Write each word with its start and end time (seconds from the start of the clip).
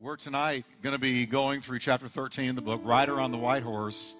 We're 0.00 0.14
tonight 0.14 0.64
going 0.80 0.92
to 0.92 1.00
be 1.00 1.26
going 1.26 1.60
through 1.60 1.80
chapter 1.80 2.06
13 2.06 2.50
of 2.50 2.54
the 2.54 2.62
book, 2.62 2.80
Rider 2.84 3.20
on 3.20 3.32
the 3.32 3.38
White 3.38 3.64
Horse, 3.64 4.14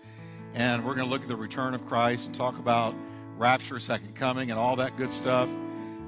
and 0.52 0.84
we're 0.84 0.96
going 0.96 1.06
to 1.06 1.10
look 1.10 1.22
at 1.22 1.28
the 1.28 1.36
return 1.36 1.72
of 1.72 1.86
Christ 1.86 2.26
and 2.26 2.34
talk 2.34 2.58
about 2.58 2.96
rapture, 3.36 3.78
second 3.78 4.16
coming, 4.16 4.50
and 4.50 4.58
all 4.58 4.74
that 4.74 4.96
good 4.96 5.12
stuff. 5.12 5.48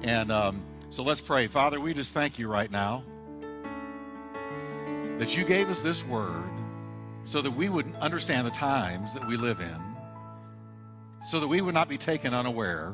And 0.01 0.29
um, 0.29 0.61
so 0.89 1.03
let's 1.03 1.21
pray. 1.21 1.47
Father, 1.47 1.79
we 1.79 1.93
just 1.93 2.13
thank 2.13 2.37
you 2.37 2.49
right 2.49 2.69
now 2.69 3.05
that 5.19 5.37
you 5.37 5.45
gave 5.45 5.69
us 5.69 5.79
this 5.79 6.05
word 6.05 6.51
so 7.23 7.41
that 7.41 7.51
we 7.51 7.69
would 7.69 7.95
understand 8.01 8.45
the 8.45 8.51
times 8.51 9.13
that 9.13 9.25
we 9.25 9.37
live 9.37 9.61
in, 9.61 9.81
so 11.25 11.39
that 11.39 11.47
we 11.47 11.61
would 11.61 11.73
not 11.73 11.87
be 11.87 11.97
taken 11.97 12.33
unaware. 12.33 12.93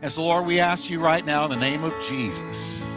And 0.00 0.10
so, 0.10 0.24
Lord, 0.24 0.46
we 0.46 0.60
ask 0.60 0.88
you 0.88 0.98
right 0.98 1.26
now 1.26 1.44
in 1.44 1.50
the 1.50 1.56
name 1.56 1.84
of 1.84 1.92
Jesus 2.08 2.91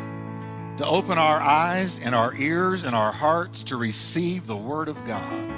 to 0.77 0.85
open 0.85 1.17
our 1.17 1.39
eyes 1.39 1.99
and 2.03 2.13
our 2.13 2.35
ears 2.35 2.83
and 2.83 2.95
our 2.95 3.11
hearts 3.11 3.63
to 3.63 3.77
receive 3.77 4.45
the 4.45 4.55
Word 4.55 4.89
of 4.89 5.03
God. 5.05 5.51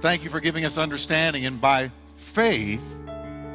Thank 0.00 0.24
you 0.24 0.30
for 0.30 0.40
giving 0.40 0.64
us 0.64 0.76
understanding, 0.76 1.46
and 1.46 1.60
by 1.60 1.90
faith, 2.14 2.84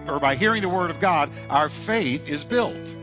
or 0.08 0.20
by 0.20 0.36
hearing 0.36 0.62
the 0.62 0.70
Word 0.70 0.90
of 0.90 1.00
God, 1.00 1.30
our 1.50 1.70
faith 1.70 2.28
is 2.28 2.44
built. 2.44 2.96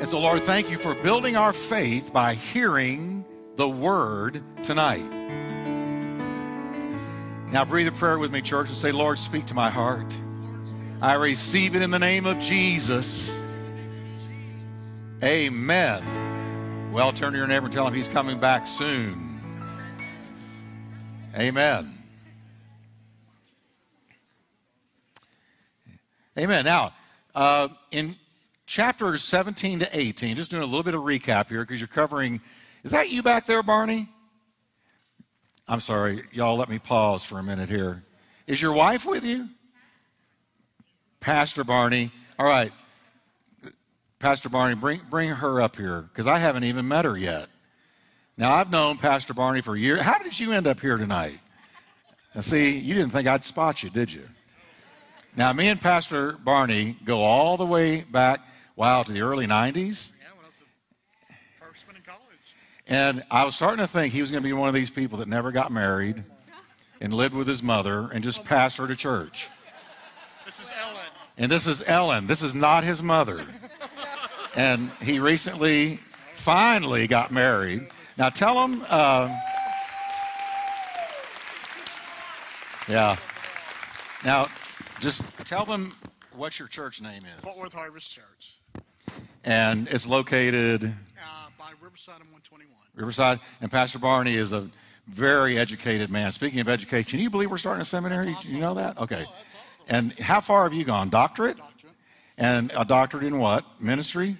And 0.00 0.06
so, 0.06 0.20
Lord, 0.20 0.42
thank 0.44 0.70
you 0.70 0.78
for 0.78 0.94
building 0.94 1.36
our 1.36 1.52
faith 1.52 2.12
by 2.12 2.34
hearing 2.34 3.24
the 3.56 3.68
Word 3.68 4.42
tonight. 4.62 5.10
Now, 7.50 7.64
breathe 7.64 7.88
a 7.88 7.92
prayer 7.92 8.18
with 8.18 8.30
me, 8.30 8.40
church, 8.40 8.68
and 8.68 8.76
say, 8.76 8.92
Lord, 8.92 9.18
speak 9.18 9.46
to 9.46 9.54
my 9.54 9.70
heart. 9.70 10.16
I 11.02 11.14
receive 11.14 11.74
it 11.74 11.82
in 11.82 11.90
the 11.90 11.98
name 11.98 12.26
of 12.26 12.38
Jesus. 12.38 13.40
Amen. 15.22 16.92
Well, 16.92 17.12
turn 17.12 17.32
to 17.32 17.38
your 17.38 17.48
neighbor 17.48 17.66
and 17.66 17.72
tell 17.72 17.86
him 17.88 17.92
he's 17.92 18.06
coming 18.06 18.38
back 18.38 18.68
soon. 18.68 19.40
Amen. 21.36 21.92
Amen. 26.38 26.64
Now, 26.64 26.92
uh, 27.34 27.68
in 27.90 28.14
chapters 28.66 29.24
17 29.24 29.80
to 29.80 29.88
18, 29.92 30.36
just 30.36 30.52
doing 30.52 30.62
a 30.62 30.66
little 30.66 30.84
bit 30.84 30.94
of 30.94 31.02
recap 31.02 31.48
here 31.48 31.64
because 31.64 31.80
you're 31.80 31.88
covering. 31.88 32.40
Is 32.84 32.92
that 32.92 33.10
you 33.10 33.20
back 33.20 33.44
there, 33.44 33.64
Barney? 33.64 34.08
I'm 35.66 35.80
sorry, 35.80 36.22
y'all, 36.30 36.56
let 36.56 36.68
me 36.68 36.78
pause 36.78 37.24
for 37.24 37.40
a 37.40 37.42
minute 37.42 37.68
here. 37.68 38.04
Is 38.46 38.62
your 38.62 38.72
wife 38.72 39.04
with 39.04 39.24
you? 39.24 39.48
Pastor 41.18 41.64
Barney. 41.64 42.12
All 42.38 42.46
right. 42.46 42.72
Pastor 44.18 44.48
Barney, 44.48 44.74
bring, 44.74 45.00
bring 45.08 45.30
her 45.30 45.60
up 45.60 45.76
here 45.76 46.02
because 46.02 46.26
I 46.26 46.38
haven't 46.38 46.64
even 46.64 46.88
met 46.88 47.04
her 47.04 47.16
yet. 47.16 47.48
Now, 48.36 48.54
I've 48.54 48.70
known 48.70 48.98
Pastor 48.98 49.32
Barney 49.32 49.60
for 49.60 49.76
years. 49.76 50.00
How 50.00 50.18
did 50.18 50.38
you 50.38 50.52
end 50.52 50.66
up 50.66 50.80
here 50.80 50.96
tonight? 50.96 51.38
And 52.34 52.44
see, 52.44 52.78
you 52.78 52.94
didn't 52.94 53.10
think 53.10 53.28
I'd 53.28 53.44
spot 53.44 53.82
you, 53.82 53.90
did 53.90 54.12
you? 54.12 54.28
Now, 55.36 55.52
me 55.52 55.68
and 55.68 55.80
Pastor 55.80 56.32
Barney 56.32 56.96
go 57.04 57.20
all 57.20 57.56
the 57.56 57.66
way 57.66 58.02
back, 58.02 58.40
wow, 58.74 59.02
to 59.04 59.12
the 59.12 59.20
early 59.20 59.46
90s. 59.46 60.12
Yeah, 60.18 60.26
when 60.34 60.44
I 60.44 60.46
was 60.46 60.54
a 61.30 61.64
freshman 61.64 61.96
in 61.96 62.02
college. 62.02 62.54
And 62.88 63.24
I 63.30 63.44
was 63.44 63.54
starting 63.54 63.78
to 63.78 63.86
think 63.86 64.12
he 64.12 64.20
was 64.20 64.32
going 64.32 64.42
to 64.42 64.46
be 64.48 64.52
one 64.52 64.68
of 64.68 64.74
these 64.74 64.90
people 64.90 65.18
that 65.18 65.28
never 65.28 65.52
got 65.52 65.70
married 65.70 66.24
and 67.00 67.14
lived 67.14 67.34
with 67.34 67.46
his 67.46 67.62
mother 67.62 68.08
and 68.12 68.24
just 68.24 68.44
passed 68.44 68.78
her 68.78 68.88
to 68.88 68.96
church. 68.96 69.48
This 70.44 70.58
is 70.58 70.70
Ellen. 70.80 71.06
And 71.36 71.50
this 71.50 71.66
is 71.68 71.84
Ellen. 71.86 72.26
This 72.26 72.42
is 72.42 72.54
not 72.54 72.82
his 72.82 73.00
mother. 73.00 73.38
And 74.58 74.90
he 75.00 75.20
recently, 75.20 76.00
finally 76.34 77.06
got 77.06 77.30
married. 77.30 77.86
Now 78.16 78.28
tell 78.28 78.60
him, 78.66 78.84
uh, 78.88 79.32
yeah. 82.88 83.14
Now, 84.24 84.48
just 84.98 85.22
tell 85.44 85.64
them 85.64 85.92
what 86.34 86.58
your 86.58 86.66
church 86.66 87.00
name 87.00 87.22
is. 87.24 87.44
Fort. 87.44 87.56
Worth 87.56 87.72
Harvest 87.72 88.10
Church. 88.10 88.56
And 89.44 89.86
it's 89.92 90.08
located 90.08 90.82
Uh, 90.82 91.46
by 91.56 91.70
Riverside 91.80 92.16
and 92.16 92.32
121. 92.32 92.68
Riverside. 92.96 93.38
And 93.60 93.70
Pastor 93.70 94.00
Barney 94.00 94.34
is 94.34 94.50
a 94.52 94.68
very 95.06 95.56
educated 95.56 96.10
man. 96.10 96.32
Speaking 96.32 96.58
of 96.58 96.68
education, 96.68 97.20
you 97.20 97.30
believe 97.30 97.48
we're 97.52 97.58
starting 97.58 97.82
a 97.82 97.84
seminary? 97.84 98.32
That's 98.32 98.46
You 98.46 98.58
know 98.58 98.74
that? 98.74 98.98
Okay. 98.98 99.24
Oh, 99.24 99.30
awesome. 99.30 99.46
And 99.86 100.18
how 100.18 100.40
far 100.40 100.64
have 100.64 100.72
you 100.72 100.82
gone? 100.84 101.10
Doctorate? 101.10 101.58
Doctorate. 101.58 101.92
And 102.36 102.72
a 102.76 102.84
doctorate 102.84 103.22
in 103.22 103.38
what? 103.38 103.64
Ministry? 103.80 104.36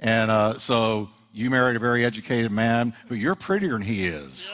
And 0.00 0.30
uh, 0.30 0.58
so 0.58 1.10
you 1.32 1.50
married 1.50 1.76
a 1.76 1.78
very 1.78 2.04
educated 2.04 2.50
man, 2.50 2.94
but 3.08 3.18
you're 3.18 3.34
prettier 3.34 3.72
than 3.72 3.82
he 3.82 4.06
is. 4.06 4.52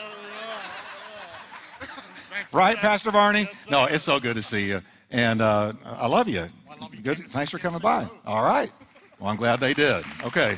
Right, 2.53 2.77
Pastor 2.77 3.11
sir. 3.11 3.49
No, 3.69 3.85
it's 3.85 4.03
so 4.03 4.19
good 4.19 4.35
to 4.35 4.41
see 4.41 4.67
you. 4.67 4.81
And 5.11 5.41
uh, 5.41 5.73
I 5.85 6.07
love 6.07 6.27
you. 6.27 6.47
I 6.69 6.75
love 6.79 6.93
you 6.93 7.01
Good. 7.01 7.29
Thanks 7.29 7.51
for 7.51 7.59
coming 7.59 7.79
by. 7.79 8.07
All 8.25 8.43
right. 8.43 8.71
Well, 9.19 9.29
I'm 9.29 9.35
glad 9.37 9.59
they 9.59 9.73
did. 9.73 10.05
Okay. 10.23 10.57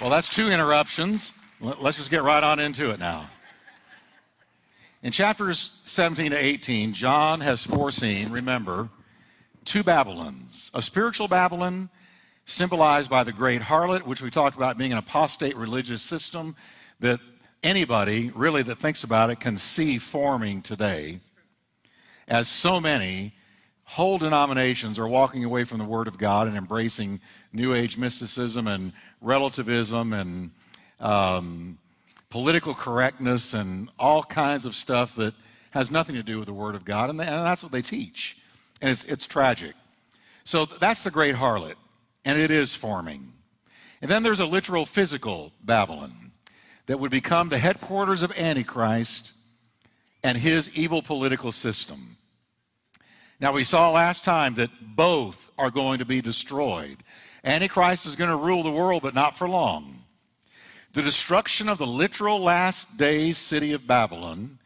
Well, 0.00 0.10
that's 0.10 0.28
two 0.28 0.50
interruptions. 0.50 1.32
Let's 1.60 1.96
just 1.96 2.10
get 2.10 2.22
right 2.22 2.42
on 2.42 2.58
into 2.58 2.90
it 2.90 2.98
now. 2.98 3.28
In 5.02 5.12
chapters 5.12 5.80
17 5.84 6.30
to 6.30 6.36
18, 6.36 6.94
John 6.94 7.40
has 7.40 7.64
foreseen, 7.64 8.30
remember, 8.30 8.88
two 9.64 9.82
Babylons 9.82 10.70
a 10.74 10.82
spiritual 10.82 11.28
Babylon, 11.28 11.88
symbolized 12.46 13.08
by 13.08 13.24
the 13.24 13.32
great 13.32 13.62
harlot, 13.62 14.02
which 14.02 14.20
we 14.22 14.30
talked 14.30 14.56
about 14.56 14.76
being 14.76 14.92
an 14.92 14.98
apostate 14.98 15.56
religious 15.56 16.02
system 16.02 16.56
that 17.00 17.20
anybody 17.62 18.30
really 18.34 18.62
that 18.62 18.78
thinks 18.78 19.04
about 19.04 19.30
it 19.30 19.40
can 19.40 19.56
see 19.56 19.98
forming 19.98 20.60
today, 20.62 21.20
as 22.28 22.48
so 22.48 22.80
many 22.80 23.32
whole 23.84 24.18
denominations 24.18 24.98
are 24.98 25.08
walking 25.08 25.44
away 25.44 25.64
from 25.64 25.78
the 25.78 25.84
Word 25.84 26.08
of 26.08 26.18
God 26.18 26.46
and 26.48 26.56
embracing 26.56 27.20
New 27.52 27.74
Age 27.74 27.96
mysticism 27.96 28.66
and 28.66 28.92
relativism 29.20 30.12
and 30.12 30.50
um, 31.00 31.78
political 32.30 32.74
correctness 32.74 33.54
and 33.54 33.88
all 33.98 34.22
kinds 34.22 34.64
of 34.64 34.74
stuff 34.74 35.14
that 35.16 35.34
has 35.70 35.90
nothing 35.90 36.14
to 36.14 36.22
do 36.22 36.38
with 36.38 36.46
the 36.46 36.54
Word 36.54 36.74
of 36.74 36.84
God, 36.84 37.10
and, 37.10 37.20
and 37.20 37.28
that's 37.28 37.62
what 37.62 37.72
they 37.72 37.82
teach. 37.82 38.38
And 38.84 38.90
it's, 38.90 39.04
it's 39.06 39.26
tragic. 39.26 39.72
So 40.44 40.66
that's 40.66 41.04
the 41.04 41.10
great 41.10 41.34
harlot, 41.34 41.76
and 42.26 42.38
it 42.38 42.50
is 42.50 42.74
forming. 42.74 43.32
And 44.02 44.10
then 44.10 44.22
there's 44.22 44.40
a 44.40 44.44
literal 44.44 44.84
physical 44.84 45.52
Babylon 45.62 46.32
that 46.84 47.00
would 47.00 47.10
become 47.10 47.48
the 47.48 47.56
headquarters 47.56 48.20
of 48.20 48.38
Antichrist 48.38 49.32
and 50.22 50.36
his 50.36 50.68
evil 50.74 51.00
political 51.00 51.50
system. 51.50 52.18
Now, 53.40 53.54
we 53.54 53.64
saw 53.64 53.90
last 53.90 54.22
time 54.22 54.56
that 54.56 54.68
both 54.82 55.50
are 55.56 55.70
going 55.70 56.00
to 56.00 56.04
be 56.04 56.20
destroyed. 56.20 56.98
Antichrist 57.42 58.04
is 58.04 58.16
going 58.16 58.28
to 58.28 58.36
rule 58.36 58.62
the 58.62 58.70
world, 58.70 59.02
but 59.02 59.14
not 59.14 59.38
for 59.38 59.48
long. 59.48 60.04
The 60.92 61.00
destruction 61.00 61.70
of 61.70 61.78
the 61.78 61.86
literal 61.86 62.38
last 62.38 62.98
days 62.98 63.38
city 63.38 63.72
of 63.72 63.86
Babylon 63.86 64.58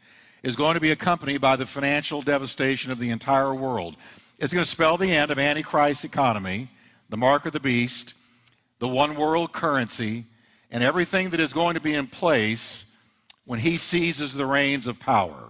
is 0.43 0.55
going 0.55 0.75
to 0.75 0.79
be 0.79 0.91
accompanied 0.91 1.41
by 1.41 1.55
the 1.55 1.65
financial 1.65 2.21
devastation 2.21 2.91
of 2.91 2.99
the 2.99 3.09
entire 3.09 3.53
world. 3.53 3.95
It's 4.39 4.53
going 4.53 4.63
to 4.63 4.69
spell 4.69 4.97
the 4.97 5.11
end 5.11 5.31
of 5.31 5.39
Antichrist's 5.39 6.03
economy, 6.03 6.69
the 7.09 7.17
mark 7.17 7.45
of 7.45 7.53
the 7.53 7.59
beast, 7.59 8.13
the 8.79 8.87
one 8.87 9.15
world 9.15 9.51
currency, 9.51 10.25
and 10.71 10.83
everything 10.83 11.29
that 11.29 11.39
is 11.39 11.53
going 11.53 11.73
to 11.73 11.81
be 11.81 11.93
in 11.93 12.07
place 12.07 12.95
when 13.45 13.59
he 13.59 13.77
seizes 13.77 14.33
the 14.33 14.45
reins 14.45 14.87
of 14.87 14.99
power. 14.99 15.49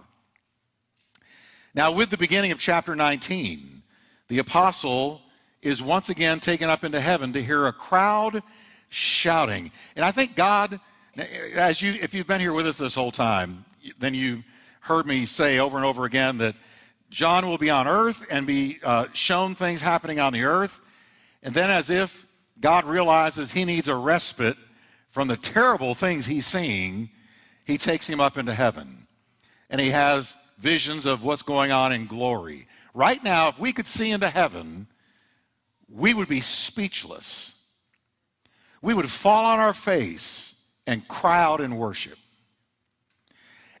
Now, 1.74 1.92
with 1.92 2.10
the 2.10 2.16
beginning 2.16 2.50
of 2.50 2.58
chapter 2.58 2.96
19, 2.96 3.82
the 4.28 4.38
apostle 4.38 5.20
is 5.62 5.82
once 5.82 6.08
again 6.08 6.40
taken 6.40 6.68
up 6.68 6.82
into 6.82 7.00
heaven 7.00 7.32
to 7.34 7.42
hear 7.42 7.66
a 7.66 7.72
crowd 7.72 8.42
shouting. 8.88 9.70
And 9.94 10.04
I 10.04 10.10
think 10.10 10.34
God, 10.34 10.80
as 11.54 11.80
you, 11.80 11.92
if 11.92 12.14
you've 12.14 12.26
been 12.26 12.40
here 12.40 12.52
with 12.52 12.66
us 12.66 12.78
this 12.78 12.94
whole 12.94 13.12
time, 13.12 13.64
then 13.98 14.14
you've 14.14 14.42
heard 14.80 15.06
me 15.06 15.26
say 15.26 15.58
over 15.58 15.76
and 15.76 15.86
over 15.86 16.04
again 16.04 16.38
that 16.38 16.54
John 17.10 17.46
will 17.46 17.58
be 17.58 17.70
on 17.70 17.86
earth 17.86 18.26
and 18.30 18.46
be 18.46 18.78
uh, 18.82 19.06
shown 19.12 19.54
things 19.54 19.82
happening 19.82 20.20
on 20.20 20.32
the 20.32 20.44
earth. 20.44 20.80
And 21.42 21.54
then, 21.54 21.70
as 21.70 21.90
if 21.90 22.26
God 22.60 22.84
realizes 22.84 23.52
he 23.52 23.64
needs 23.64 23.88
a 23.88 23.96
respite 23.96 24.56
from 25.08 25.28
the 25.28 25.36
terrible 25.36 25.94
things 25.94 26.26
he's 26.26 26.46
seeing, 26.46 27.10
he 27.64 27.78
takes 27.78 28.06
him 28.06 28.20
up 28.20 28.38
into 28.38 28.54
heaven. 28.54 29.06
And 29.68 29.80
he 29.80 29.90
has 29.90 30.34
visions 30.58 31.06
of 31.06 31.24
what's 31.24 31.42
going 31.42 31.72
on 31.72 31.92
in 31.92 32.06
glory. 32.06 32.66
Right 32.94 33.22
now, 33.22 33.48
if 33.48 33.58
we 33.58 33.72
could 33.72 33.86
see 33.88 34.10
into 34.10 34.28
heaven, 34.28 34.86
we 35.88 36.14
would 36.14 36.28
be 36.28 36.40
speechless. 36.40 37.56
We 38.82 38.94
would 38.94 39.10
fall 39.10 39.46
on 39.46 39.58
our 39.58 39.72
face 39.72 40.62
and 40.86 41.06
cry 41.08 41.42
out 41.42 41.60
in 41.60 41.76
worship 41.76 42.18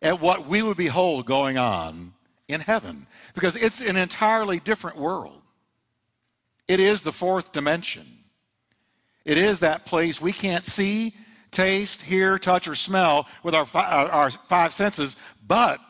at 0.02 0.20
what 0.20 0.46
we 0.46 0.62
would 0.62 0.76
behold 0.76 1.26
going 1.26 1.58
on 1.58 2.12
in 2.48 2.60
heaven 2.60 3.06
because 3.34 3.56
it's 3.56 3.80
an 3.80 3.96
entirely 3.96 4.60
different 4.60 4.96
world. 4.96 5.42
It 6.68 6.80
is 6.80 7.02
the 7.02 7.12
fourth 7.12 7.52
dimension. 7.52 8.06
It 9.24 9.38
is 9.38 9.60
that 9.60 9.86
place 9.86 10.20
we 10.20 10.32
can't 10.32 10.64
see, 10.64 11.14
taste, 11.50 12.02
hear, 12.02 12.38
touch, 12.38 12.66
or 12.68 12.74
smell 12.74 13.26
with 13.42 13.54
our, 13.54 13.66
fi- 13.66 13.88
uh, 13.88 14.08
our 14.08 14.30
five 14.30 14.72
senses, 14.72 15.16
but 15.46 15.80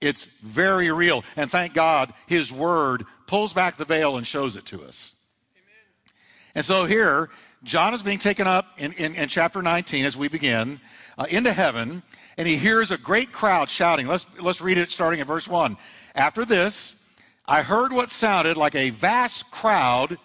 it's 0.00 0.24
very 0.24 0.90
real. 0.90 1.24
And 1.36 1.50
thank 1.50 1.74
God, 1.74 2.12
His 2.26 2.52
Word 2.52 3.04
pulls 3.26 3.52
back 3.52 3.76
the 3.76 3.84
veil 3.84 4.16
and 4.16 4.26
shows 4.26 4.56
it 4.56 4.64
to 4.66 4.82
us. 4.82 5.14
Amen. 5.54 6.14
And 6.54 6.64
so 6.64 6.86
here, 6.86 7.30
John 7.64 7.94
is 7.94 8.02
being 8.02 8.18
taken 8.18 8.46
up 8.46 8.66
in, 8.78 8.92
in, 8.94 9.14
in 9.14 9.28
chapter 9.28 9.62
19 9.62 10.04
as 10.04 10.16
we 10.16 10.28
begin 10.28 10.80
uh, 11.18 11.26
into 11.30 11.52
heaven, 11.52 12.02
and 12.36 12.48
he 12.48 12.56
hears 12.56 12.90
a 12.90 12.98
great 12.98 13.32
crowd 13.32 13.68
shouting. 13.68 14.06
Let's, 14.06 14.26
let's 14.40 14.60
read 14.60 14.78
it 14.78 14.90
starting 14.90 15.20
at 15.20 15.26
verse 15.26 15.48
1. 15.48 15.76
After 16.14 16.44
this, 16.44 17.04
I 17.46 17.62
heard 17.62 17.92
what 17.92 18.10
sounded 18.10 18.56
like 18.56 18.74
a 18.74 18.90
vast 18.90 19.50
crowd 19.50 20.18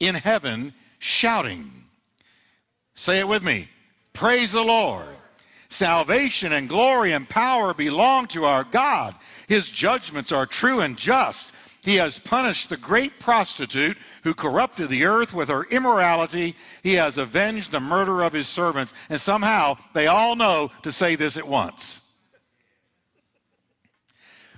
in 0.00 0.14
heaven 0.14 0.74
shouting. 0.98 1.70
Say 2.94 3.18
it 3.18 3.28
with 3.28 3.42
me. 3.42 3.68
Praise 4.12 4.52
the 4.52 4.62
Lord. 4.62 5.06
Salvation 5.68 6.52
and 6.52 6.68
glory 6.68 7.12
and 7.12 7.28
power 7.28 7.72
belong 7.72 8.26
to 8.28 8.44
our 8.44 8.64
God. 8.64 9.14
His 9.48 9.70
judgments 9.70 10.30
are 10.30 10.44
true 10.44 10.80
and 10.80 10.96
just. 10.96 11.52
He 11.82 11.96
has 11.96 12.20
punished 12.20 12.68
the 12.68 12.76
great 12.76 13.18
prostitute 13.18 13.98
who 14.22 14.34
corrupted 14.34 14.88
the 14.88 15.04
earth 15.04 15.34
with 15.34 15.48
her 15.48 15.64
immorality. 15.64 16.54
He 16.84 16.94
has 16.94 17.18
avenged 17.18 17.72
the 17.72 17.80
murder 17.80 18.22
of 18.22 18.32
his 18.32 18.46
servants. 18.46 18.94
And 19.08 19.20
somehow 19.20 19.76
they 19.92 20.06
all 20.06 20.36
know 20.36 20.70
to 20.82 20.92
say 20.92 21.16
this 21.16 21.36
at 21.36 21.46
once. 21.46 22.16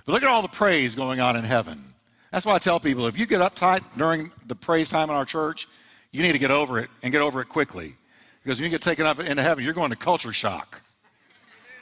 But 0.05 0.13
look 0.13 0.23
at 0.23 0.29
all 0.29 0.43
the 0.43 0.47
praise 0.47 0.93
going 0.93 1.19
on 1.19 1.35
in 1.35 1.43
heaven. 1.43 1.83
That's 2.31 2.45
why 2.45 2.53
I 2.53 2.59
tell 2.59 2.79
people 2.79 3.07
if 3.07 3.17
you 3.17 3.25
get 3.25 3.41
uptight 3.41 3.83
during 3.97 4.31
the 4.45 4.55
praise 4.55 4.89
time 4.89 5.09
in 5.09 5.15
our 5.15 5.25
church, 5.25 5.67
you 6.11 6.21
need 6.21 6.33
to 6.33 6.39
get 6.39 6.51
over 6.51 6.77
it 6.77 6.91
and 7.01 7.11
get 7.11 7.21
over 7.21 7.41
it 7.41 7.49
quickly. 7.49 7.95
Because 8.43 8.59
when 8.59 8.65
you 8.65 8.69
get 8.69 8.83
taken 8.83 9.07
up 9.07 9.19
into 9.19 9.41
heaven, 9.41 9.63
you're 9.63 9.73
going 9.73 9.89
to 9.89 9.95
culture 9.95 10.31
shock. 10.31 10.79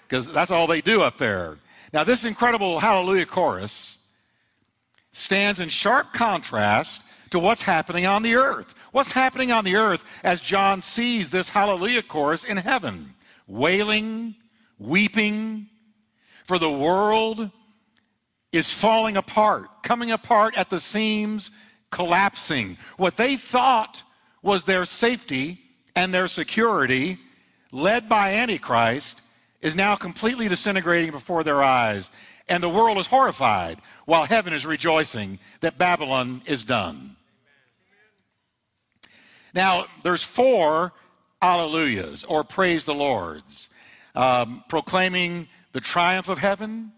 Because 0.07 0.31
that's 0.31 0.51
all 0.51 0.67
they 0.67 0.79
do 0.79 1.01
up 1.01 1.17
there. 1.17 1.57
Now, 1.91 2.05
this 2.05 2.23
incredible 2.23 2.79
hallelujah 2.79 3.25
chorus 3.25 3.99
stands 5.13 5.59
in 5.59 5.69
sharp 5.69 6.11
contrast 6.11 7.03
to 7.29 7.39
what's 7.39 7.63
happening 7.63 8.05
on 8.05 8.21
the 8.21 8.35
earth. 8.35 8.75
What's 8.91 9.11
happening 9.11 9.51
on 9.51 9.63
the 9.63 9.75
earth 9.75 10.03
as 10.23 10.41
John 10.41 10.81
sees 10.81 11.29
this 11.29 11.49
hallelujah 11.49 12.03
chorus 12.03 12.43
in 12.43 12.57
heaven? 12.57 13.13
Wailing, 13.47 14.35
weeping, 14.77 15.67
for 16.45 16.59
the 16.59 16.69
world 16.69 17.49
is 18.51 18.71
falling 18.71 19.17
apart, 19.17 19.67
coming 19.81 20.11
apart 20.11 20.57
at 20.57 20.69
the 20.69 20.79
seams, 20.79 21.49
collapsing. 21.89 22.77
What 22.97 23.17
they 23.17 23.35
thought 23.35 24.03
was 24.41 24.63
their 24.63 24.85
safety 24.85 25.59
and 25.95 26.13
their 26.13 26.27
security, 26.27 27.17
led 27.71 28.09
by 28.09 28.33
Antichrist, 28.33 29.21
is 29.61 29.75
now 29.75 29.95
completely 29.95 30.47
disintegrating 30.49 31.11
before 31.11 31.43
their 31.43 31.63
eyes. 31.63 32.09
And 32.47 32.61
the 32.61 32.69
world 32.69 32.97
is 32.97 33.07
horrified 33.07 33.79
while 34.05 34.25
heaven 34.25 34.53
is 34.53 34.65
rejoicing 34.65 35.39
that 35.61 35.77
Babylon 35.77 36.41
is 36.45 36.63
done. 36.63 37.15
Now, 39.53 39.85
there's 40.03 40.23
four 40.23 40.93
alleluias 41.41 42.25
or 42.27 42.43
praise 42.43 42.85
the 42.85 42.95
Lord's, 42.95 43.69
um, 44.15 44.63
proclaiming 44.67 45.47
the 45.73 45.81
triumph 45.81 46.27
of 46.27 46.37
heaven, 46.37 46.91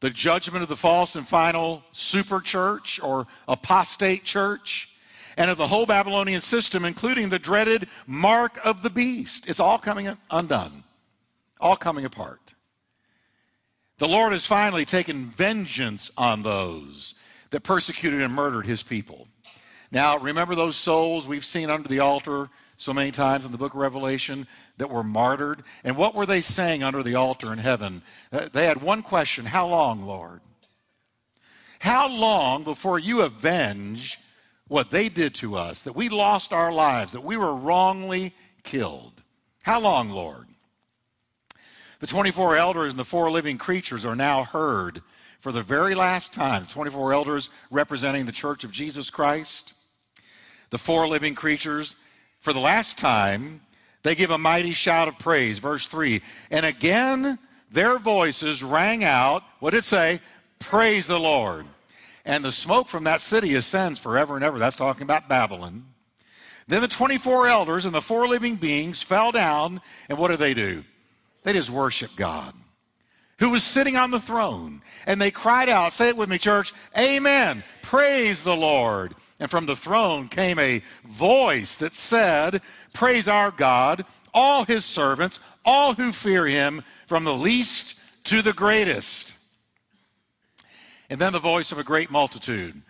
the 0.00 0.10
judgment 0.10 0.62
of 0.62 0.68
the 0.68 0.76
false 0.76 1.16
and 1.16 1.26
final 1.26 1.82
super 1.92 2.40
church 2.40 3.00
or 3.02 3.26
apostate 3.48 4.24
church, 4.24 4.88
and 5.36 5.50
of 5.50 5.58
the 5.58 5.66
whole 5.66 5.86
Babylonian 5.86 6.40
system, 6.40 6.84
including 6.84 7.28
the 7.28 7.38
dreaded 7.38 7.88
mark 8.06 8.58
of 8.64 8.82
the 8.82 8.90
beast. 8.90 9.48
It's 9.48 9.60
all 9.60 9.78
coming 9.78 10.16
undone, 10.30 10.84
all 11.60 11.76
coming 11.76 12.04
apart. 12.04 12.54
The 14.00 14.08
Lord 14.08 14.32
has 14.32 14.46
finally 14.46 14.86
taken 14.86 15.26
vengeance 15.26 16.10
on 16.16 16.40
those 16.40 17.14
that 17.50 17.64
persecuted 17.64 18.22
and 18.22 18.32
murdered 18.32 18.64
his 18.64 18.82
people. 18.82 19.28
Now, 19.92 20.16
remember 20.16 20.54
those 20.54 20.76
souls 20.76 21.28
we've 21.28 21.44
seen 21.44 21.68
under 21.68 21.86
the 21.86 21.98
altar 22.00 22.48
so 22.78 22.94
many 22.94 23.10
times 23.10 23.44
in 23.44 23.52
the 23.52 23.58
book 23.58 23.74
of 23.74 23.80
Revelation 23.80 24.46
that 24.78 24.88
were 24.88 25.04
martyred? 25.04 25.64
And 25.84 25.98
what 25.98 26.14
were 26.14 26.24
they 26.24 26.40
saying 26.40 26.82
under 26.82 27.02
the 27.02 27.16
altar 27.16 27.52
in 27.52 27.58
heaven? 27.58 28.00
Uh, 28.32 28.48
they 28.50 28.64
had 28.64 28.80
one 28.80 29.02
question 29.02 29.44
How 29.44 29.66
long, 29.66 30.04
Lord? 30.04 30.40
How 31.78 32.08
long 32.08 32.64
before 32.64 32.98
you 32.98 33.20
avenge 33.20 34.18
what 34.66 34.90
they 34.90 35.10
did 35.10 35.34
to 35.36 35.56
us, 35.56 35.82
that 35.82 35.94
we 35.94 36.08
lost 36.08 36.54
our 36.54 36.72
lives, 36.72 37.12
that 37.12 37.22
we 37.22 37.36
were 37.36 37.54
wrongly 37.54 38.32
killed? 38.62 39.22
How 39.60 39.78
long, 39.78 40.08
Lord? 40.08 40.46
The 42.00 42.06
24 42.06 42.56
elders 42.56 42.90
and 42.90 42.98
the 42.98 43.04
four 43.04 43.30
living 43.30 43.58
creatures 43.58 44.06
are 44.06 44.16
now 44.16 44.44
heard 44.44 45.02
for 45.38 45.52
the 45.52 45.62
very 45.62 45.94
last 45.94 46.32
time. 46.32 46.62
The 46.62 46.68
24 46.70 47.12
elders 47.12 47.50
representing 47.70 48.24
the 48.24 48.32
church 48.32 48.64
of 48.64 48.70
Jesus 48.70 49.10
Christ. 49.10 49.74
The 50.70 50.78
four 50.78 51.06
living 51.06 51.34
creatures, 51.34 51.96
for 52.38 52.54
the 52.54 52.60
last 52.60 52.96
time, 52.96 53.60
they 54.02 54.14
give 54.14 54.30
a 54.30 54.38
mighty 54.38 54.72
shout 54.72 55.08
of 55.08 55.18
praise. 55.18 55.58
Verse 55.58 55.86
3 55.86 56.22
And 56.50 56.64
again, 56.64 57.38
their 57.70 57.98
voices 57.98 58.62
rang 58.62 59.04
out. 59.04 59.42
What 59.58 59.72
did 59.72 59.78
it 59.78 59.84
say? 59.84 60.20
Praise 60.58 61.06
the 61.06 61.20
Lord. 61.20 61.66
And 62.24 62.42
the 62.42 62.52
smoke 62.52 62.88
from 62.88 63.04
that 63.04 63.20
city 63.20 63.54
ascends 63.56 63.98
forever 63.98 64.36
and 64.36 64.44
ever. 64.44 64.58
That's 64.58 64.76
talking 64.76 65.02
about 65.02 65.28
Babylon. 65.28 65.84
Then 66.66 66.80
the 66.80 66.88
24 66.88 67.46
elders 67.48 67.84
and 67.84 67.94
the 67.94 68.00
four 68.00 68.26
living 68.26 68.56
beings 68.56 69.02
fell 69.02 69.32
down, 69.32 69.82
and 70.08 70.16
what 70.16 70.28
did 70.28 70.38
they 70.38 70.54
do? 70.54 70.84
They 71.42 71.52
just 71.52 71.70
worship 71.70 72.10
God 72.16 72.54
who 73.40 73.50
was 73.50 73.64
sitting 73.64 73.96
on 73.96 74.10
the 74.10 74.20
throne. 74.20 74.82
And 75.06 75.20
they 75.20 75.30
cried 75.30 75.68
out, 75.68 75.92
say 75.92 76.08
it 76.08 76.16
with 76.16 76.28
me, 76.28 76.38
church, 76.38 76.72
Amen. 76.96 77.64
Praise 77.82 78.44
the 78.44 78.56
Lord. 78.56 79.14
And 79.40 79.50
from 79.50 79.64
the 79.64 79.74
throne 79.74 80.28
came 80.28 80.58
a 80.58 80.82
voice 81.04 81.76
that 81.76 81.94
said, 81.94 82.60
Praise 82.92 83.26
our 83.26 83.50
God, 83.50 84.04
all 84.34 84.64
his 84.64 84.84
servants, 84.84 85.40
all 85.64 85.94
who 85.94 86.12
fear 86.12 86.46
him, 86.46 86.82
from 87.06 87.24
the 87.24 87.34
least 87.34 87.98
to 88.24 88.42
the 88.42 88.52
greatest. 88.52 89.34
And 91.08 91.18
then 91.18 91.32
the 91.32 91.38
voice 91.38 91.72
of 91.72 91.78
a 91.78 91.84
great 91.84 92.10
multitude. 92.10 92.80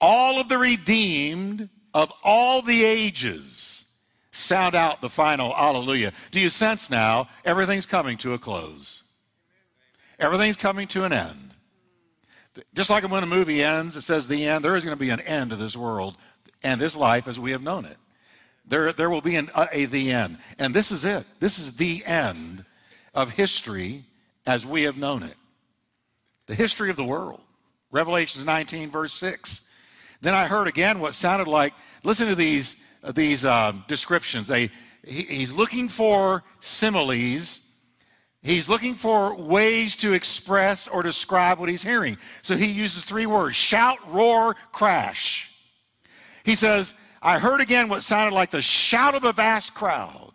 All 0.00 0.40
of 0.40 0.48
the 0.48 0.58
redeemed 0.58 1.68
of 1.92 2.10
all 2.24 2.62
the 2.62 2.84
ages 2.84 3.77
sound 4.38 4.74
out 4.74 5.00
the 5.00 5.10
final 5.10 5.52
hallelujah. 5.52 6.12
Do 6.30 6.40
you 6.40 6.48
sense 6.48 6.90
now 6.90 7.28
everything's 7.44 7.86
coming 7.86 8.16
to 8.18 8.34
a 8.34 8.38
close? 8.38 9.02
Everything's 10.18 10.56
coming 10.56 10.88
to 10.88 11.04
an 11.04 11.12
end. 11.12 11.54
Just 12.74 12.90
like 12.90 13.08
when 13.08 13.22
a 13.22 13.26
movie 13.26 13.62
ends, 13.62 13.94
it 13.94 14.02
says 14.02 14.26
the 14.26 14.44
end, 14.44 14.64
there 14.64 14.76
is 14.76 14.84
going 14.84 14.96
to 14.96 15.00
be 15.00 15.10
an 15.10 15.20
end 15.20 15.50
to 15.50 15.56
this 15.56 15.76
world 15.76 16.16
and 16.62 16.80
this 16.80 16.96
life 16.96 17.28
as 17.28 17.38
we 17.38 17.52
have 17.52 17.62
known 17.62 17.84
it. 17.84 17.96
There, 18.66 18.92
there 18.92 19.10
will 19.10 19.20
be 19.20 19.36
an, 19.36 19.48
a, 19.54 19.68
a 19.72 19.84
the 19.86 20.10
end. 20.10 20.38
And 20.58 20.74
this 20.74 20.90
is 20.90 21.04
it. 21.04 21.24
This 21.40 21.58
is 21.58 21.74
the 21.74 22.04
end 22.04 22.64
of 23.14 23.30
history 23.30 24.04
as 24.46 24.66
we 24.66 24.82
have 24.82 24.96
known 24.96 25.22
it. 25.22 25.34
The 26.46 26.54
history 26.54 26.90
of 26.90 26.96
the 26.96 27.04
world. 27.04 27.40
Revelations 27.90 28.44
19, 28.44 28.90
verse 28.90 29.12
6. 29.14 29.62
Then 30.20 30.34
I 30.34 30.46
heard 30.46 30.66
again 30.66 31.00
what 31.00 31.14
sounded 31.14 31.48
like, 31.48 31.72
listen 32.02 32.28
to 32.28 32.34
these 32.34 32.84
these 33.14 33.44
uh, 33.44 33.72
descriptions. 33.86 34.46
They, 34.46 34.70
he, 35.04 35.22
he's 35.22 35.52
looking 35.52 35.88
for 35.88 36.42
similes. 36.60 37.62
He's 38.42 38.68
looking 38.68 38.94
for 38.94 39.36
ways 39.36 39.96
to 39.96 40.12
express 40.12 40.88
or 40.88 41.02
describe 41.02 41.58
what 41.58 41.68
he's 41.68 41.82
hearing. 41.82 42.16
So 42.42 42.56
he 42.56 42.66
uses 42.66 43.04
three 43.04 43.26
words 43.26 43.56
shout, 43.56 43.98
roar, 44.12 44.54
crash. 44.72 45.52
He 46.44 46.54
says, 46.54 46.94
I 47.20 47.38
heard 47.38 47.60
again 47.60 47.88
what 47.88 48.02
sounded 48.02 48.34
like 48.34 48.50
the 48.50 48.62
shout 48.62 49.14
of 49.14 49.24
a 49.24 49.32
vast 49.32 49.74
crowd, 49.74 50.32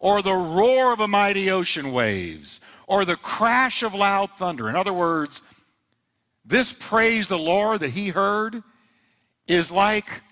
or 0.00 0.22
the 0.22 0.34
roar 0.34 0.92
of 0.92 1.00
a 1.00 1.08
mighty 1.08 1.50
ocean 1.50 1.92
waves, 1.92 2.60
or 2.86 3.04
the 3.04 3.16
crash 3.16 3.82
of 3.82 3.94
loud 3.94 4.30
thunder. 4.32 4.68
In 4.68 4.76
other 4.76 4.92
words, 4.92 5.42
this 6.44 6.72
praise 6.72 7.28
the 7.28 7.38
Lord 7.38 7.80
that 7.80 7.90
he 7.90 8.08
heard 8.08 8.62
is 9.46 9.70
like 9.70 10.22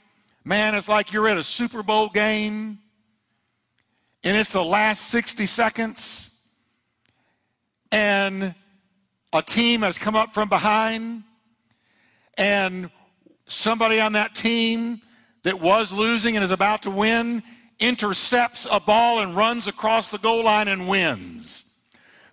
Man, 0.48 0.74
it's 0.74 0.88
like 0.88 1.12
you're 1.12 1.28
at 1.28 1.36
a 1.36 1.42
Super 1.42 1.82
Bowl 1.82 2.08
game 2.08 2.78
and 4.24 4.34
it's 4.34 4.48
the 4.48 4.64
last 4.64 5.10
60 5.10 5.44
seconds 5.44 6.42
and 7.92 8.54
a 9.34 9.42
team 9.42 9.82
has 9.82 9.98
come 9.98 10.16
up 10.16 10.32
from 10.32 10.48
behind 10.48 11.22
and 12.38 12.88
somebody 13.46 14.00
on 14.00 14.14
that 14.14 14.34
team 14.34 15.00
that 15.42 15.60
was 15.60 15.92
losing 15.92 16.34
and 16.34 16.42
is 16.42 16.50
about 16.50 16.80
to 16.84 16.90
win 16.90 17.42
intercepts 17.78 18.66
a 18.70 18.80
ball 18.80 19.20
and 19.20 19.36
runs 19.36 19.68
across 19.68 20.08
the 20.08 20.16
goal 20.16 20.44
line 20.44 20.68
and 20.68 20.88
wins. 20.88 21.76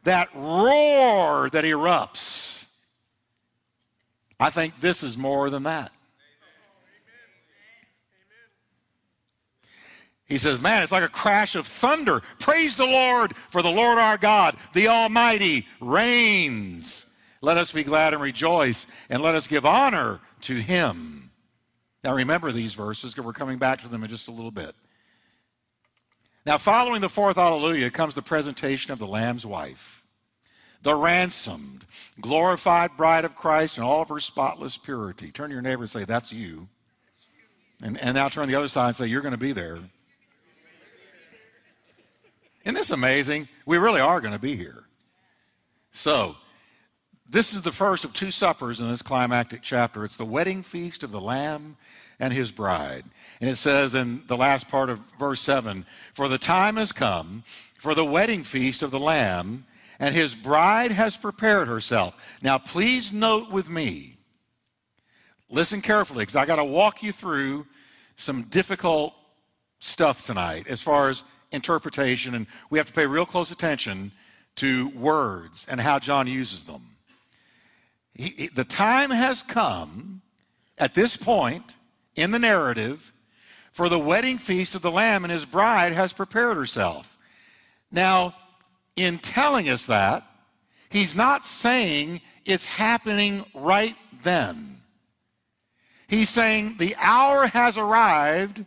That 0.05 0.29
roar 0.33 1.49
that 1.49 1.65
erupts. 1.65 2.71
I 4.39 4.51
think 4.51 4.79
this 4.79 5.03
is 5.03 5.17
more 5.17 5.49
than 5.49 5.63
that. 5.63 5.91
He 10.27 10.37
says, 10.37 10.59
Man, 10.59 10.81
it's 10.81 10.91
like 10.91 11.03
a 11.03 11.09
crash 11.09 11.55
of 11.55 11.67
thunder. 11.67 12.21
Praise 12.39 12.77
the 12.77 12.85
Lord, 12.85 13.35
for 13.49 13.61
the 13.61 13.71
Lord 13.71 13.97
our 13.97 14.17
God, 14.17 14.55
the 14.73 14.87
Almighty, 14.87 15.67
reigns. 15.79 17.05
Let 17.41 17.57
us 17.57 17.71
be 17.71 17.83
glad 17.83 18.13
and 18.13 18.21
rejoice, 18.21 18.87
and 19.09 19.21
let 19.21 19.35
us 19.35 19.47
give 19.47 19.65
honor 19.65 20.19
to 20.41 20.55
him. 20.55 21.31
Now 22.03 22.15
remember 22.15 22.51
these 22.51 22.73
verses, 22.73 23.13
because 23.13 23.25
we're 23.25 23.33
coming 23.33 23.59
back 23.59 23.81
to 23.81 23.87
them 23.87 24.03
in 24.03 24.09
just 24.09 24.27
a 24.27 24.31
little 24.31 24.51
bit. 24.51 24.73
Now, 26.45 26.57
following 26.59 27.01
the 27.01 27.09
fourth 27.09 27.37
Alleluia 27.37 27.89
comes 27.89 28.13
the 28.13 28.21
presentation 28.21 28.91
of 28.91 28.99
the 28.99 29.07
Lamb's 29.07 29.45
wife, 29.45 30.03
the 30.83 30.93
ransomed, 30.93 31.85
glorified 32.21 32.91
bride 32.97 33.25
of 33.25 33.35
Christ 33.35 33.77
in 33.77 33.83
all 33.83 34.03
of 34.03 34.09
her 34.09 34.19
spotless 34.19 34.77
purity. 34.77 35.31
Turn 35.31 35.49
to 35.49 35.53
your 35.53 35.63
neighbor 35.63 35.83
and 35.83 35.89
say, 35.89 36.03
That's 36.03 36.31
you. 36.31 36.67
And, 37.81 37.99
and 37.99 38.15
now 38.15 38.29
turn 38.29 38.47
the 38.47 38.55
other 38.55 38.67
side 38.67 38.87
and 38.87 38.95
say, 38.95 39.07
You're 39.07 39.21
going 39.21 39.31
to 39.31 39.37
be 39.37 39.51
there. 39.51 39.79
Isn't 42.65 42.75
this 42.75 42.91
amazing? 42.91 43.47
We 43.67 43.77
really 43.77 44.01
are 44.01 44.19
going 44.19 44.33
to 44.33 44.39
be 44.39 44.55
here. 44.55 44.83
So, 45.91 46.35
this 47.29 47.53
is 47.53 47.61
the 47.61 47.71
first 47.71 48.05
of 48.05 48.13
two 48.13 48.31
suppers 48.31 48.79
in 48.79 48.89
this 48.89 49.03
climactic 49.03 49.61
chapter. 49.61 50.03
It's 50.03 50.17
the 50.17 50.25
wedding 50.25 50.63
feast 50.63 51.03
of 51.03 51.11
the 51.11 51.21
Lamb 51.21 51.77
and 52.19 52.33
his 52.33 52.51
bride. 52.51 53.03
And 53.39 53.49
it 53.49 53.55
says 53.57 53.93
in 53.93 54.23
the 54.27 54.37
last 54.37 54.67
part 54.67 54.89
of 54.89 54.99
verse 55.19 55.41
7 55.41 55.85
For 56.15 56.27
the 56.27 56.39
time 56.39 56.77
has 56.77 56.91
come 56.91 57.43
for 57.77 57.93
the 57.93 58.05
wedding 58.05 58.43
feast 58.43 58.81
of 58.81 58.89
the 58.89 58.99
Lamb, 58.99 59.65
and 59.99 60.15
his 60.15 60.33
bride 60.33 60.91
has 60.91 61.17
prepared 61.17 61.67
herself. 61.67 62.15
Now, 62.41 62.57
please 62.57 63.13
note 63.13 63.51
with 63.51 63.69
me, 63.69 64.17
listen 65.49 65.81
carefully, 65.81 66.23
because 66.23 66.35
I 66.35 66.47
got 66.47 66.55
to 66.55 66.63
walk 66.63 67.03
you 67.03 67.11
through 67.11 67.67
some 68.15 68.43
difficult 68.43 69.13
stuff 69.79 70.25
tonight 70.25 70.65
as 70.67 70.81
far 70.81 71.09
as 71.09 71.23
interpretation, 71.55 72.35
and 72.35 72.47
we 72.69 72.77
have 72.77 72.87
to 72.87 72.93
pay 72.93 73.05
real 73.05 73.25
close 73.25 73.51
attention 73.51 74.11
to 74.57 74.89
words 74.89 75.65
and 75.69 75.81
how 75.81 75.99
John 75.99 76.27
uses 76.27 76.63
them. 76.63 76.81
He, 78.13 78.33
he, 78.37 78.47
the 78.47 78.63
time 78.63 79.09
has 79.09 79.43
come 79.43 80.21
at 80.77 80.93
this 80.93 81.17
point 81.17 81.75
in 82.15 82.31
the 82.31 82.39
narrative 82.39 83.13
for 83.71 83.89
the 83.89 83.99
wedding 83.99 84.37
feast 84.37 84.75
of 84.75 84.81
the 84.81 84.91
Lamb, 84.91 85.25
and 85.25 85.31
his 85.31 85.45
bride 85.45 85.91
has 85.91 86.13
prepared 86.13 86.55
herself. 86.55 87.17
Now, 87.91 88.35
in 88.95 89.19
telling 89.19 89.67
us 89.67 89.85
that, 89.85 90.23
he's 90.89 91.15
not 91.15 91.45
saying 91.45 92.21
it's 92.45 92.65
happening 92.65 93.43
right 93.53 93.95
then. 94.23 94.81
He's 96.07 96.29
saying 96.29 96.77
the 96.77 96.95
hour 96.97 97.47
has 97.47 97.77
arrived 97.77 98.63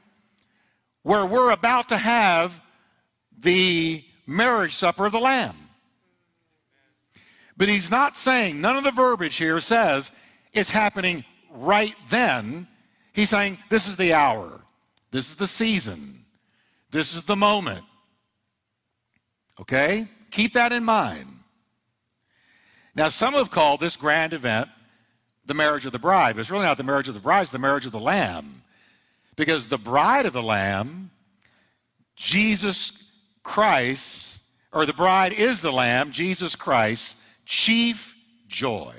where 1.02 1.24
we're 1.24 1.52
about 1.52 1.88
to 1.88 1.96
have 1.96 2.60
the 3.40 4.04
marriage 4.26 4.74
supper 4.74 5.06
of 5.06 5.12
the 5.12 5.20
Lamb. 5.20 5.56
But 7.56 7.68
he's 7.68 7.90
not 7.90 8.16
saying, 8.16 8.60
none 8.60 8.76
of 8.76 8.84
the 8.84 8.92
verbiage 8.92 9.36
here 9.36 9.60
says 9.60 10.12
it's 10.52 10.70
happening 10.70 11.24
right 11.50 11.94
then. 12.08 12.68
He's 13.12 13.30
saying 13.30 13.58
this 13.68 13.88
is 13.88 13.96
the 13.96 14.14
hour, 14.14 14.60
this 15.10 15.28
is 15.28 15.34
the 15.34 15.46
season, 15.46 16.24
this 16.90 17.14
is 17.14 17.24
the 17.24 17.36
moment. 17.36 17.84
Okay? 19.60 20.06
Keep 20.30 20.54
that 20.54 20.72
in 20.72 20.84
mind. 20.84 21.26
Now, 22.94 23.08
some 23.08 23.34
have 23.34 23.50
called 23.50 23.80
this 23.80 23.96
grand 23.96 24.32
event 24.32 24.68
the 25.46 25.54
marriage 25.54 25.86
of 25.86 25.92
the 25.92 25.98
bride, 25.98 26.36
but 26.36 26.40
it's 26.40 26.50
really 26.50 26.66
not 26.66 26.76
the 26.76 26.84
marriage 26.84 27.08
of 27.08 27.14
the 27.14 27.20
bride, 27.20 27.42
it's 27.42 27.50
the 27.50 27.58
marriage 27.58 27.86
of 27.86 27.92
the 27.92 27.98
Lamb. 27.98 28.62
Because 29.34 29.66
the 29.66 29.78
bride 29.78 30.26
of 30.26 30.32
the 30.32 30.42
Lamb, 30.42 31.10
Jesus 32.16 33.07
Christ, 33.42 34.40
or 34.72 34.86
the 34.86 34.92
bride 34.92 35.32
is 35.32 35.60
the 35.60 35.72
Lamb, 35.72 36.10
Jesus 36.10 36.56
Christ, 36.56 37.16
chief 37.44 38.14
joy. 38.48 38.94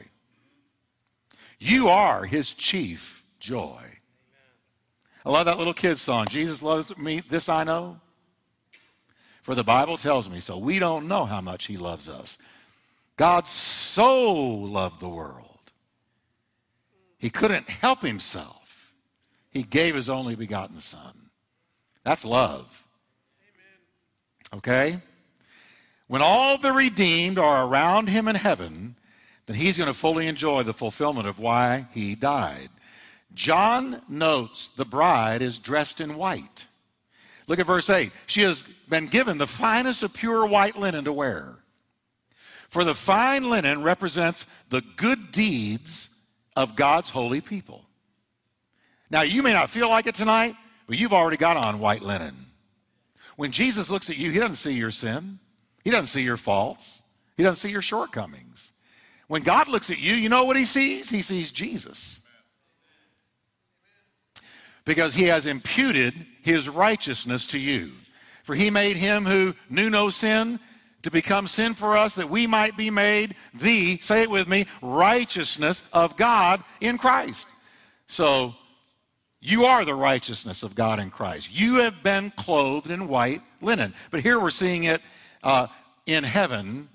You 1.59 1.89
are 1.89 2.25
his 2.25 2.53
chief 2.53 3.23
joy. 3.39 3.81
I 5.25 5.29
love 5.29 5.45
that 5.45 5.57
little 5.57 5.73
kid 5.73 5.97
song. 5.97 6.27
Jesus 6.29 6.63
loves 6.63 6.95
me, 6.97 7.21
this 7.29 7.49
I 7.49 7.63
know. 7.63 7.99
For 9.41 9.55
the 9.55 9.63
Bible 9.63 9.97
tells 9.97 10.29
me 10.29 10.39
so. 10.39 10.57
We 10.57 10.79
don't 10.79 11.07
know 11.07 11.25
how 11.25 11.41
much 11.41 11.67
he 11.67 11.77
loves 11.77 12.07
us. 12.07 12.37
God 13.17 13.47
so 13.47 14.31
loved 14.31 15.01
the 15.01 15.09
world. 15.09 15.45
He 17.17 17.29
couldn't 17.29 17.69
help 17.69 18.01
himself. 18.01 18.93
He 19.51 19.63
gave 19.63 19.95
his 19.95 20.09
only 20.09 20.35
begotten 20.35 20.79
Son. 20.79 21.29
That's 22.03 22.23
love. 22.23 22.85
Okay? 24.53 24.99
When 26.07 26.21
all 26.21 26.57
the 26.57 26.71
redeemed 26.71 27.37
are 27.37 27.67
around 27.67 28.09
him 28.09 28.27
in 28.27 28.35
heaven, 28.35 28.95
then 29.45 29.55
he's 29.55 29.77
going 29.77 29.87
to 29.87 29.93
fully 29.93 30.27
enjoy 30.27 30.63
the 30.63 30.73
fulfillment 30.73 31.27
of 31.27 31.39
why 31.39 31.87
he 31.93 32.15
died. 32.15 32.69
John 33.33 34.01
notes 34.09 34.69
the 34.69 34.85
bride 34.85 35.41
is 35.41 35.59
dressed 35.59 36.01
in 36.01 36.15
white. 36.15 36.65
Look 37.47 37.59
at 37.59 37.65
verse 37.65 37.89
8. 37.89 38.11
She 38.25 38.41
has 38.41 38.63
been 38.87 39.07
given 39.07 39.37
the 39.37 39.47
finest 39.47 40.03
of 40.03 40.13
pure 40.13 40.45
white 40.45 40.77
linen 40.77 41.05
to 41.05 41.13
wear. 41.13 41.55
For 42.69 42.83
the 42.83 42.93
fine 42.93 43.49
linen 43.49 43.81
represents 43.81 44.45
the 44.69 44.83
good 44.95 45.31
deeds 45.31 46.09
of 46.55 46.75
God's 46.75 47.09
holy 47.09 47.41
people. 47.41 47.85
Now, 49.09 49.21
you 49.21 49.41
may 49.41 49.53
not 49.53 49.71
feel 49.71 49.89
like 49.89 50.05
it 50.05 50.13
tonight, 50.13 50.55
but 50.85 50.97
you've 50.97 51.13
already 51.13 51.37
got 51.37 51.57
on 51.57 51.79
white 51.79 52.03
linen. 52.03 52.35
When 53.39 53.53
Jesus 53.53 53.89
looks 53.89 54.09
at 54.09 54.17
you, 54.17 54.31
he 54.31 54.37
doesn't 54.37 54.55
see 54.55 54.73
your 54.73 54.91
sin, 54.91 55.39
he 55.85 55.91
doesn't 55.91 56.07
see 56.07 56.23
your 56.23 56.35
faults, 56.35 57.01
he 57.37 57.43
doesn't 57.43 57.55
see 57.55 57.71
your 57.71 57.81
shortcomings. 57.81 58.73
When 59.29 59.43
God 59.43 59.69
looks 59.69 59.89
at 59.89 59.97
you, 59.97 60.13
you 60.15 60.27
know 60.27 60.43
what 60.43 60.57
he 60.57 60.65
sees? 60.65 61.09
He 61.09 61.21
sees 61.21 61.49
Jesus. 61.49 62.19
Because 64.83 65.15
he 65.15 65.23
has 65.27 65.45
imputed 65.45 66.13
his 66.41 66.67
righteousness 66.67 67.45
to 67.45 67.57
you. 67.57 67.93
For 68.43 68.55
he 68.55 68.69
made 68.69 68.97
him 68.97 69.23
who 69.23 69.55
knew 69.69 69.89
no 69.89 70.09
sin 70.09 70.59
to 71.03 71.09
become 71.09 71.47
sin 71.47 71.75
for 71.75 71.95
us 71.95 72.15
that 72.15 72.29
we 72.29 72.45
might 72.45 72.75
be 72.75 72.89
made 72.89 73.37
the, 73.53 73.99
say 73.99 74.23
it 74.23 74.29
with 74.29 74.49
me, 74.49 74.65
righteousness 74.81 75.81
of 75.93 76.17
God 76.17 76.61
in 76.81 76.97
Christ. 76.97 77.47
So 78.07 78.53
you 79.41 79.65
are 79.65 79.85
the 79.85 79.95
righteousness 79.95 80.63
of 80.63 80.75
God 80.75 80.99
in 80.99 81.09
Christ. 81.09 81.49
You 81.57 81.75
have 81.75 82.03
been 82.03 82.31
clothed 82.31 82.91
in 82.91 83.07
white 83.07 83.41
linen. 83.61 83.93
But 84.11 84.21
here 84.21 84.39
we're 84.39 84.49
seeing 84.49 84.83
it 84.83 85.01
uh, 85.43 85.67
in 86.05 86.23
heaven 86.23 86.89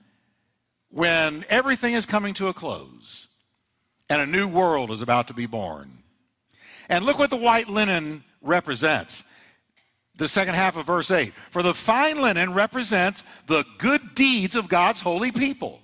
when 0.91 1.45
everything 1.49 1.95
is 1.95 2.05
coming 2.05 2.35
to 2.35 2.49
a 2.49 2.55
close 2.55 3.29
and 4.11 4.21
a 4.21 4.27
new 4.27 4.47
world 4.47 4.91
is 4.91 5.01
about 5.01 5.29
to 5.29 5.35
be 5.35 5.47
born. 5.47 5.91
And 6.91 7.07
look 7.07 7.19
what 7.19 7.31
the 7.31 7.37
white 7.37 7.69
linen 7.69 8.23
represents. 8.43 9.25
The 10.17 10.29
second 10.29 10.55
half 10.55 10.77
of 10.77 10.87
verse 10.87 11.11
8. 11.11 11.33
For 11.51 11.63
the 11.63 11.75
fine 11.75 12.21
linen 12.21 12.53
represents 12.53 13.25
the 13.47 13.65
good 13.79 14.15
deeds 14.15 14.55
of 14.55 14.69
God's 14.69 15.01
holy 15.01 15.33
people. 15.33 15.81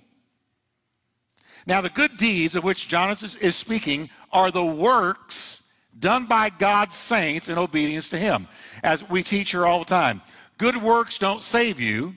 Now, 1.65 1.81
the 1.81 1.89
good 1.89 2.17
deeds 2.17 2.55
of 2.55 2.63
which 2.63 2.87
John 2.87 3.11
is 3.11 3.55
speaking 3.55 4.09
are 4.31 4.51
the 4.51 4.65
works 4.65 5.60
done 5.97 6.25
by 6.25 6.49
God's 6.49 6.95
saints 6.95 7.49
in 7.49 7.57
obedience 7.57 8.09
to 8.09 8.17
Him. 8.17 8.47
As 8.83 9.07
we 9.09 9.23
teach 9.23 9.51
here 9.51 9.65
all 9.65 9.79
the 9.79 9.85
time, 9.85 10.21
good 10.57 10.77
works 10.77 11.17
don't 11.17 11.43
save 11.43 11.79
you, 11.79 12.15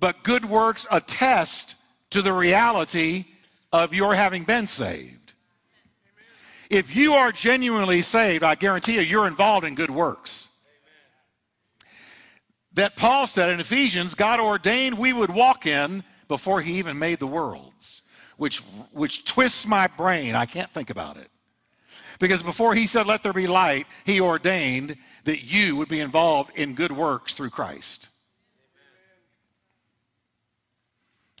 but 0.00 0.22
good 0.22 0.44
works 0.44 0.86
attest 0.90 1.76
to 2.10 2.22
the 2.22 2.32
reality 2.32 3.24
of 3.72 3.94
your 3.94 4.14
having 4.14 4.44
been 4.44 4.66
saved. 4.66 5.34
If 6.70 6.94
you 6.96 7.12
are 7.12 7.32
genuinely 7.32 8.02
saved, 8.02 8.42
I 8.42 8.54
guarantee 8.54 8.94
you, 8.94 9.02
you're 9.02 9.28
involved 9.28 9.66
in 9.66 9.74
good 9.74 9.90
works. 9.90 10.48
That 12.72 12.96
Paul 12.96 13.26
said 13.26 13.48
in 13.50 13.60
Ephesians, 13.60 14.14
God 14.14 14.40
ordained 14.40 14.98
we 14.98 15.12
would 15.12 15.30
walk 15.30 15.66
in 15.66 16.04
before 16.28 16.60
he 16.60 16.78
even 16.78 16.98
made 16.98 17.20
the 17.20 17.26
worlds, 17.26 18.02
which, 18.36 18.58
which 18.92 19.24
twists 19.24 19.66
my 19.66 19.86
brain. 19.86 20.34
I 20.34 20.44
can't 20.44 20.70
think 20.70 20.90
about 20.90 21.16
it. 21.16 21.28
Because 22.18 22.42
before 22.42 22.74
he 22.74 22.86
said, 22.86 23.06
Let 23.06 23.22
there 23.22 23.32
be 23.32 23.46
light, 23.46 23.86
he 24.04 24.20
ordained 24.20 24.96
that 25.24 25.42
you 25.42 25.76
would 25.76 25.88
be 25.88 26.00
involved 26.00 26.58
in 26.58 26.74
good 26.74 26.92
works 26.92 27.34
through 27.34 27.50
Christ. 27.50 28.08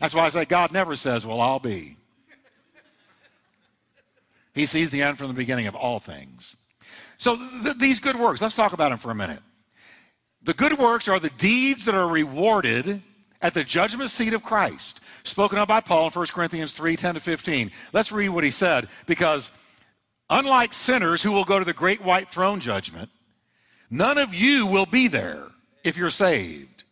That's 0.00 0.14
why 0.14 0.24
I 0.24 0.28
say 0.28 0.44
God 0.44 0.72
never 0.72 0.96
says, 0.96 1.24
Well, 1.24 1.40
I'll 1.40 1.58
be. 1.58 1.96
He 4.54 4.64
sees 4.64 4.90
the 4.90 5.02
end 5.02 5.18
from 5.18 5.28
the 5.28 5.34
beginning 5.34 5.66
of 5.66 5.74
all 5.74 5.98
things. 5.98 6.56
So 7.18 7.36
th- 7.62 7.76
these 7.76 8.00
good 8.00 8.16
works, 8.16 8.40
let's 8.40 8.54
talk 8.54 8.72
about 8.72 8.88
them 8.88 8.98
for 8.98 9.10
a 9.10 9.14
minute. 9.14 9.40
The 10.42 10.54
good 10.54 10.78
works 10.78 11.08
are 11.08 11.18
the 11.18 11.30
deeds 11.30 11.84
that 11.84 11.94
are 11.94 12.08
rewarded 12.08 13.02
at 13.42 13.52
the 13.52 13.64
judgment 13.64 14.10
seat 14.10 14.32
of 14.32 14.42
Christ, 14.42 15.00
spoken 15.24 15.58
of 15.58 15.68
by 15.68 15.80
Paul 15.80 16.06
in 16.06 16.12
1 16.12 16.26
Corinthians 16.28 16.72
3 16.72 16.96
10 16.96 17.14
to 17.14 17.20
15. 17.20 17.70
Let's 17.92 18.12
read 18.12 18.30
what 18.30 18.44
he 18.44 18.50
said 18.50 18.88
because 19.06 19.50
Unlike 20.28 20.72
sinners 20.72 21.22
who 21.22 21.32
will 21.32 21.44
go 21.44 21.58
to 21.58 21.64
the 21.64 21.72
great 21.72 22.02
white 22.02 22.28
throne 22.28 22.60
judgment, 22.60 23.10
None 23.90 24.18
of 24.18 24.34
you 24.34 24.66
will 24.66 24.86
be 24.86 25.08
there 25.08 25.48
if 25.84 25.96
you're 25.96 26.10
saved. 26.10 26.84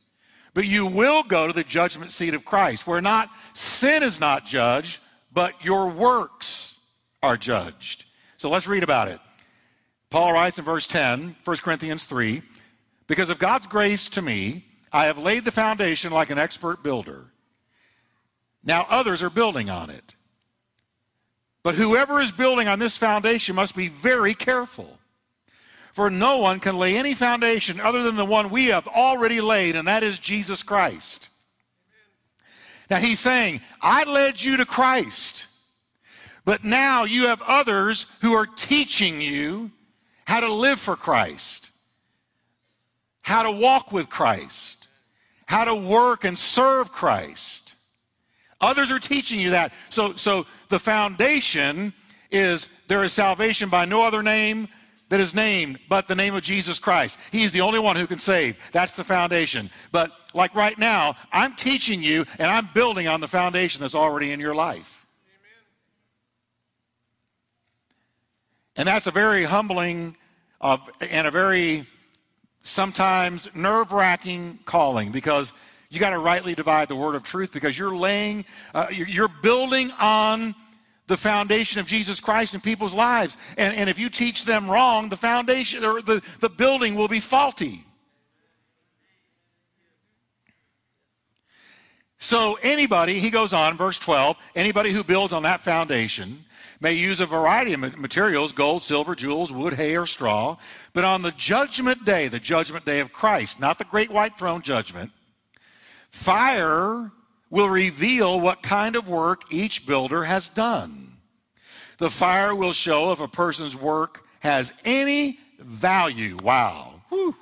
But 0.53 0.67
you 0.67 0.87
will 0.87 1.25
go 1.25 1.47
to 1.47 1.53
the 1.53 1.65
judgment 1.65 2.13
seat 2.13 2.35
of 2.35 2.45
Christ, 2.45 2.87
where 2.87 3.01
not 3.01 3.29
sin 3.53 4.03
is 4.03 4.21
not 4.21 4.47
judged, 4.47 5.01
but 5.33 5.53
your 5.65 5.89
works 5.89 6.81
are 7.23 7.37
judged. 7.37 8.05
So 8.37 8.49
let's 8.49 8.69
read 8.69 8.85
about 8.85 9.09
it. 9.09 9.19
Paul 10.11 10.33
writes 10.33 10.59
in 10.59 10.65
verse 10.65 10.87
10, 10.87 11.35
1 11.45 11.57
Corinthians 11.57 12.05
3 12.05 12.41
Because 13.09 13.31
of 13.31 13.41
God's 13.41 13.67
grace 13.67 14.09
to 14.11 14.23
me, 14.23 14.65
I 14.93 15.07
have 15.07 15.19
laid 15.19 15.45
the 15.45 15.51
foundation 15.51 16.13
like 16.13 16.31
an 16.31 16.39
expert 16.39 16.85
builder. 16.85 17.25
Now 18.63 18.87
others 18.89 19.25
are 19.25 19.31
building 19.31 19.71
on 19.71 19.91
it. 19.91 20.15
But 21.65 21.75
whoever 21.75 22.21
is 22.21 22.31
building 22.31 22.69
on 22.69 22.79
this 22.79 22.97
foundation 22.97 23.57
must 23.57 23.75
be 23.75 23.89
very 23.89 24.35
careful. 24.35 24.99
For 25.95 26.11
no 26.11 26.37
one 26.39 26.61
can 26.61 26.77
lay 26.77 26.97
any 26.97 27.15
foundation 27.15 27.81
other 27.81 28.03
than 28.03 28.17
the 28.17 28.25
one 28.25 28.51
we 28.51 28.67
have 28.67 28.87
already 28.87 29.41
laid, 29.41 29.75
and 29.75 29.89
that 29.89 30.03
is 30.03 30.19
Jesus 30.19 30.63
Christ. 30.63 31.31
Now 32.91 32.99
he's 32.99 33.19
saying, 33.19 33.63
I 33.81 34.05
led 34.05 34.43
you 34.43 34.59
to 34.59 34.67
Christ, 34.67 35.47
but 36.45 36.65
now 36.65 37.05
you 37.05 37.29
have 37.29 37.43
others 37.47 38.07
who 38.21 38.35
are 38.35 38.45
teaching 38.45 39.23
you 39.23 39.71
how 40.27 40.41
to 40.41 40.53
live 40.53 40.79
for 40.79 40.97
Christ, 40.97 41.71
how 43.23 43.43
to 43.43 43.51
walk 43.51 43.91
with 43.91 44.11
Christ, 44.11 44.89
how 45.47 45.65
to 45.65 45.75
work 45.75 46.25
and 46.25 46.39
serve 46.39 46.93
Christ. 46.93 47.64
Others 48.65 48.91
are 48.91 48.99
teaching 48.99 49.39
you 49.39 49.51
that. 49.51 49.73
So, 49.91 50.15
so 50.15 50.47
the 50.71 50.79
foundation 50.79 51.93
is 52.31 52.69
there 52.89 53.05
is 53.05 53.13
salvation 53.13 53.69
by 53.69 53.85
no 53.85 54.03
other 54.03 54.23
name 54.23 54.69
that 55.11 55.21
is 55.21 55.35
named 55.35 55.79
but 55.89 56.09
the 56.09 56.15
name 56.15 56.35
of 56.35 56.43
Jesus 56.43 56.79
Christ. 56.79 57.19
He 57.31 57.45
is 57.45 57.53
the 57.53 57.61
only 57.61 57.79
one 57.79 57.95
who 57.95 58.07
can 58.07 58.19
save. 58.19 58.57
That's 58.73 58.97
the 58.97 59.05
foundation. 59.05 59.71
But 59.93 60.13
like 60.33 60.55
right 60.55 60.79
now, 60.79 61.15
I'm 61.31 61.55
teaching 61.55 62.03
you 62.03 62.25
and 62.39 62.51
I'm 62.51 62.69
building 62.75 63.07
on 63.07 63.21
the 63.21 63.29
foundation 63.29 63.83
that's 63.83 63.95
already 63.95 64.33
in 64.33 64.41
your 64.41 64.55
life. 64.55 65.07
And 68.77 68.89
that's 68.89 69.07
a 69.07 69.13
very 69.13 69.45
humbling 69.45 70.17
of, 70.61 70.91
and 71.01 71.27
a 71.27 71.31
very 71.31 71.87
sometimes 72.63 73.49
nerve 73.55 73.93
wracking 73.93 74.59
calling 74.65 75.13
because 75.13 75.53
you 75.95 76.01
got 76.01 76.11
to 76.11 76.19
rightly 76.19 76.55
divide 76.55 76.89
the 76.89 76.97
word 76.97 77.15
of 77.15 77.23
truth 77.23 77.53
because 77.53 77.79
you're 77.79 77.97
laying, 77.97 78.45
uh, 78.75 78.87
you're 78.91 79.29
building 79.43 79.91
on 80.01 80.55
the 81.07 81.17
foundation 81.17 81.81
of 81.81 81.87
Jesus 81.87 82.21
Christ 82.21 82.55
in 82.55 82.61
people's 82.61 82.95
lives. 82.95 83.37
And, 83.59 83.75
and 83.75 83.91
if 83.91 83.99
you 83.99 84.09
teach 84.09 84.45
them 84.45 84.71
wrong, 84.71 85.09
the 85.09 85.17
foundation 85.17 85.85
or 85.85 86.01
the, 86.01 86.23
the 86.41 86.49
building 86.49 86.95
will 86.95 87.09
be 87.09 87.21
faulty. 87.21 87.81
So, 92.19 92.59
anybody, 92.63 93.19
he 93.19 93.29
goes 93.29 93.53
on, 93.53 93.77
verse 93.77 93.99
12, 93.99 94.39
anybody 94.57 94.93
who 94.93 95.05
builds 95.05 95.35
on 95.35 95.43
that 95.43 95.61
foundation 95.61 96.43
may 96.81 96.95
use 96.95 97.21
a 97.21 97.27
variety 97.27 97.75
of 97.75 97.99
materials 97.99 98.53
gold, 98.53 98.83
silver, 98.83 99.15
jewels, 99.15 99.53
wood, 99.53 99.75
hay, 99.75 99.97
or 99.97 100.07
straw. 100.07 100.57
But 100.95 101.05
on 101.05 101.21
the 101.21 101.33
judgment 101.33 102.05
day, 102.05 102.29
the 102.29 102.41
judgment 102.41 102.87
day 102.87 103.01
of 103.01 103.13
Christ, 103.13 103.61
not 103.61 103.79
the 103.79 103.85
great 103.85 104.11
white 104.11 104.39
throne 104.39 104.63
judgment, 104.63 105.11
fire 106.15 107.11
will 107.51 107.69
reveal 107.69 108.41
what 108.41 108.63
kind 108.63 108.97
of 108.97 109.09
work 109.09 109.53
each 109.53 109.85
builder 109.85 110.25
has 110.25 110.49
done. 110.49 111.17
The 111.99 112.09
fire 112.09 112.55
will 112.55 112.73
show 112.73 113.13
if 113.13 113.21
a 113.21 113.29
person's 113.29 113.77
work 113.77 114.25
has 114.41 114.73
any 114.85 115.39
value. 115.59 116.39
Wow. 116.43 117.03
Whew. 117.09 117.35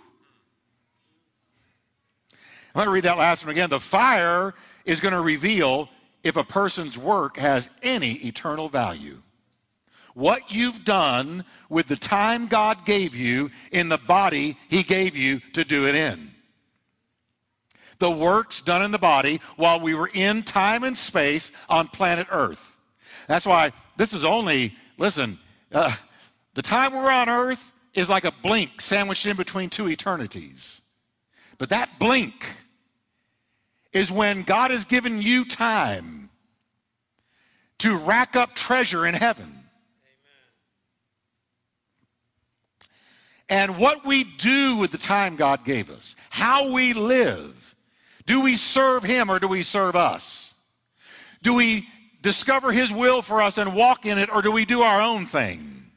I'm 2.74 2.78
going 2.78 2.86
to 2.86 2.92
read 2.92 3.04
that 3.04 3.18
last 3.18 3.44
one 3.44 3.52
again. 3.52 3.70
The 3.70 3.78
fire 3.78 4.54
is 4.86 5.00
going 5.00 5.14
to 5.14 5.20
reveal 5.20 5.90
if 6.24 6.36
a 6.36 6.44
person's 6.44 6.96
work 6.96 7.36
has 7.36 7.68
any 7.82 8.12
eternal 8.12 8.68
value. 8.68 9.20
What 10.14 10.50
you've 10.50 10.84
done 10.84 11.44
with 11.68 11.88
the 11.88 11.96
time 11.96 12.46
God 12.46 12.84
gave 12.86 13.14
you 13.14 13.50
in 13.70 13.90
the 13.90 13.98
body 13.98 14.56
He 14.68 14.82
gave 14.82 15.14
you 15.14 15.40
to 15.52 15.64
do 15.64 15.86
it 15.86 15.94
in 15.94 16.31
the 18.02 18.10
works 18.10 18.60
done 18.60 18.82
in 18.82 18.90
the 18.90 18.98
body 18.98 19.40
while 19.54 19.78
we 19.78 19.94
were 19.94 20.10
in 20.12 20.42
time 20.42 20.82
and 20.82 20.98
space 20.98 21.52
on 21.68 21.86
planet 21.86 22.26
Earth. 22.32 22.76
That's 23.28 23.46
why 23.46 23.72
this 23.96 24.12
is 24.12 24.24
only, 24.24 24.74
listen, 24.98 25.38
uh, 25.70 25.94
the 26.54 26.62
time 26.62 26.94
we're 26.94 27.12
on 27.12 27.28
Earth 27.28 27.72
is 27.94 28.10
like 28.10 28.24
a 28.24 28.32
blink 28.42 28.80
sandwiched 28.80 29.24
in 29.24 29.36
between 29.36 29.70
two 29.70 29.88
eternities. 29.88 30.80
But 31.58 31.68
that 31.68 32.00
blink 32.00 32.44
is 33.92 34.10
when 34.10 34.42
God 34.42 34.72
has 34.72 34.84
given 34.84 35.22
you 35.22 35.44
time 35.44 36.28
to 37.78 37.96
rack 37.98 38.34
up 38.34 38.56
treasure 38.56 39.06
in 39.06 39.14
heaven. 39.14 39.60
And 43.48 43.78
what 43.78 44.04
we 44.04 44.24
do 44.24 44.78
with 44.78 44.90
the 44.90 44.98
time 44.98 45.36
God 45.36 45.64
gave 45.64 45.88
us, 45.88 46.16
how 46.30 46.72
we 46.72 46.94
live, 46.94 47.61
do 48.26 48.42
we 48.42 48.56
serve 48.56 49.02
him 49.02 49.30
or 49.30 49.38
do 49.38 49.48
we 49.48 49.62
serve 49.62 49.96
us? 49.96 50.54
Do 51.42 51.54
we 51.54 51.88
discover 52.22 52.72
his 52.72 52.92
will 52.92 53.20
for 53.22 53.42
us 53.42 53.58
and 53.58 53.74
walk 53.74 54.06
in 54.06 54.18
it 54.18 54.32
or 54.32 54.42
do 54.42 54.52
we 54.52 54.64
do 54.64 54.82
our 54.82 55.02
own 55.02 55.26
thing? 55.26 55.90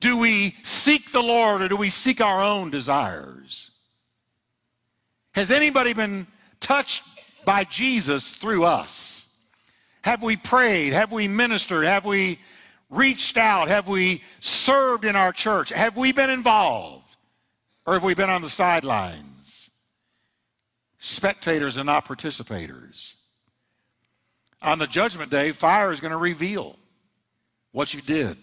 Do 0.00 0.16
we 0.16 0.56
seek 0.62 1.12
the 1.12 1.22
Lord 1.22 1.62
or 1.62 1.68
do 1.68 1.76
we 1.76 1.90
seek 1.90 2.20
our 2.20 2.40
own 2.40 2.70
desires? 2.70 3.70
Has 5.32 5.50
anybody 5.50 5.92
been 5.92 6.26
touched 6.60 7.04
by 7.44 7.64
Jesus 7.64 8.34
through 8.34 8.64
us? 8.64 9.28
Have 10.02 10.22
we 10.22 10.36
prayed? 10.36 10.92
Have 10.92 11.12
we 11.12 11.28
ministered? 11.28 11.84
Have 11.84 12.04
we 12.04 12.38
reached 12.90 13.36
out? 13.36 13.68
Have 13.68 13.88
we 13.88 14.22
served 14.40 15.04
in 15.04 15.16
our 15.16 15.32
church? 15.32 15.70
Have 15.70 15.96
we 15.96 16.12
been 16.12 16.30
involved? 16.30 17.04
Or 17.86 17.94
have 17.94 18.04
we 18.04 18.14
been 18.14 18.30
on 18.30 18.42
the 18.42 18.48
sidelines? 18.48 19.37
Spectators 20.98 21.76
and 21.76 21.86
not 21.86 22.06
participators. 22.06 23.14
On 24.60 24.78
the 24.78 24.86
judgment 24.86 25.30
day, 25.30 25.52
fire 25.52 25.92
is 25.92 26.00
going 26.00 26.10
to 26.10 26.18
reveal 26.18 26.76
what 27.72 27.94
you 27.94 28.02
did. 28.02 28.36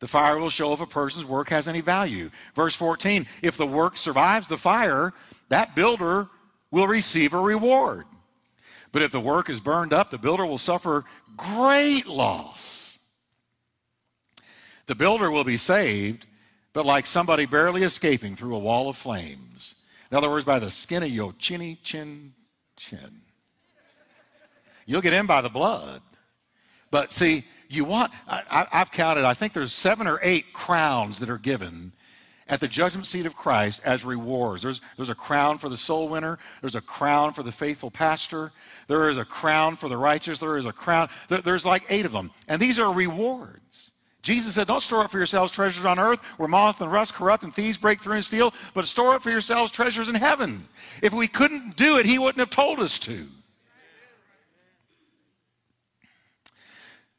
The 0.00 0.08
fire 0.08 0.38
will 0.38 0.50
show 0.50 0.72
if 0.72 0.80
a 0.80 0.86
person's 0.86 1.26
work 1.26 1.48
has 1.50 1.66
any 1.66 1.80
value. 1.80 2.30
Verse 2.54 2.74
14 2.74 3.26
if 3.42 3.56
the 3.56 3.66
work 3.66 3.96
survives 3.96 4.48
the 4.48 4.56
fire, 4.56 5.12
that 5.48 5.74
builder 5.74 6.28
will 6.70 6.86
receive 6.86 7.34
a 7.34 7.40
reward. 7.40 8.04
But 8.92 9.02
if 9.02 9.12
the 9.12 9.20
work 9.20 9.50
is 9.50 9.60
burned 9.60 9.92
up, 9.92 10.10
the 10.10 10.18
builder 10.18 10.46
will 10.46 10.58
suffer 10.58 11.04
great 11.36 12.06
loss. 12.06 12.98
The 14.86 14.94
builder 14.94 15.30
will 15.30 15.44
be 15.44 15.58
saved, 15.58 16.26
but 16.72 16.86
like 16.86 17.04
somebody 17.04 17.44
barely 17.44 17.82
escaping 17.82 18.36
through 18.36 18.54
a 18.54 18.58
wall 18.58 18.88
of 18.88 18.96
flames. 18.96 19.74
In 20.10 20.16
other 20.16 20.30
words, 20.30 20.44
by 20.44 20.58
the 20.58 20.70
skin 20.70 21.02
of 21.02 21.10
your 21.10 21.32
chinny 21.38 21.78
chin 21.82 22.32
chin. 22.76 23.22
You'll 24.86 25.02
get 25.02 25.12
in 25.12 25.26
by 25.26 25.42
the 25.42 25.50
blood. 25.50 26.00
But 26.90 27.12
see, 27.12 27.44
you 27.68 27.84
want, 27.84 28.12
I, 28.26 28.66
have 28.70 28.90
counted, 28.90 29.24
I 29.24 29.34
think 29.34 29.52
there's 29.52 29.72
seven 29.72 30.06
or 30.06 30.18
eight 30.22 30.52
crowns 30.54 31.18
that 31.18 31.28
are 31.28 31.36
given 31.36 31.92
at 32.48 32.60
the 32.60 32.68
judgment 32.68 33.06
seat 33.06 33.26
of 33.26 33.36
Christ 33.36 33.82
as 33.84 34.06
rewards. 34.06 34.62
There's, 34.62 34.80
there's 34.96 35.10
a 35.10 35.14
crown 35.14 35.58
for 35.58 35.68
the 35.68 35.76
soul 35.76 36.08
winner, 36.08 36.38
there's 36.62 36.76
a 36.76 36.80
crown 36.80 37.34
for 37.34 37.42
the 37.42 37.52
faithful 37.52 37.90
pastor, 37.90 38.52
there 38.86 39.10
is 39.10 39.18
a 39.18 39.24
crown 39.26 39.76
for 39.76 39.90
the 39.90 39.98
righteous, 39.98 40.38
there 40.38 40.56
is 40.56 40.64
a 40.64 40.72
crown, 40.72 41.10
there, 41.28 41.42
there's 41.42 41.66
like 41.66 41.84
eight 41.90 42.06
of 42.06 42.12
them. 42.12 42.30
And 42.48 42.60
these 42.60 42.78
are 42.78 42.92
rewards. 42.92 43.90
Jesus 44.28 44.56
said, 44.56 44.66
Don't 44.66 44.82
store 44.82 45.04
up 45.04 45.10
for 45.10 45.16
yourselves 45.16 45.50
treasures 45.50 45.86
on 45.86 45.98
earth 45.98 46.22
where 46.36 46.50
moth 46.50 46.82
and 46.82 46.92
rust 46.92 47.14
corrupt 47.14 47.44
and 47.44 47.54
thieves 47.54 47.78
break 47.78 48.02
through 48.02 48.16
and 48.16 48.24
steal, 48.24 48.52
but 48.74 48.86
store 48.86 49.14
up 49.14 49.22
for 49.22 49.30
yourselves 49.30 49.72
treasures 49.72 50.10
in 50.10 50.14
heaven. 50.14 50.68
If 51.02 51.14
we 51.14 51.28
couldn't 51.28 51.76
do 51.76 51.96
it, 51.96 52.04
he 52.04 52.18
wouldn't 52.18 52.38
have 52.38 52.50
told 52.50 52.78
us 52.78 52.98
to. 52.98 53.26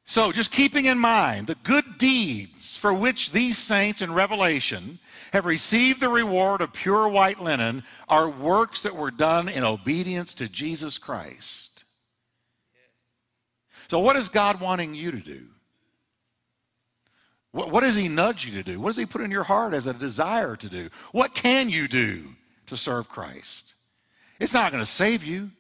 So, 0.06 0.32
just 0.32 0.52
keeping 0.52 0.86
in 0.86 1.00
mind 1.00 1.48
the 1.48 1.56
good 1.64 1.98
deeds 1.98 2.78
for 2.78 2.94
which 2.94 3.32
these 3.32 3.58
saints 3.58 4.04
in 4.04 4.14
Revelation 4.14 5.00
have 5.34 5.48
received 5.48 6.02
the 6.02 6.10
reward 6.10 6.62
of 6.62 6.74
pure 6.74 7.10
white 7.10 7.42
linen 7.42 7.82
are 8.08 8.30
works 8.30 8.84
that 8.84 8.96
were 8.96 9.10
done 9.10 9.50
in 9.50 9.64
obedience 9.64 10.36
to 10.36 10.48
Jesus 10.48 11.00
Christ. 11.00 11.86
So, 13.88 13.98
what 13.98 14.16
is 14.16 14.30
God 14.30 14.62
wanting 14.62 14.94
you 14.94 15.10
to 15.10 15.20
do? 15.20 15.48
What, 17.52 17.72
what 17.72 17.82
does 17.82 17.96
he 17.96 18.08
nudge 18.08 18.46
you 18.46 18.52
to 18.54 18.64
do? 18.64 18.80
What 18.80 18.90
does 18.90 18.98
he 18.98 19.06
put 19.06 19.22
in 19.22 19.32
your 19.32 19.44
heart 19.44 19.74
as 19.74 19.88
a 19.88 19.94
desire 19.94 20.56
to 20.56 20.70
do? 20.70 20.90
What 21.12 21.34
can 21.34 21.70
you 21.70 21.88
do 21.88 22.24
to 22.68 22.78
serve 22.78 23.10
Christ? 23.10 23.74
It's 24.40 24.54
not 24.54 24.72
going 24.72 24.84
to 24.84 24.90
save 24.90 25.24
you, 25.24 25.52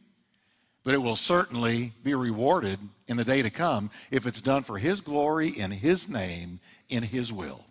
but 0.84 0.94
it 0.94 1.00
will 1.00 1.16
certainly 1.16 1.94
be 2.04 2.14
rewarded 2.14 2.80
in 3.08 3.18
the 3.18 3.26
day 3.26 3.42
to 3.42 3.50
come 3.50 3.90
if 4.12 4.26
it's 4.26 4.42
done 4.42 4.64
for 4.64 4.78
his 4.78 5.02
glory, 5.02 5.50
in 5.50 5.72
his 5.72 6.08
name, 6.08 6.60
in 6.90 7.04
his 7.04 7.34
will. 7.34 7.66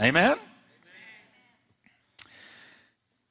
Amen? 0.00 0.36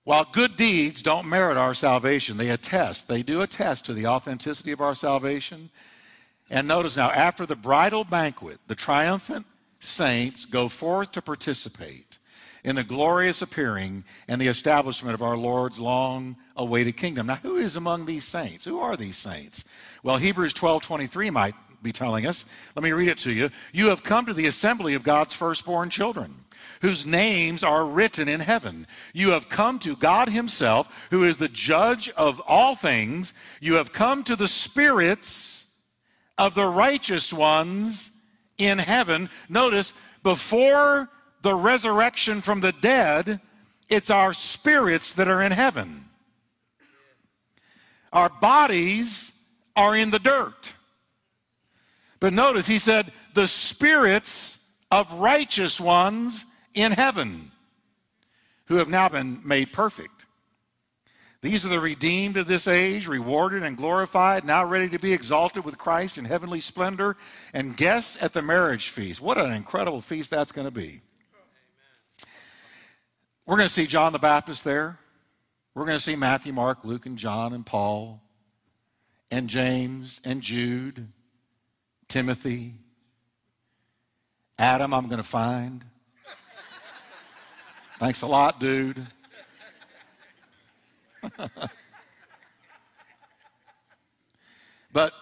While 0.06 0.26
good 0.26 0.58
deeds 0.58 1.02
don't 1.02 1.30
merit 1.30 1.56
our 1.56 1.74
salvation, 1.74 2.36
they 2.36 2.50
attest, 2.50 3.08
they 3.08 3.24
do 3.24 3.42
attest 3.42 3.86
to 3.86 3.94
the 3.94 4.08
authenticity 4.08 4.72
of 4.72 4.82
our 4.82 4.96
salvation. 4.96 5.70
And 6.54 6.68
notice 6.68 6.96
now, 6.96 7.10
after 7.10 7.48
the 7.48 7.56
bridal 7.56 8.04
banquet, 8.04 8.60
the 8.68 8.76
triumphant 8.76 9.48
saints 9.80 10.46
go 10.46 10.70
forth 10.70 11.12
to 11.14 11.22
participate 11.22 12.20
in 12.64 12.76
the 12.76 12.84
glorious 12.84 13.42
appearing 13.42 14.04
and 14.28 14.40
the 14.40 14.50
establishment 14.50 15.16
of 15.16 15.24
our 15.24 15.36
Lord's 15.36 15.80
long 15.80 16.36
awaited 16.56 16.96
kingdom. 16.96 17.26
Now, 17.26 17.38
who 17.38 17.56
is 17.56 17.76
among 17.76 18.06
these 18.06 18.24
saints? 18.24 18.66
Who 18.66 18.80
are 18.80 18.96
these 18.96 19.18
saints? 19.18 19.64
Well, 20.04 20.18
Hebrews 20.18 20.54
12 20.54 20.84
23 20.84 21.32
might 21.32 21.56
be 21.82 21.92
telling 21.92 22.28
us. 22.28 22.46
Let 22.76 22.84
me 22.84 22.92
read 22.92 23.10
it 23.10 23.18
to 23.20 23.32
you. 23.32 23.50
You 23.72 23.88
have 23.88 24.04
come 24.04 24.28
to 24.28 24.34
the 24.36 24.46
assembly 24.46 24.94
of 24.94 25.02
God's 25.02 25.34
firstborn 25.34 25.90
children, 25.90 26.36
whose 26.82 27.04
names 27.04 27.64
are 27.64 27.84
written 27.84 28.30
in 28.30 28.42
heaven. 28.42 28.86
You 29.12 29.32
have 29.32 29.50
come 29.50 29.80
to 29.80 29.96
God 29.96 30.30
Himself, 30.30 31.08
who 31.10 31.24
is 31.24 31.38
the 31.38 31.50
judge 31.50 32.10
of 32.10 32.40
all 32.42 32.76
things. 32.76 33.34
You 33.60 33.74
have 33.74 33.92
come 33.92 34.24
to 34.26 34.36
the 34.36 34.48
spirits 34.48 35.63
of 36.38 36.56
the 36.56 36.66
righteous 36.66 37.32
ones 37.32 38.12
in 38.58 38.78
heaven. 38.78 39.30
Notice, 39.50 39.94
before 40.24 41.10
the 41.42 41.56
resurrection 41.56 42.42
from 42.42 42.62
the 42.62 42.72
dead, 42.72 43.40
it's 43.90 44.10
our 44.10 44.34
spirits 44.34 45.14
that 45.14 45.28
are 45.28 45.42
in 45.42 45.52
heaven. 45.52 46.06
Our 48.12 48.30
bodies 48.30 49.34
are 49.76 49.96
in 49.96 50.10
the 50.12 50.20
dirt. 50.20 50.74
But 52.20 52.34
notice, 52.34 52.68
he 52.68 52.80
said, 52.80 53.12
the 53.34 53.48
spirits 53.48 54.66
of 54.92 55.12
righteous 55.14 55.82
ones 55.82 56.46
in 56.74 56.92
heaven 56.92 57.52
who 58.66 58.76
have 58.76 58.90
now 58.90 59.10
been 59.10 59.42
made 59.44 59.74
perfect. 59.74 60.23
These 61.44 61.66
are 61.66 61.70
the 61.70 61.80
redeemed 61.82 62.38
of 62.38 62.48
this 62.48 62.70
age, 62.70 63.06
rewarded 63.06 63.64
and 63.64 63.76
glorified, 63.76 64.46
now 64.46 64.64
ready 64.64 64.88
to 64.88 64.98
be 64.98 65.12
exalted 65.12 65.66
with 65.66 65.78
Christ 65.78 66.18
in 66.18 66.24
heavenly 66.24 66.62
splendor, 66.62 67.18
and 67.54 67.76
guests 67.76 68.18
at 68.22 68.32
the 68.32 68.42
marriage 68.42 68.88
feast. 68.88 69.20
What 69.20 69.38
an 69.38 69.52
incredible 69.52 70.00
feast 70.00 70.32
that's 70.32 70.54
going 70.54 70.68
to 70.68 70.72
be. 70.72 71.02
We're 73.46 73.58
going 73.58 73.68
to 73.68 73.74
see 73.74 73.88
John 73.88 74.14
the 74.14 74.20
Baptist 74.20 74.64
there. 74.64 74.98
We're 75.76 75.84
going 75.84 75.98
to 75.98 76.04
see 76.04 76.16
Matthew, 76.16 76.54
Mark, 76.54 76.86
Luke, 76.86 77.06
and 77.06 77.18
John, 77.18 77.52
and 77.52 77.66
Paul, 77.66 78.22
and 79.30 79.50
James, 79.50 80.22
and 80.24 80.42
Jude, 80.42 81.10
Timothy. 82.08 82.76
Adam, 84.58 84.94
I'm 84.94 85.08
going 85.08 85.18
to 85.18 85.24
find. 85.24 85.84
Thanks 88.00 88.22
a 88.22 88.28
lot, 88.28 88.62
dude. 88.62 89.06
but 94.94 95.14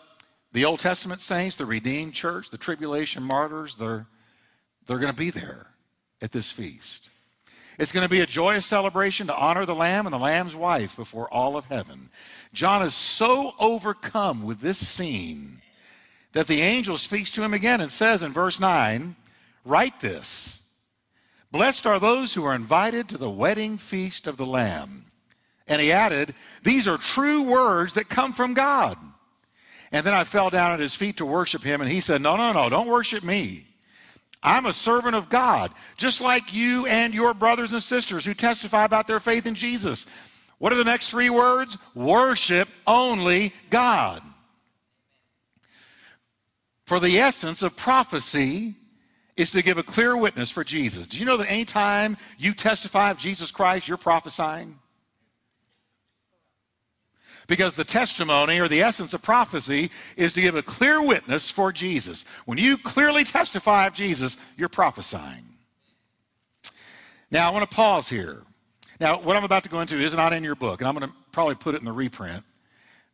the 0.51 0.65
Old 0.65 0.79
Testament 0.79 1.21
saints, 1.21 1.55
the 1.55 1.65
redeemed 1.65 2.13
church, 2.13 2.49
the 2.49 2.57
tribulation 2.57 3.23
martyrs, 3.23 3.75
they're, 3.75 4.07
they're 4.87 4.99
going 4.99 5.13
to 5.13 5.17
be 5.17 5.29
there 5.29 5.67
at 6.21 6.31
this 6.31 6.51
feast. 6.51 7.09
It's 7.79 7.91
going 7.91 8.05
to 8.05 8.09
be 8.09 8.21
a 8.21 8.25
joyous 8.25 8.65
celebration 8.65 9.27
to 9.27 9.35
honor 9.35 9.65
the 9.65 9.75
Lamb 9.75 10.05
and 10.05 10.13
the 10.13 10.19
Lamb's 10.19 10.55
wife 10.55 10.95
before 10.95 11.27
all 11.33 11.57
of 11.57 11.65
heaven. 11.65 12.09
John 12.53 12.83
is 12.83 12.93
so 12.93 13.53
overcome 13.59 14.43
with 14.43 14.59
this 14.59 14.85
scene 14.85 15.61
that 16.33 16.47
the 16.47 16.61
angel 16.61 16.97
speaks 16.97 17.31
to 17.31 17.43
him 17.43 17.53
again 17.53 17.81
and 17.81 17.91
says 17.91 18.23
in 18.23 18.33
verse 18.33 18.59
9, 18.59 19.15
Write 19.65 19.99
this 19.99 20.61
Blessed 21.51 21.85
are 21.85 21.99
those 21.99 22.33
who 22.33 22.45
are 22.45 22.55
invited 22.55 23.09
to 23.09 23.17
the 23.17 23.29
wedding 23.29 23.77
feast 23.77 24.27
of 24.27 24.37
the 24.37 24.45
Lamb. 24.45 25.10
And 25.71 25.81
he 25.81 25.93
added, 25.93 26.35
These 26.63 26.85
are 26.85 26.97
true 26.97 27.43
words 27.43 27.93
that 27.93 28.09
come 28.09 28.33
from 28.33 28.53
God. 28.53 28.97
And 29.93 30.05
then 30.05 30.13
I 30.13 30.25
fell 30.25 30.49
down 30.49 30.73
at 30.73 30.81
his 30.81 30.95
feet 30.95 31.15
to 31.17 31.25
worship 31.25 31.63
him, 31.63 31.79
and 31.79 31.89
he 31.89 32.01
said, 32.01 32.21
No, 32.21 32.35
no, 32.35 32.51
no, 32.51 32.69
don't 32.69 32.89
worship 32.89 33.23
me. 33.23 33.65
I'm 34.43 34.65
a 34.65 34.73
servant 34.73 35.15
of 35.15 35.29
God, 35.29 35.71
just 35.95 36.19
like 36.19 36.53
you 36.53 36.87
and 36.87 37.13
your 37.13 37.33
brothers 37.33 37.71
and 37.71 37.81
sisters 37.81 38.25
who 38.25 38.33
testify 38.33 38.83
about 38.83 39.07
their 39.07 39.21
faith 39.21 39.45
in 39.45 39.55
Jesus. 39.55 40.05
What 40.57 40.73
are 40.73 40.77
the 40.77 40.83
next 40.83 41.09
three 41.09 41.29
words? 41.29 41.77
Worship 41.95 42.67
only 42.85 43.53
God. 43.69 44.21
For 46.85 46.99
the 46.99 47.17
essence 47.17 47.61
of 47.61 47.77
prophecy 47.77 48.75
is 49.37 49.51
to 49.51 49.61
give 49.61 49.77
a 49.77 49.83
clear 49.83 50.17
witness 50.17 50.51
for 50.51 50.65
Jesus. 50.65 51.07
Do 51.07 51.17
you 51.17 51.23
know 51.23 51.37
that 51.37 51.49
anytime 51.49 52.17
you 52.37 52.53
testify 52.53 53.09
of 53.09 53.17
Jesus 53.17 53.51
Christ, 53.51 53.87
you're 53.87 53.95
prophesying? 53.95 54.77
Because 57.51 57.73
the 57.73 57.83
testimony 57.83 58.61
or 58.61 58.69
the 58.69 58.81
essence 58.81 59.13
of 59.13 59.21
prophecy 59.21 59.91
is 60.15 60.31
to 60.31 60.39
give 60.39 60.55
a 60.55 60.61
clear 60.61 61.05
witness 61.05 61.51
for 61.51 61.73
Jesus. 61.73 62.23
When 62.45 62.57
you 62.57 62.77
clearly 62.77 63.25
testify 63.25 63.87
of 63.87 63.93
Jesus, 63.93 64.37
you're 64.55 64.69
prophesying. 64.69 65.43
Now, 67.29 67.49
I 67.49 67.51
want 67.51 67.69
to 67.69 67.75
pause 67.75 68.07
here. 68.07 68.43
Now, 69.01 69.19
what 69.19 69.35
I'm 69.35 69.43
about 69.43 69.63
to 69.63 69.69
go 69.69 69.81
into 69.81 69.95
is 69.95 70.15
not 70.15 70.31
in 70.31 70.45
your 70.45 70.55
book, 70.55 70.79
and 70.79 70.87
I'm 70.87 70.95
going 70.95 71.09
to 71.09 71.13
probably 71.33 71.55
put 71.55 71.75
it 71.75 71.79
in 71.79 71.83
the 71.83 71.91
reprint 71.91 72.41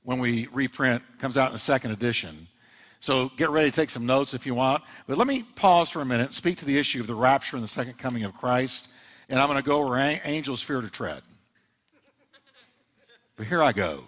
when 0.04 0.20
we 0.20 0.48
reprint, 0.54 1.02
comes 1.18 1.36
out 1.36 1.48
in 1.48 1.54
the 1.54 1.58
second 1.58 1.90
edition. 1.90 2.46
So 3.00 3.32
get 3.38 3.50
ready 3.50 3.72
to 3.72 3.76
take 3.76 3.90
some 3.90 4.06
notes 4.06 4.36
if 4.36 4.46
you 4.46 4.54
want. 4.54 4.84
But 5.08 5.18
let 5.18 5.26
me 5.26 5.42
pause 5.56 5.90
for 5.90 6.04
a 6.04 6.06
minute, 6.06 6.32
speak 6.32 6.58
to 6.58 6.66
the 6.66 6.78
issue 6.78 7.02
of 7.02 7.08
the 7.08 7.16
rapture 7.16 7.58
and 7.58 7.64
the 7.64 7.68
second 7.68 7.98
coming 7.98 8.24
of 8.24 8.38
Christ, 8.38 8.90
and 9.30 9.40
I'm 9.40 9.48
going 9.48 9.58
to 9.58 9.68
go 9.68 9.84
where 9.84 10.20
angels 10.26 10.62
fear 10.62 10.82
to 10.82 10.92
tread. 10.92 11.24
But 13.36 13.48
here 13.48 13.64
I 13.64 13.72
go. 13.72 14.04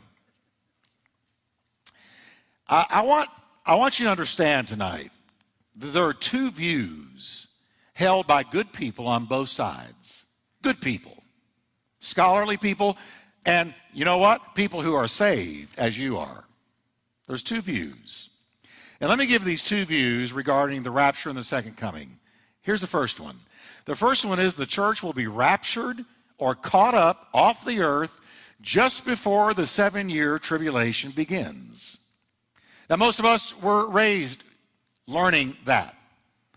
I, 2.70 2.86
I, 2.90 3.02
want, 3.02 3.30
I 3.66 3.76
want 3.76 4.00
you 4.00 4.06
to 4.06 4.12
understand 4.12 4.68
tonight 4.68 5.12
that 5.78 5.88
there 5.88 6.04
are 6.04 6.14
two 6.14 6.52
views 6.52 7.48
held 7.94 8.28
by 8.28 8.44
good 8.44 8.72
people 8.72 9.08
on 9.08 9.26
both 9.26 9.50
sides. 9.50 10.26
Good 10.62 10.80
people, 10.82 11.24
scholarly 12.00 12.58
people, 12.58 12.98
and 13.46 13.74
you 13.94 14.06
know 14.06 14.18
what? 14.18 14.56
People 14.56 14.82
who 14.82 14.94
are 14.94 15.08
saved, 15.08 15.78
as 15.80 15.98
you 15.98 16.18
are. 16.18 16.44
There's 17.28 17.44
two 17.44 17.62
views. 17.62 18.30
And 19.02 19.10
let 19.10 19.18
me 19.18 19.26
give 19.26 19.46
these 19.46 19.64
two 19.64 19.86
views 19.86 20.34
regarding 20.34 20.84
the 20.84 20.92
rapture 20.92 21.30
and 21.30 21.38
the 21.38 21.44
second 21.44 21.78
coming. 21.78 22.20
Here's 22.62 22.82
the 22.82 22.88
first 22.88 23.20
one. 23.20 23.40
The 23.86 23.96
first 23.96 24.26
one 24.26 24.40
is 24.40 24.54
the 24.54 24.66
church 24.66 25.02
will 25.02 25.14
be 25.14 25.28
raptured 25.28 26.04
or 26.38 26.56
caught 26.56 26.94
up 26.94 27.30
off 27.34 27.66
the 27.66 27.80
earth 27.80 28.20
just 28.62 29.06
before 29.06 29.54
the 29.54 29.66
seven 29.66 30.10
year 30.10 30.38
tribulation 30.38 31.12
begins. 31.12 32.09
Now, 32.90 32.96
most 32.96 33.20
of 33.20 33.26
us 33.26 33.60
were 33.62 33.88
raised 33.88 34.44
learning 35.08 35.56
that. 35.66 35.96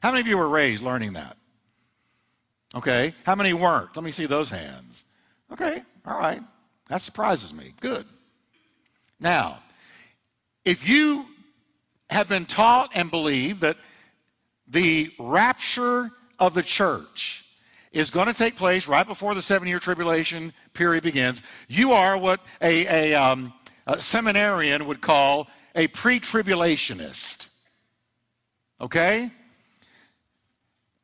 How 0.02 0.10
many 0.10 0.22
of 0.22 0.26
you 0.26 0.38
were 0.38 0.48
raised 0.48 0.82
learning 0.82 1.12
that? 1.12 1.36
Okay. 2.74 3.14
How 3.24 3.34
many 3.34 3.52
weren't? 3.52 3.94
Let 3.94 4.04
me 4.04 4.10
see 4.10 4.26
those 4.26 4.48
hands. 4.48 5.04
Okay. 5.52 5.82
All 6.06 6.18
right. 6.18 6.40
That 6.88 7.02
surprises 7.02 7.52
me. 7.52 7.74
Good. 7.80 8.06
Now, 9.20 9.62
if 10.64 10.88
you 10.88 11.26
have 12.10 12.28
been 12.28 12.46
taught 12.46 12.90
and 12.94 13.10
believe 13.10 13.60
that 13.60 13.76
the 14.66 15.10
rapture 15.18 16.10
of 16.38 16.54
the 16.54 16.62
church 16.62 17.44
is 17.92 18.10
going 18.10 18.26
to 18.26 18.34
take 18.34 18.56
place 18.56 18.88
right 18.88 19.06
before 19.06 19.34
the 19.34 19.42
seven 19.42 19.68
year 19.68 19.78
tribulation 19.78 20.52
period 20.72 21.02
begins, 21.02 21.42
you 21.68 21.92
are 21.92 22.16
what 22.16 22.40
a, 22.62 23.12
a, 23.12 23.14
um, 23.14 23.52
a 23.86 24.00
seminarian 24.00 24.86
would 24.86 25.02
call 25.02 25.46
a 25.74 25.86
pre 25.88 26.20
tribulationist. 26.20 27.48
Okay? 28.80 29.30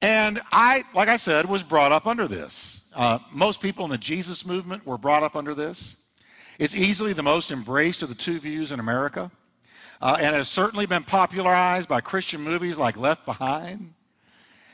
And 0.00 0.40
I, 0.52 0.84
like 0.94 1.08
I 1.08 1.16
said, 1.16 1.46
was 1.46 1.62
brought 1.62 1.90
up 1.90 2.06
under 2.06 2.28
this. 2.28 2.88
Uh, 2.94 3.18
most 3.32 3.60
people 3.60 3.84
in 3.84 3.90
the 3.90 3.98
Jesus 3.98 4.46
movement 4.46 4.86
were 4.86 4.98
brought 4.98 5.22
up 5.22 5.34
under 5.34 5.54
this. 5.54 5.96
It's 6.58 6.74
easily 6.74 7.12
the 7.12 7.22
most 7.22 7.50
embraced 7.50 8.02
of 8.02 8.08
the 8.08 8.14
two 8.14 8.38
views 8.38 8.72
in 8.72 8.80
America, 8.80 9.30
uh, 10.00 10.18
and 10.20 10.34
has 10.34 10.48
certainly 10.48 10.86
been 10.86 11.04
popularized 11.04 11.88
by 11.88 12.00
Christian 12.00 12.40
movies 12.40 12.78
like 12.78 12.96
Left 12.96 13.24
Behind 13.24 13.94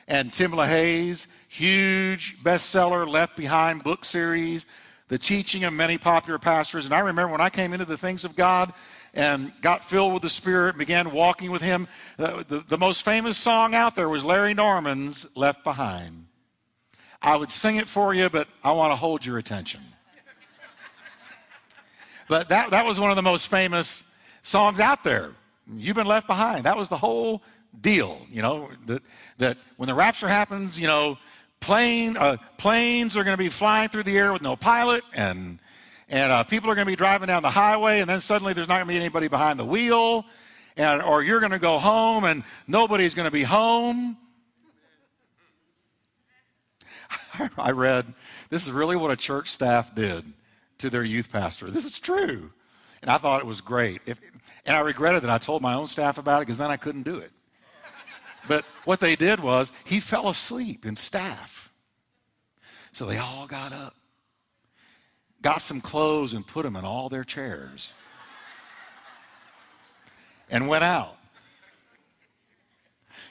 and 0.07 0.33
Tim 0.33 0.53
LaHaye's 0.53 1.27
huge 1.49 2.43
bestseller 2.43 3.09
Left 3.09 3.37
Behind 3.37 3.83
book 3.83 4.05
series, 4.05 4.67
the 5.15 5.19
teaching 5.19 5.63
of 5.63 5.73
many 5.73 5.97
popular 5.97 6.41
pastors. 6.41 6.87
And 6.87 6.93
I 6.93 6.99
remember 6.99 7.31
when 7.31 7.41
I 7.41 7.49
came 7.49 7.73
into 7.73 7.85
the 7.85 7.97
things 7.97 8.25
of 8.25 8.35
God, 8.35 8.73
and 9.17 9.53
got 9.63 9.85
filled 9.85 10.13
with 10.13 10.23
the 10.23 10.29
Spirit, 10.29 10.77
began 10.77 11.13
walking 11.13 11.53
with 11.53 11.63
Him. 11.63 11.87
The, 12.17 12.45
the, 12.49 12.65
the, 12.67 12.77
most 12.77 13.05
famous 13.05 13.39
song 13.39 13.77
out 13.77 13.95
there 13.95 14.09
was 14.09 14.25
Larry 14.25 14.55
Norman's 14.55 15.25
Left 15.37 15.63
Behind. 15.63 16.27
I 17.23 17.37
would 17.37 17.53
sing 17.53 17.77
it 17.77 17.87
for 17.87 18.13
you, 18.13 18.29
but 18.29 18.49
I 18.65 18.73
want 18.73 18.91
to 18.91 18.97
hold 18.97 19.25
your 19.25 19.39
attention. 19.39 19.83
but 22.29 22.49
that, 22.49 22.71
that 22.71 22.85
was 22.85 22.99
one 22.99 23.11
of 23.11 23.17
the 23.17 23.23
most 23.23 23.47
famous 23.47 24.03
songs 24.43 24.81
out 24.81 25.05
there. 25.05 25.31
You've 25.77 25.95
been 25.95 26.09
left 26.09 26.27
behind. 26.27 26.65
That 26.65 26.77
was 26.77 26.89
the 26.89 26.99
whole 26.99 27.41
deal, 27.81 28.27
you 28.33 28.43
know, 28.43 28.69
that, 28.87 29.03
that 29.39 29.59
when 29.77 29.87
the 29.87 29.95
rapture 29.95 30.27
happens, 30.27 30.81
you 30.81 30.89
know, 30.89 31.19
plane, 31.65 32.17
uh, 32.19 32.37
planes 32.59 33.17
are 33.17 33.25
going 33.25 33.37
to 33.37 33.43
be 33.43 33.49
flying 33.49 33.89
through 33.89 34.03
the 34.03 34.19
air 34.19 34.35
with 34.35 34.43
no 34.43 34.55
pilot, 34.55 35.03
and, 35.15 35.59
and 36.11 36.31
uh, 36.31 36.45
people 36.45 36.71
are 36.71 36.75
going 36.75 36.87
to 36.87 36.93
be 36.93 36.97
driving 36.97 37.29
down 37.29 37.43
the 37.43 37.49
highway, 37.49 38.01
and 38.01 38.09
then 38.09 38.21
suddenly 38.21 38.53
there's 38.53 38.69
not 38.69 38.75
going 38.75 38.87
to 38.87 38.93
be 38.93 38.97
anybody 38.97 39.29
behind 39.29 39.59
the 39.59 39.65
wheel, 39.65 40.27
and, 40.77 41.01
or 41.01 41.23
you're 41.23 41.41
going 41.41 41.53
to 41.53 41.59
go 41.59 41.79
home 41.79 42.25
and 42.25 42.45
nobody's 42.69 43.15
going 43.15 43.25
to 43.25 43.33
be 43.33 43.45
home. 43.45 44.19
I 47.57 47.71
read, 47.71 48.13
this 48.51 48.67
is 48.67 48.73
really 48.73 48.97
what 48.97 49.11
a 49.11 49.17
church 49.17 49.49
staff 49.49 49.95
did 49.95 50.23
to 50.79 50.91
their 50.91 51.03
youth 51.03 51.33
pastor. 51.33 51.71
This 51.71 51.87
is 51.87 51.99
true. 51.99 52.51
And 53.01 53.11
I 53.11 53.17
thought 53.17 53.41
it 53.41 53.47
was 53.47 53.63
great. 53.63 54.03
If, 54.05 54.21
and 54.67 54.77
I 54.77 54.81
regretted 54.81 55.23
that 55.23 55.31
I 55.31 55.39
told 55.39 55.63
my 55.63 55.73
own 55.75 55.87
staff 55.87 56.19
about 56.19 56.43
it 56.43 56.47
because 56.47 56.59
then 56.59 56.71
I 56.71 56.77
couldn't 56.77 57.05
do 57.05 57.17
it. 57.17 57.31
But 58.47 58.65
what 58.85 59.01
they 59.01 59.17
did 59.17 59.41
was 59.41 59.73
he 59.85 60.01
fell 60.01 60.29
asleep 60.29 60.85
in 60.85 60.97
staff. 60.97 61.73
So 62.93 63.07
they 63.07 63.19
all 63.19 63.47
got 63.47 63.73
up, 63.73 63.97
got 65.43 65.61
some 65.61 65.81
clothes, 65.81 66.33
and 66.33 66.47
put 66.47 66.63
them 66.63 66.77
in 66.77 66.85
all 66.85 67.09
their 67.09 67.25
chairs, 67.25 67.93
and 70.49 70.69
went 70.69 70.85
out. 70.85 71.17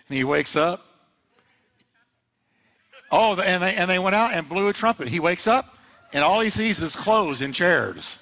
And 0.10 0.17
he 0.17 0.26
wakes 0.26 0.56
up. 0.58 0.86
Oh, 3.10 3.39
and 3.39 3.63
they, 3.63 3.76
and 3.76 3.89
they 3.89 3.99
went 3.99 4.15
out 4.15 4.34
and 4.34 4.49
blew 4.49 4.67
a 4.67 4.73
trumpet. 4.73 5.08
He 5.08 5.19
wakes 5.19 5.47
up, 5.47 5.78
and 6.12 6.23
all 6.23 6.41
he 6.41 6.49
sees 6.49 6.82
is 6.82 6.95
clothes 6.95 7.41
in 7.41 7.54
chairs. 7.54 8.19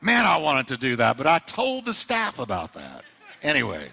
Man, 0.00 0.26
I 0.26 0.36
wanted 0.36 0.68
to 0.68 0.76
do 0.76 0.94
that, 0.96 1.16
but 1.16 1.26
I 1.26 1.40
told 1.40 1.86
the 1.86 1.94
staff 1.94 2.38
about 2.38 2.74
that. 2.74 3.04
Anyway. 3.46 3.84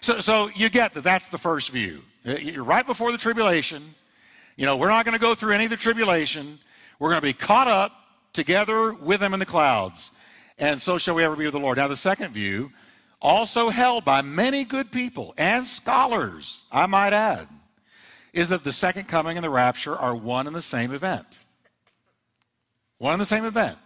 So, 0.00 0.20
so 0.20 0.48
you 0.56 0.70
get 0.70 0.94
that 0.94 1.04
that's 1.04 1.28
the 1.28 1.36
first 1.36 1.68
view. 1.70 2.00
You're 2.24 2.64
right 2.64 2.86
before 2.86 3.12
the 3.12 3.18
tribulation. 3.18 3.82
You 4.56 4.64
know, 4.64 4.78
we're 4.78 4.88
not 4.88 5.04
going 5.04 5.14
to 5.14 5.20
go 5.20 5.34
through 5.34 5.52
any 5.52 5.64
of 5.64 5.70
the 5.70 5.76
tribulation. 5.76 6.58
We're 6.98 7.10
going 7.10 7.20
to 7.20 7.26
be 7.26 7.34
caught 7.34 7.68
up 7.68 7.92
together 8.32 8.94
with 8.94 9.20
them 9.20 9.34
in 9.34 9.40
the 9.40 9.46
clouds. 9.46 10.10
And 10.58 10.80
so 10.80 10.96
shall 10.96 11.14
we 11.14 11.22
ever 11.22 11.36
be 11.36 11.44
with 11.44 11.52
the 11.52 11.60
Lord. 11.60 11.76
Now, 11.76 11.86
the 11.86 11.96
second 11.98 12.32
view, 12.32 12.72
also 13.20 13.68
held 13.68 14.06
by 14.06 14.22
many 14.22 14.64
good 14.64 14.90
people 14.90 15.34
and 15.36 15.66
scholars, 15.66 16.64
I 16.72 16.86
might 16.86 17.12
add, 17.12 17.46
is 18.32 18.48
that 18.48 18.64
the 18.64 18.72
second 18.72 19.06
coming 19.06 19.36
and 19.36 19.44
the 19.44 19.50
rapture 19.50 19.94
are 19.94 20.16
one 20.16 20.46
and 20.46 20.56
the 20.56 20.62
same 20.62 20.94
event. 20.94 21.40
One 22.96 23.12
and 23.12 23.20
the 23.20 23.26
same 23.26 23.44
event. 23.44 23.76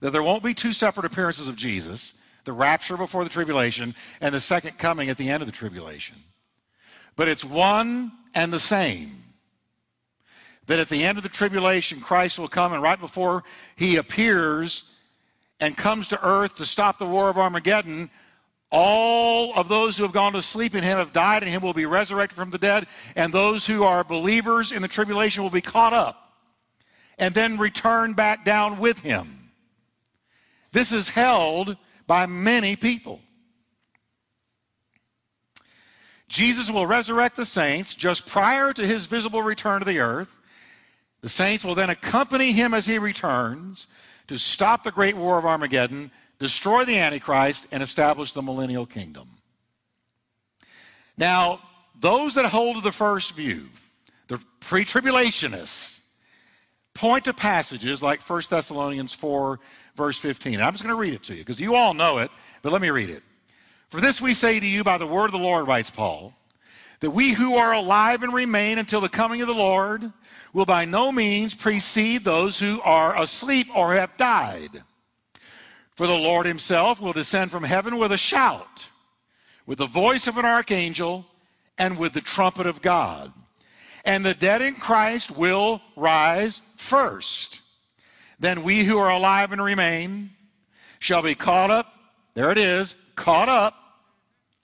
That 0.00 0.10
there 0.10 0.22
won't 0.22 0.42
be 0.42 0.52
two 0.52 0.74
separate 0.74 1.06
appearances 1.06 1.48
of 1.48 1.56
Jesus 1.56 2.12
the 2.44 2.52
rapture 2.52 2.96
before 2.96 3.24
the 3.24 3.30
tribulation 3.30 3.94
and 4.20 4.34
the 4.34 4.40
second 4.40 4.78
coming 4.78 5.08
at 5.08 5.16
the 5.16 5.28
end 5.28 5.42
of 5.42 5.46
the 5.46 5.52
tribulation. 5.52 6.16
But 7.16 7.28
it's 7.28 7.44
one 7.44 8.12
and 8.34 8.52
the 8.52 8.58
same. 8.58 9.22
That 10.66 10.78
at 10.78 10.88
the 10.88 11.04
end 11.04 11.18
of 11.18 11.24
the 11.24 11.28
tribulation, 11.28 12.00
Christ 12.00 12.38
will 12.38 12.48
come, 12.48 12.72
and 12.72 12.82
right 12.82 12.98
before 12.98 13.42
he 13.76 13.96
appears 13.96 14.94
and 15.60 15.76
comes 15.76 16.08
to 16.08 16.26
earth 16.26 16.56
to 16.56 16.66
stop 16.66 16.98
the 16.98 17.06
war 17.06 17.28
of 17.28 17.36
Armageddon, 17.36 18.10
all 18.70 19.52
of 19.54 19.68
those 19.68 19.96
who 19.96 20.04
have 20.04 20.12
gone 20.12 20.32
to 20.32 20.40
sleep 20.40 20.74
in 20.74 20.82
him 20.82 20.98
have 20.98 21.12
died, 21.12 21.42
and 21.42 21.50
him 21.50 21.62
will 21.62 21.74
be 21.74 21.84
resurrected 21.84 22.36
from 22.36 22.50
the 22.50 22.58
dead, 22.58 22.86
and 23.16 23.32
those 23.32 23.66
who 23.66 23.84
are 23.84 24.02
believers 24.02 24.72
in 24.72 24.82
the 24.82 24.88
tribulation 24.88 25.42
will 25.42 25.50
be 25.50 25.60
caught 25.60 25.92
up 25.92 26.22
and 27.18 27.34
then 27.34 27.58
return 27.58 28.14
back 28.14 28.44
down 28.44 28.78
with 28.78 29.00
him. 29.00 29.50
This 30.72 30.92
is 30.92 31.10
held 31.10 31.76
by 32.06 32.26
many 32.26 32.76
people. 32.76 33.20
Jesus 36.28 36.70
will 36.70 36.86
resurrect 36.86 37.36
the 37.36 37.44
saints 37.44 37.94
just 37.94 38.26
prior 38.26 38.72
to 38.72 38.86
his 38.86 39.06
visible 39.06 39.42
return 39.42 39.80
to 39.80 39.84
the 39.84 40.00
earth. 40.00 40.34
The 41.20 41.28
saints 41.28 41.64
will 41.64 41.74
then 41.74 41.90
accompany 41.90 42.52
him 42.52 42.72
as 42.72 42.86
he 42.86 42.98
returns 42.98 43.86
to 44.28 44.38
stop 44.38 44.82
the 44.82 44.90
great 44.90 45.16
war 45.16 45.38
of 45.38 45.44
Armageddon, 45.44 46.10
destroy 46.38 46.84
the 46.84 46.98
Antichrist, 46.98 47.66
and 47.70 47.82
establish 47.82 48.32
the 48.32 48.42
millennial 48.42 48.86
kingdom. 48.86 49.28
Now, 51.16 51.60
those 52.00 52.34
that 52.34 52.46
hold 52.46 52.76
to 52.76 52.82
the 52.82 52.92
first 52.92 53.32
view, 53.32 53.68
the 54.28 54.40
pre 54.60 54.84
tribulationists, 54.84 56.00
point 56.94 57.24
to 57.24 57.32
passages 57.32 58.02
like 58.02 58.22
1 58.22 58.42
Thessalonians 58.48 59.12
4, 59.12 59.58
verse 59.96 60.18
15. 60.18 60.60
I'm 60.60 60.72
just 60.72 60.84
going 60.84 60.94
to 60.94 61.00
read 61.00 61.14
it 61.14 61.22
to 61.24 61.34
you 61.34 61.40
because 61.40 61.60
you 61.60 61.74
all 61.74 61.94
know 61.94 62.18
it, 62.18 62.30
but 62.62 62.72
let 62.72 62.82
me 62.82 62.90
read 62.90 63.10
it. 63.10 63.22
For 63.88 64.00
this 64.00 64.20
we 64.20 64.34
say 64.34 64.58
to 64.58 64.66
you 64.66 64.84
by 64.84 64.98
the 64.98 65.06
word 65.06 65.26
of 65.26 65.32
the 65.32 65.38
Lord, 65.38 65.66
writes 65.66 65.90
Paul, 65.90 66.34
that 67.00 67.10
we 67.10 67.32
who 67.32 67.56
are 67.56 67.72
alive 67.72 68.22
and 68.22 68.32
remain 68.32 68.78
until 68.78 69.00
the 69.00 69.08
coming 69.08 69.42
of 69.42 69.48
the 69.48 69.54
Lord 69.54 70.12
will 70.52 70.64
by 70.64 70.84
no 70.84 71.10
means 71.10 71.54
precede 71.54 72.24
those 72.24 72.58
who 72.58 72.80
are 72.82 73.20
asleep 73.20 73.68
or 73.74 73.94
have 73.94 74.16
died. 74.16 74.82
For 75.96 76.06
the 76.06 76.16
Lord 76.16 76.46
himself 76.46 77.00
will 77.00 77.12
descend 77.12 77.50
from 77.50 77.64
heaven 77.64 77.98
with 77.98 78.12
a 78.12 78.18
shout, 78.18 78.88
with 79.66 79.78
the 79.78 79.86
voice 79.86 80.26
of 80.26 80.38
an 80.38 80.44
archangel, 80.44 81.26
and 81.78 81.98
with 81.98 82.12
the 82.12 82.20
trumpet 82.20 82.66
of 82.66 82.82
God 82.82 83.32
and 84.04 84.24
the 84.24 84.34
dead 84.34 84.62
in 84.62 84.74
Christ 84.74 85.30
will 85.30 85.80
rise 85.96 86.62
first. 86.76 87.60
Then 88.40 88.62
we 88.62 88.84
who 88.84 88.98
are 88.98 89.10
alive 89.10 89.52
and 89.52 89.62
remain 89.62 90.30
shall 90.98 91.22
be 91.22 91.34
caught 91.34 91.70
up. 91.70 91.94
There 92.34 92.50
it 92.50 92.58
is, 92.58 92.94
caught 93.14 93.48
up, 93.48 93.74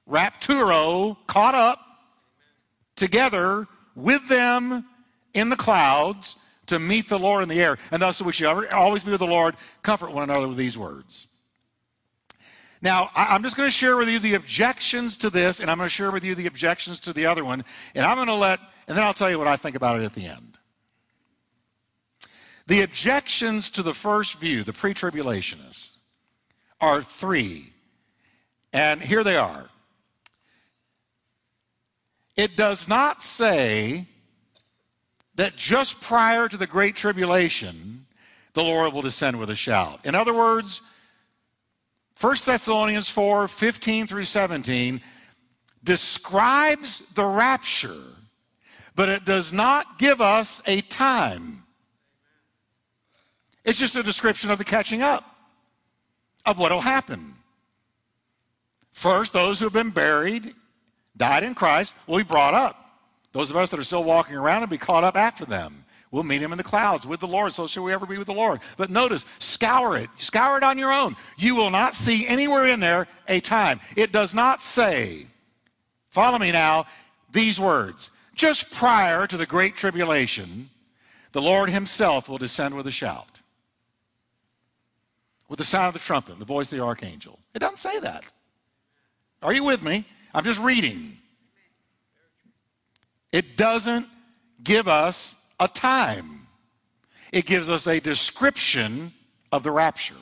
rapturo, 0.08 1.16
caught 1.26 1.54
up 1.54 1.80
together 2.96 3.66
with 3.94 4.26
them 4.28 4.84
in 5.34 5.50
the 5.50 5.56
clouds 5.56 6.36
to 6.66 6.78
meet 6.78 7.08
the 7.08 7.18
Lord 7.18 7.42
in 7.42 7.48
the 7.48 7.60
air. 7.60 7.78
And 7.90 8.00
thus 8.00 8.20
we 8.20 8.32
shall 8.32 8.66
always 8.72 9.02
be 9.02 9.10
with 9.10 9.20
the 9.20 9.26
Lord. 9.26 9.54
Comfort 9.82 10.12
one 10.12 10.24
another 10.24 10.48
with 10.48 10.56
these 10.56 10.78
words. 10.78 11.28
Now, 12.80 13.10
I'm 13.14 13.42
just 13.42 13.56
going 13.56 13.66
to 13.66 13.74
share 13.74 13.96
with 13.96 14.08
you 14.08 14.20
the 14.20 14.34
objections 14.34 15.16
to 15.18 15.30
this, 15.30 15.58
and 15.58 15.68
I'm 15.68 15.78
going 15.78 15.88
to 15.88 15.94
share 15.94 16.12
with 16.12 16.24
you 16.24 16.36
the 16.36 16.46
objections 16.46 17.00
to 17.00 17.12
the 17.12 17.26
other 17.26 17.44
one. 17.44 17.64
And 17.94 18.06
I'm 18.06 18.16
going 18.16 18.28
to 18.28 18.34
let 18.34 18.60
and 18.88 18.96
then 18.96 19.04
I'll 19.04 19.14
tell 19.14 19.30
you 19.30 19.38
what 19.38 19.46
I 19.46 19.56
think 19.56 19.76
about 19.76 20.00
it 20.00 20.04
at 20.04 20.14
the 20.14 20.26
end. 20.26 20.58
The 22.66 22.82
objections 22.82 23.68
to 23.70 23.82
the 23.82 23.94
first 23.94 24.38
view, 24.38 24.64
the 24.64 24.72
pre 24.72 24.94
tribulationists, 24.94 25.90
are 26.80 27.02
three. 27.02 27.72
And 28.72 29.00
here 29.00 29.22
they 29.22 29.36
are. 29.36 29.68
It 32.36 32.56
does 32.56 32.88
not 32.88 33.22
say 33.22 34.06
that 35.34 35.56
just 35.56 36.00
prior 36.00 36.48
to 36.48 36.56
the 36.56 36.66
Great 36.66 36.94
Tribulation, 36.94 38.06
the 38.54 38.62
Lord 38.62 38.92
will 38.92 39.02
descend 39.02 39.38
with 39.38 39.50
a 39.50 39.56
shout. 39.56 40.00
In 40.04 40.14
other 40.14 40.34
words, 40.34 40.82
1 42.20 42.36
Thessalonians 42.44 43.08
4 43.08 43.48
15 43.48 44.06
through 44.06 44.24
17 44.24 45.00
describes 45.84 47.12
the 47.14 47.24
rapture 47.24 48.02
but 48.98 49.08
it 49.08 49.24
does 49.24 49.52
not 49.52 49.96
give 50.00 50.20
us 50.20 50.60
a 50.66 50.80
time. 50.80 51.62
It's 53.64 53.78
just 53.78 53.94
a 53.94 54.02
description 54.02 54.50
of 54.50 54.58
the 54.58 54.64
catching 54.64 55.02
up 55.02 55.24
of 56.44 56.58
what 56.58 56.72
will 56.72 56.80
happen. 56.80 57.36
First, 58.90 59.32
those 59.32 59.60
who 59.60 59.66
have 59.66 59.72
been 59.72 59.90
buried, 59.90 60.52
died 61.16 61.44
in 61.44 61.54
Christ, 61.54 61.94
will 62.08 62.18
be 62.18 62.24
brought 62.24 62.54
up. 62.54 62.90
Those 63.30 63.50
of 63.50 63.56
us 63.56 63.70
that 63.70 63.78
are 63.78 63.84
still 63.84 64.02
walking 64.02 64.34
around 64.34 64.62
will 64.62 64.66
be 64.66 64.78
caught 64.78 65.04
up 65.04 65.16
after 65.16 65.44
them. 65.44 65.84
We'll 66.10 66.24
meet 66.24 66.42
him 66.42 66.50
in 66.50 66.58
the 66.58 66.64
clouds 66.64 67.06
with 67.06 67.20
the 67.20 67.28
Lord. 67.28 67.52
So 67.52 67.68
shall 67.68 67.84
we 67.84 67.92
ever 67.92 68.04
be 68.04 68.18
with 68.18 68.26
the 68.26 68.34
Lord. 68.34 68.58
But 68.76 68.90
notice, 68.90 69.26
scour 69.38 69.96
it. 69.96 70.10
Scour 70.16 70.56
it 70.56 70.64
on 70.64 70.76
your 70.76 70.92
own. 70.92 71.14
You 71.36 71.54
will 71.54 71.70
not 71.70 71.94
see 71.94 72.26
anywhere 72.26 72.66
in 72.66 72.80
there 72.80 73.06
a 73.28 73.38
time. 73.38 73.78
It 73.94 74.10
does 74.10 74.34
not 74.34 74.60
say, 74.60 75.28
follow 76.10 76.40
me 76.40 76.50
now, 76.50 76.86
these 77.30 77.60
words 77.60 78.10
just 78.38 78.70
prior 78.70 79.26
to 79.26 79.36
the 79.36 79.44
Great 79.44 79.76
Tribulation, 79.76 80.70
the 81.32 81.42
Lord 81.42 81.68
Himself 81.68 82.28
will 82.28 82.38
descend 82.38 82.74
with 82.74 82.86
a 82.86 82.92
shout, 82.92 83.40
with 85.48 85.58
the 85.58 85.64
sound 85.64 85.88
of 85.88 85.94
the 85.94 86.00
trumpet, 86.00 86.38
the 86.38 86.44
voice 86.44 86.72
of 86.72 86.78
the 86.78 86.84
archangel. 86.84 87.38
It 87.54 87.58
doesn't 87.58 87.78
say 87.78 87.98
that. 88.00 88.24
Are 89.42 89.52
you 89.52 89.64
with 89.64 89.82
me? 89.82 90.04
I'm 90.32 90.44
just 90.44 90.60
reading. 90.60 91.18
It 93.32 93.56
doesn't 93.56 94.06
give 94.62 94.88
us 94.88 95.34
a 95.60 95.68
time, 95.68 96.46
it 97.32 97.44
gives 97.44 97.68
us 97.68 97.86
a 97.86 98.00
description 98.00 99.12
of 99.50 99.64
the 99.64 99.70
rapture. 99.70 100.14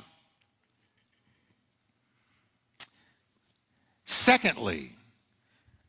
Secondly, 4.06 4.95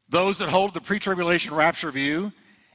those 0.09 0.37
that 0.37 0.49
hold 0.49 0.73
the 0.73 0.81
pre 0.81 0.99
tribulation 0.99 1.53
rapture 1.53 1.91
view 1.91 2.31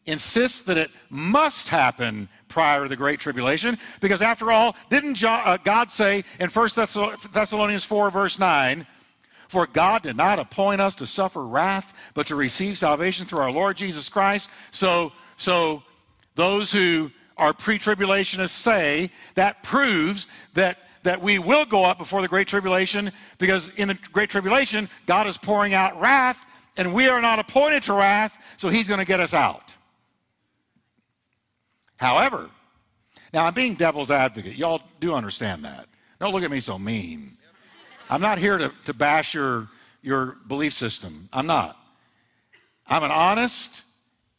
insist 0.06 0.66
that 0.66 0.76
it 0.76 0.90
must 1.10 1.68
happen 1.68 2.28
prior 2.48 2.82
to 2.82 2.88
the 2.88 2.96
Great 2.96 3.20
Tribulation, 3.20 3.78
because 4.00 4.20
after 4.20 4.50
all, 4.50 4.76
didn't 4.90 5.22
uh, 5.24 5.56
God 5.64 5.90
say 5.90 6.24
in 6.40 6.50
1 6.50 6.68
Thessalonians 7.32 7.84
4, 7.84 8.10
verse 8.10 8.38
9, 8.38 8.86
For 9.48 9.66
God 9.66 10.02
did 10.02 10.16
not 10.16 10.38
appoint 10.38 10.80
us 10.80 10.94
to 10.96 11.06
suffer 11.06 11.46
wrath, 11.46 11.94
but 12.14 12.26
to 12.26 12.36
receive 12.36 12.76
salvation 12.76 13.26
through 13.26 13.40
our 13.40 13.50
Lord 13.50 13.76
Jesus 13.76 14.08
Christ. 14.08 14.50
So, 14.70 15.12
so 15.36 15.82
those 16.34 16.72
who 16.72 17.10
are 17.36 17.54
pre-tribulationists 17.54 18.50
say 18.50 19.10
that 19.34 19.62
proves 19.62 20.26
that 20.54 20.78
that 21.04 21.20
we 21.20 21.40
will 21.40 21.64
go 21.64 21.82
up 21.84 21.98
before 21.98 22.22
the 22.22 22.28
great 22.28 22.46
tribulation 22.46 23.10
because 23.38 23.68
in 23.70 23.88
the 23.88 23.98
great 24.12 24.30
tribulation 24.30 24.88
God 25.06 25.26
is 25.26 25.36
pouring 25.36 25.74
out 25.74 26.00
wrath 26.00 26.46
and 26.76 26.92
we 26.92 27.08
are 27.08 27.20
not 27.20 27.38
appointed 27.38 27.82
to 27.84 27.92
wrath, 27.92 28.36
so 28.56 28.68
he's 28.68 28.88
going 28.88 29.00
to 29.00 29.06
get 29.06 29.20
us 29.20 29.34
out. 29.34 29.74
However, 31.96 32.50
now 33.32 33.46
I'm 33.46 33.54
being 33.54 33.74
devil's 33.74 34.10
advocate. 34.10 34.56
Y'all 34.56 34.82
do 35.00 35.14
understand 35.14 35.64
that. 35.64 35.86
Don't 36.20 36.32
look 36.32 36.42
at 36.42 36.50
me 36.50 36.60
so 36.60 36.78
mean. 36.78 37.36
I'm 38.10 38.20
not 38.20 38.38
here 38.38 38.58
to, 38.58 38.72
to 38.84 38.94
bash 38.94 39.34
your, 39.34 39.68
your 40.02 40.36
belief 40.46 40.72
system. 40.72 41.28
I'm 41.32 41.46
not. 41.46 41.76
I'm 42.86 43.02
an 43.02 43.10
honest 43.10 43.84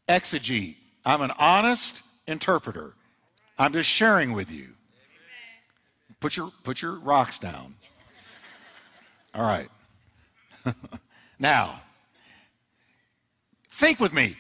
exegete. 0.08 0.76
I'm 1.06 1.22
an 1.22 1.32
honest 1.40 2.04
interpreter. 2.28 2.94
I'm 3.58 3.74
just 3.74 3.90
sharing 3.90 4.34
with 4.34 4.52
you. 4.52 4.70
Put 6.20 6.38
your, 6.38 6.52
put 6.64 6.82
your 6.82 7.00
rocks 7.00 7.40
down. 7.40 7.76
All 9.34 9.44
right. 9.44 9.70
now, 11.40 11.82
think 13.74 14.00
with 14.00 14.14
me. 14.14 14.38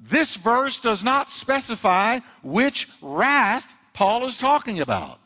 This 0.00 0.36
verse 0.36 0.80
does 0.80 1.04
not 1.04 1.30
specify 1.30 2.20
which 2.42 2.88
wrath 3.02 3.76
Paul 3.92 4.26
is 4.26 4.38
talking 4.38 4.80
about 4.80 5.18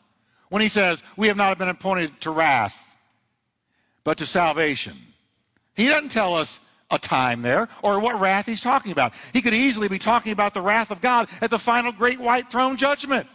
when 0.49 0.61
he 0.61 0.67
says, 0.67 1.03
We 1.15 1.27
have 1.27 1.37
not 1.37 1.57
been 1.57 1.69
appointed 1.69 2.19
to 2.21 2.31
wrath, 2.31 2.79
but 4.03 4.17
to 4.17 4.25
salvation. 4.25 4.97
He 5.75 5.87
doesn't 5.87 6.09
tell 6.09 6.35
us 6.35 6.59
a 6.91 6.99
time 6.99 7.41
there 7.41 7.69
or 7.81 7.99
what 7.99 8.19
wrath 8.19 8.45
he's 8.45 8.61
talking 8.61 8.91
about. 8.91 9.13
He 9.31 9.41
could 9.41 9.53
easily 9.53 9.87
be 9.87 9.99
talking 9.99 10.31
about 10.31 10.53
the 10.53 10.61
wrath 10.61 10.91
of 10.91 11.01
God 11.01 11.29
at 11.41 11.49
the 11.49 11.59
final 11.59 11.91
great 11.91 12.19
white 12.19 12.51
throne 12.51 12.77
judgment, 12.77 13.27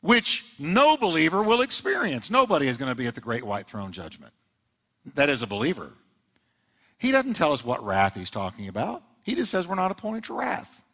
which 0.00 0.44
no 0.58 0.96
believer 0.96 1.42
will 1.42 1.60
experience. 1.60 2.30
Nobody 2.30 2.68
is 2.68 2.78
going 2.78 2.90
to 2.90 2.96
be 2.96 3.06
at 3.06 3.14
the 3.14 3.20
great 3.20 3.44
white 3.44 3.66
throne 3.66 3.92
judgment. 3.92 4.32
That 5.14 5.28
is 5.28 5.42
a 5.42 5.46
believer. 5.46 5.92
He 6.98 7.10
doesn't 7.10 7.34
tell 7.34 7.52
us 7.52 7.64
what 7.64 7.84
wrath 7.84 8.14
he's 8.14 8.30
talking 8.30 8.68
about. 8.68 9.02
He 9.22 9.34
just 9.34 9.50
says 9.50 9.66
we're 9.66 9.74
not 9.74 9.90
appointed 9.90 10.24
to 10.24 10.34
wrath. 10.34 10.84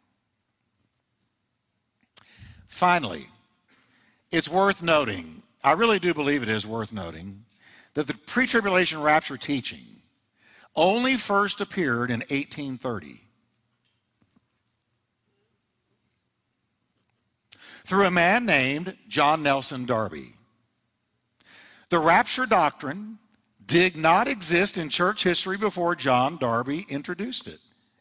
Finally, 2.67 3.27
it's 4.31 4.47
worth 4.47 4.81
noting, 4.81 5.43
I 5.63 5.73
really 5.73 5.99
do 5.99 6.13
believe 6.13 6.41
it 6.41 6.49
is 6.49 6.65
worth 6.65 6.93
noting, 6.93 7.43
that 7.93 8.07
the 8.07 8.13
pre 8.13 8.47
tribulation 8.47 9.01
rapture 9.01 9.37
teaching 9.37 10.01
only 10.75 11.17
first 11.17 11.59
appeared 11.59 12.09
in 12.09 12.19
1830. 12.21 13.21
Through 17.83 18.05
a 18.05 18.11
man 18.11 18.45
named 18.45 18.95
John 19.09 19.43
Nelson 19.43 19.85
Darby. 19.85 20.33
The 21.89 21.99
rapture 21.99 22.45
doctrine 22.45 23.19
did 23.71 23.95
not 23.95 24.27
exist 24.27 24.77
in 24.77 24.89
church 24.89 25.23
history 25.23 25.57
before 25.57 25.95
John 25.95 26.37
Darby 26.37 26.85
introduced 26.89 27.47
it. 27.47 27.59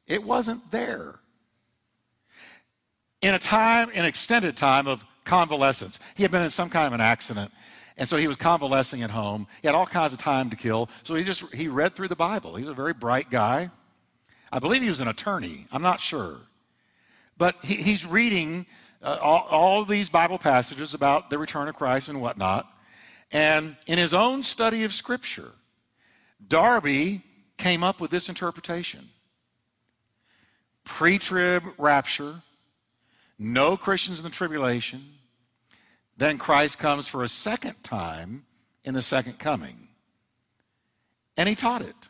It 0.08 0.24
wasn't 0.24 0.68
there. 0.72 1.20
In 3.22 3.34
a 3.34 3.38
time, 3.38 3.88
an 3.94 4.04
extended 4.04 4.56
time 4.56 4.88
of 4.88 5.04
convalescence, 5.24 6.00
he 6.16 6.24
had 6.24 6.32
been 6.32 6.42
in 6.42 6.50
some 6.50 6.70
kind 6.70 6.88
of 6.88 6.92
an 6.92 7.00
accident 7.00 7.52
and 8.00 8.08
so 8.08 8.16
he 8.16 8.26
was 8.26 8.36
convalescing 8.36 9.02
at 9.02 9.10
home. 9.10 9.46
He 9.60 9.68
had 9.68 9.74
all 9.74 9.84
kinds 9.84 10.14
of 10.14 10.18
time 10.18 10.48
to 10.48 10.56
kill. 10.56 10.88
So 11.02 11.14
he 11.14 11.22
just 11.22 11.54
he 11.54 11.68
read 11.68 11.94
through 11.94 12.08
the 12.08 12.16
Bible. 12.16 12.56
He 12.56 12.62
was 12.62 12.70
a 12.70 12.74
very 12.74 12.94
bright 12.94 13.30
guy. 13.30 13.70
I 14.50 14.58
believe 14.58 14.82
he 14.82 14.88
was 14.88 15.00
an 15.00 15.08
attorney. 15.08 15.66
I'm 15.70 15.82
not 15.82 16.00
sure. 16.00 16.38
But 17.36 17.56
he, 17.62 17.74
he's 17.74 18.06
reading 18.06 18.64
uh, 19.02 19.18
all, 19.20 19.46
all 19.50 19.84
these 19.84 20.08
Bible 20.08 20.38
passages 20.38 20.94
about 20.94 21.28
the 21.28 21.36
return 21.36 21.68
of 21.68 21.74
Christ 21.74 22.08
and 22.08 22.22
whatnot. 22.22 22.66
And 23.32 23.76
in 23.86 23.98
his 23.98 24.14
own 24.14 24.42
study 24.42 24.84
of 24.84 24.94
Scripture, 24.94 25.52
Darby 26.46 27.22
came 27.56 27.84
up 27.84 28.00
with 28.00 28.10
this 28.10 28.28
interpretation 28.28 29.08
pre 30.84 31.18
trib 31.18 31.62
rapture, 31.78 32.42
no 33.38 33.76
Christians 33.76 34.18
in 34.18 34.24
the 34.24 34.30
tribulation, 34.30 35.02
then 36.16 36.36
Christ 36.36 36.78
comes 36.78 37.08
for 37.08 37.22
a 37.22 37.28
second 37.28 37.82
time 37.82 38.44
in 38.84 38.94
the 38.94 39.02
second 39.02 39.38
coming. 39.38 39.88
And 41.36 41.48
he 41.48 41.54
taught 41.54 41.82
it. 41.82 42.08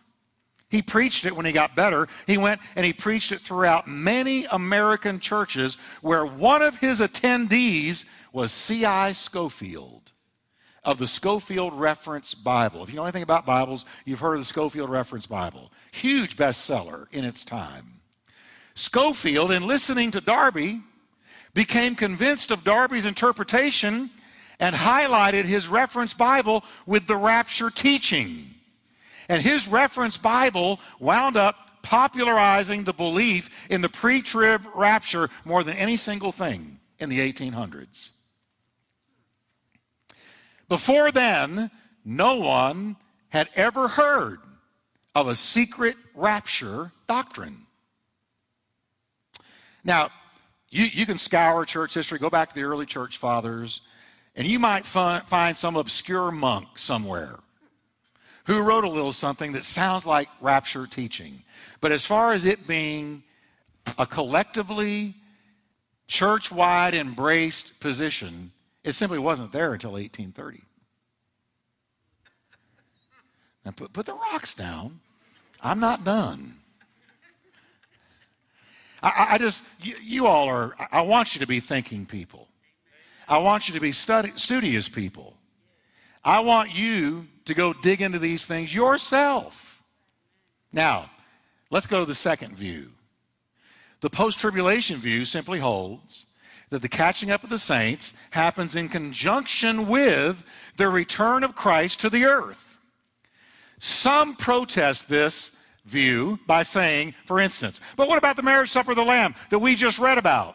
He 0.69 0.83
preached 0.83 1.25
it 1.25 1.37
when 1.37 1.47
he 1.47 1.53
got 1.53 1.77
better. 1.77 2.09
He 2.27 2.39
went 2.39 2.61
and 2.77 2.87
he 2.87 2.93
preached 2.93 3.33
it 3.33 3.41
throughout 3.41 3.89
many 3.89 4.47
American 4.47 5.19
churches 5.19 5.79
where 6.01 6.25
one 6.25 6.63
of 6.63 6.79
his 6.79 7.01
attendees 7.01 8.05
was 8.33 8.53
C.I. 8.53 9.13
Scofield 9.13 10.13
of 10.85 10.99
the 10.99 11.07
Scofield 11.07 11.79
Reference 11.79 12.35
Bible. 12.35 12.83
If 12.83 12.91
you 12.91 12.97
know 12.97 13.05
anything 13.05 13.23
about 13.23 13.47
Bibles, 13.47 13.85
you've 14.05 14.21
heard 14.21 14.35
of 14.35 14.41
the 14.41 14.47
Scofield 14.47 14.91
Reference 14.91 15.27
Bible. 15.27 15.71
Huge 15.93 16.37
bestseller 16.37 17.07
in 17.13 17.25
its 17.25 17.45
time. 17.45 18.01
Scofield, 18.75 19.53
in 19.53 19.67
listening 19.67 20.11
to 20.13 20.21
Darby, 20.21 20.81
became 21.53 21.95
convinced 21.95 22.51
of 22.51 22.65
Darby's 22.65 23.05
interpretation 23.05 24.11
and 24.59 24.75
highlighted 24.75 25.45
his 25.45 25.69
reference 25.69 26.15
Bible 26.15 26.65
with 26.87 27.07
the 27.07 27.17
rapture 27.17 27.71
teaching. 27.71 28.47
And 29.29 29.43
his 29.43 29.69
reference 29.69 30.17
Bible 30.17 30.81
wound 30.99 31.37
up 31.37 31.83
popularizing 31.83 32.85
the 32.85 32.93
belief 32.93 33.69
in 33.71 33.81
the 33.81 33.89
pre 33.89 34.23
trib 34.23 34.63
rapture 34.75 35.29
more 35.45 35.63
than 35.65 35.77
any 35.77 35.97
single 35.97 36.33
thing 36.33 36.79
in 36.99 37.09
the 37.09 37.33
1800s. 37.33 38.13
Before 40.71 41.11
then, 41.11 41.69
no 42.05 42.37
one 42.37 42.97
had 43.29 43.49
ever 43.57 43.89
heard 43.89 44.39
of 45.17 45.27
a 45.27 45.35
secret 45.35 45.97
rapture 46.15 46.93
doctrine. 47.09 47.67
Now, 49.83 50.11
you, 50.69 50.85
you 50.85 51.07
can 51.07 51.19
scour 51.19 51.65
church 51.65 51.95
history, 51.95 52.21
go 52.21 52.31
back 52.31 52.51
to 52.51 52.55
the 52.55 52.63
early 52.63 52.87
church 52.87 53.19
fathers, 53.19 53.81
and 54.37 54.47
you 54.47 54.61
might 54.61 54.87
find, 54.87 55.57
some 55.57 55.75
obscure 55.75 56.31
monk 56.31 56.79
somewhere 56.79 57.41
who 58.45 58.63
wrote 58.63 58.85
a 58.85 58.89
little 58.89 59.13
something 59.13 59.53
that 59.53 59.65
sounds 59.65 60.07
like 60.07 60.29
rapture 60.41 60.87
teaching. 60.87 61.43
But 61.81 61.91
as 61.91 62.07
far 62.07 62.33
as 62.33 62.45
it 62.45 62.69
being 62.69 63.25
a 63.99 64.07
collectively 64.07 65.15
church 66.07 66.53
wide 66.53 66.95
embraced 66.95 67.81
position, 67.81 68.53
it 68.85 68.93
simply 68.93 69.19
wasn't 69.19 69.53
there 69.53 69.73
until 69.73 69.93
1830. 69.93 70.63
Now 73.65 73.73
put, 73.73 73.93
put 73.93 74.07
the 74.07 74.15
rocks 74.15 74.55
down. 74.55 75.01
I'm 75.63 75.81
not 75.81 76.05
done. 76.05 76.57
I, 79.03 79.29
I 79.31 79.39
just, 79.39 79.63
you, 79.83 79.95
you, 80.03 80.27
all 80.27 80.49
are, 80.49 80.75
I 80.93 81.03
want 81.03 81.35
you 81.35 81.41
to 81.41 81.47
be 81.47 81.61
thinking 81.61 82.07
people. 82.07 82.49
I 83.29 83.39
want 83.39 83.69
you 83.69 83.75
to 83.75 83.81
be 83.81 83.93
study, 83.93 84.33
studious 84.37 84.89
people. 84.89 85.35
I 86.25 86.41
want 86.41 86.75
you 86.75 87.27
to 87.47 87.55
go 87.55 87.73
dig 87.73 88.03
into 88.03 88.19
these 88.19 88.45
things 88.45 88.75
yourself. 88.75 89.83
Now, 90.73 91.11
let's 91.71 91.87
go 91.87 92.01
to 92.01 92.07
the 92.07 92.15
second 92.15 92.57
view. 92.57 92.91
The 94.01 94.11
post 94.11 94.39
tribulation 94.39 94.99
view 94.99 95.25
simply 95.25 95.59
holds 95.59 96.27
that 96.71 96.83
the 96.83 96.89
catching 96.89 97.31
up 97.31 97.45
of 97.45 97.51
the 97.51 97.59
saints 97.59 98.15
happens 98.31 98.77
in 98.77 98.89
conjunction 98.89 99.89
with 99.89 100.45
the 100.77 100.89
return 100.89 101.45
of 101.45 101.55
Christ 101.55 102.01
to 102.01 102.11
the 102.11 102.25
earth. 102.25 102.79
Some 103.79 104.37
protest 104.37 105.09
this 105.09 105.57
view 105.85 106.39
by 106.47 106.63
saying, 106.63 107.15
for 107.25 107.41
instance, 107.41 107.81
but 107.97 108.09
what 108.09 108.19
about 108.19 108.37
the 108.37 108.43
marriage 108.43 108.71
supper 108.71 108.93
of 108.93 108.97
the 108.97 109.05
Lamb 109.05 109.35
that 109.51 109.59
we 109.59 109.75
just 109.75 109.99
read 109.99 110.19
about? 110.19 110.55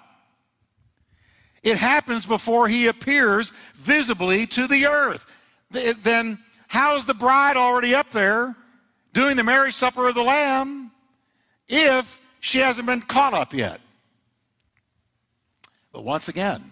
It 1.63 1.77
happens 1.77 2.25
before 2.25 2.67
he 2.67 2.87
appears 2.87 3.51
visibly 3.73 4.45
to 4.47 4.67
the 4.67 4.85
earth. 4.85 5.25
Then 5.71 6.37
how's 6.67 7.05
the 7.05 7.13
bride 7.13 7.57
already 7.57 7.95
up 7.95 8.11
there 8.11 8.55
doing 9.13 9.35
the 9.35 9.43
marriage 9.43 9.73
supper 9.73 10.07
of 10.07 10.15
the 10.15 10.23
Lamb 10.23 10.91
if 11.67 12.19
she 12.39 12.59
hasn't 12.59 12.85
been 12.85 13.01
caught 13.01 13.33
up 13.33 13.53
yet? 13.53 13.81
But 15.95 16.03
once 16.03 16.27
again, 16.27 16.71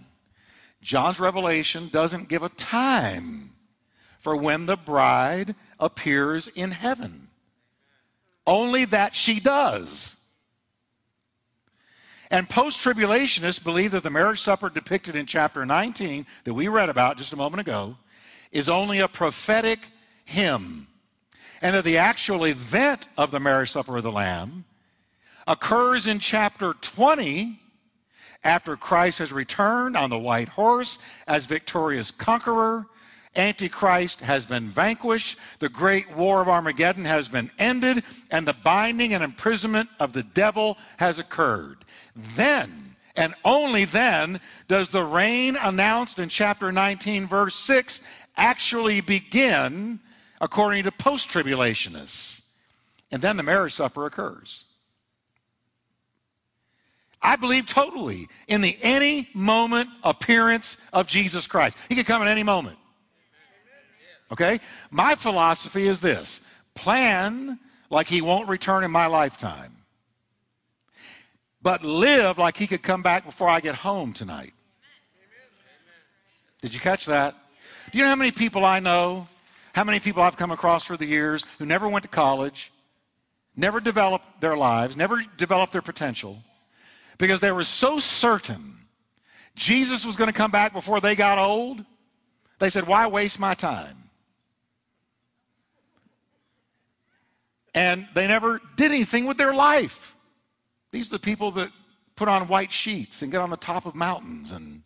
John's 0.82 1.18
revelation 1.18 1.88
doesn't 1.88 2.28
give 2.28 2.44
a 2.44 2.50
time 2.50 3.52
for 4.20 4.36
when 4.36 4.66
the 4.66 4.76
bride 4.76 5.56
appears 5.80 6.48
in 6.48 6.72
heaven. 6.72 7.30
Only 8.46 8.84
that 8.84 9.16
she 9.16 9.40
does. 9.40 10.18
And 12.30 12.50
post 12.50 12.82
tribulationists 12.82 13.64
believe 13.64 13.92
that 13.92 14.04
the 14.04 14.10
marriage 14.10 14.42
supper 14.42 14.70
depicted 14.70 15.16
in 15.16 15.26
chapter 15.26 15.66
19 15.66 16.26
that 16.44 16.54
we 16.54 16.68
read 16.68 16.90
about 16.90 17.18
just 17.18 17.32
a 17.32 17.38
moment 17.38 17.62
ago 17.62 17.96
is 18.52 18.68
only 18.68 19.00
a 19.00 19.08
prophetic 19.08 19.88
hymn, 20.26 20.86
and 21.62 21.74
that 21.74 21.86
the 21.86 21.98
actual 21.98 22.44
event 22.44 23.08
of 23.18 23.32
the 23.32 23.40
marriage 23.40 23.72
supper 23.72 23.96
of 23.96 24.04
the 24.04 24.12
Lamb 24.12 24.66
occurs 25.48 26.08
in 26.08 26.20
chapter 26.20 26.74
20 26.74 27.62
after 28.44 28.76
Christ 28.76 29.20
has 29.20 29.32
returned 29.32 29.96
on 29.96 30.10
the 30.10 30.20
white 30.20 30.50
horse 30.50 30.98
as 31.28 31.46
victorious 31.46 32.12
conqueror. 32.12 32.86
Antichrist 33.36 34.22
has 34.22 34.46
been 34.46 34.70
vanquished, 34.70 35.40
the 35.58 35.70
great 35.70 36.10
war 36.16 36.42
of 36.42 36.48
Armageddon 36.48 37.06
has 37.06 37.28
been 37.28 37.50
ended, 37.58 38.04
and 38.30 38.48
the 38.48 38.56
binding 38.64 39.14
and 39.14 39.24
imprisonment 39.24 39.90
of 40.00 40.14
the 40.14 40.22
devil 40.22 40.78
has 40.98 41.18
occurred. 41.18 41.78
Then, 42.36 42.96
and 43.16 43.34
only 43.44 43.86
then, 43.86 44.40
does 44.68 44.90
the 44.90 45.04
reign 45.04 45.58
announced 45.60 46.20
in 46.20 46.30
chapter 46.30 46.72
19, 46.72 47.26
verse 47.26 47.56
6, 47.56 48.02
actually 48.38 49.02
begin 49.02 50.00
according 50.40 50.84
to 50.84 50.92
post 50.92 51.30
tribulationists. 51.30 52.42
And 53.12 53.22
then 53.22 53.38
the 53.38 53.44
marriage 53.44 53.74
supper 53.74 54.06
occurs. 54.06 54.66
I 57.24 57.38
believe 57.38 57.66
totally 57.66 58.28
in 58.50 58.60
the 58.60 58.78
any 58.82 59.30
moment 59.34 59.90
appearance 60.04 60.78
of 60.92 61.08
Jesus 61.08 61.48
Christ. 61.48 61.78
He 61.88 61.96
could 61.96 62.06
come 62.06 62.22
at 62.22 62.28
any 62.28 62.44
moment. 62.44 62.78
Okay? 64.32 64.60
My 64.92 65.16
philosophy 65.16 65.88
is 65.88 66.00
this 66.00 66.42
plan 66.76 67.60
like 67.90 68.08
he 68.08 68.22
won't 68.22 68.50
return 68.50 68.84
in 68.84 68.92
my 68.92 69.08
lifetime, 69.08 69.76
but 71.62 71.84
live 71.86 72.38
like 72.38 72.58
he 72.58 72.68
could 72.68 72.84
come 72.84 73.02
back 73.04 73.26
before 73.26 73.48
I 73.48 73.62
get 73.62 73.76
home 73.76 74.12
tonight. 74.12 74.54
Did 76.62 76.74
you 76.74 76.80
catch 76.80 77.06
that? 77.06 77.36
Do 77.92 77.98
you 77.98 78.04
know 78.04 78.10
how 78.10 78.16
many 78.16 78.32
people 78.32 78.66
I 78.66 78.80
know, 78.80 79.28
how 79.74 79.84
many 79.84 80.00
people 80.00 80.24
I've 80.24 80.38
come 80.38 80.52
across 80.52 80.86
through 80.86 80.98
the 80.98 81.06
years 81.06 81.46
who 81.60 81.66
never 81.66 81.88
went 81.88 82.04
to 82.04 82.10
college, 82.10 82.72
never 83.56 83.80
developed 83.80 84.42
their 84.42 84.58
lives, 84.58 84.98
never 84.98 85.22
developed 85.38 85.74
their 85.74 85.82
potential? 85.82 86.42
Because 87.24 87.40
they 87.40 87.54
were 87.54 87.64
so 87.64 88.00
certain 88.00 88.74
Jesus 89.56 90.06
was 90.06 90.18
going 90.18 90.28
to 90.28 90.34
come 90.34 90.52
back 90.52 90.74
before 90.74 91.00
they 91.00 91.16
got 91.16 91.38
old, 91.38 91.86
they 92.60 92.70
said, 92.70 92.86
Why 92.86 93.08
waste 93.08 93.40
my 93.40 93.54
time? 93.54 93.96
And 97.74 98.08
they 98.14 98.28
never 98.28 98.60
did 98.76 98.92
anything 98.92 99.26
with 99.26 99.38
their 99.38 99.54
life. 99.54 100.18
These 100.92 101.08
are 101.08 101.18
the 101.18 101.20
people 101.20 101.52
that 101.52 101.70
put 102.16 102.28
on 102.28 102.48
white 102.48 102.72
sheets 102.72 103.22
and 103.22 103.32
get 103.32 103.42
on 103.42 103.50
the 103.50 103.58
top 103.58 103.86
of 103.86 103.96
mountains 103.96 104.52
and 104.52 104.84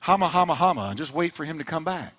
hama, 0.00 0.26
hama, 0.28 0.54
hama, 0.54 0.88
and 0.88 0.98
just 0.98 1.14
wait 1.14 1.32
for 1.32 1.44
him 1.44 1.58
to 1.58 1.64
come 1.64 1.84
back. 1.84 2.12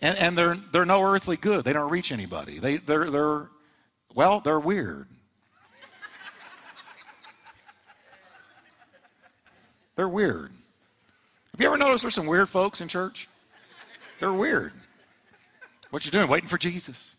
And, 0.00 0.16
and 0.18 0.38
they're, 0.38 0.56
they're 0.72 0.84
no 0.84 1.02
earthly 1.02 1.36
good. 1.36 1.64
They 1.64 1.72
don't 1.72 1.90
reach 1.90 2.12
anybody. 2.12 2.58
They, 2.58 2.76
they're, 2.76 3.10
they're, 3.10 3.48
well, 4.14 4.40
they're 4.40 4.60
weird. 4.60 5.08
They're 9.98 10.08
weird. 10.08 10.52
Have 11.50 11.60
you 11.60 11.66
ever 11.66 11.76
noticed 11.76 12.04
there's 12.04 12.14
some 12.14 12.28
weird 12.28 12.48
folks 12.48 12.80
in 12.80 12.86
church? 12.86 13.28
They're 14.20 14.32
weird. 14.32 14.72
What 15.90 16.04
you 16.04 16.12
doing? 16.12 16.28
Waiting 16.28 16.48
for 16.48 16.56
Jesus. 16.56 17.16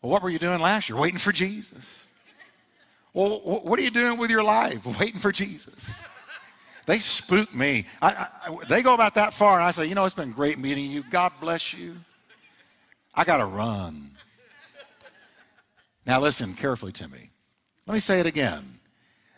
Well, 0.00 0.10
what 0.10 0.22
were 0.22 0.30
you 0.30 0.38
doing 0.38 0.58
last 0.58 0.88
year? 0.88 0.98
Waiting 0.98 1.18
for 1.18 1.30
Jesus. 1.30 2.06
Well, 3.12 3.40
what 3.40 3.78
are 3.78 3.82
you 3.82 3.90
doing 3.90 4.16
with 4.16 4.30
your 4.30 4.42
life? 4.42 4.86
Waiting 4.98 5.20
for 5.20 5.30
Jesus. 5.30 6.02
They 6.86 6.98
spook 6.98 7.54
me. 7.54 7.84
I, 8.00 8.28
I, 8.46 8.56
they 8.70 8.80
go 8.80 8.94
about 8.94 9.16
that 9.16 9.34
far, 9.34 9.56
and 9.56 9.64
I 9.64 9.70
say, 9.72 9.84
you 9.84 9.94
know, 9.94 10.06
it's 10.06 10.14
been 10.14 10.32
great 10.32 10.58
meeting 10.58 10.90
you. 10.90 11.04
God 11.10 11.30
bless 11.42 11.74
you. 11.74 11.94
I 13.14 13.24
got 13.24 13.36
to 13.36 13.44
run. 13.44 14.12
Now, 16.06 16.22
listen 16.22 16.54
carefully 16.54 16.92
to 16.92 17.06
me. 17.06 17.28
Let 17.86 17.92
me 17.92 18.00
say 18.00 18.18
it 18.18 18.24
again. 18.24 18.78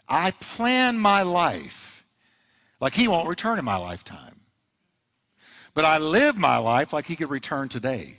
I 0.08 0.32
plan 0.32 0.98
my 0.98 1.22
life 1.22 2.04
like 2.80 2.94
he 2.94 3.08
won't 3.08 3.28
return 3.28 3.58
in 3.58 3.64
my 3.64 3.76
lifetime. 3.76 4.40
But 5.72 5.84
I 5.84 5.98
live 5.98 6.36
my 6.36 6.58
life 6.58 6.92
like 6.92 7.06
he 7.06 7.16
could 7.16 7.30
return 7.30 7.68
today. 7.68 8.18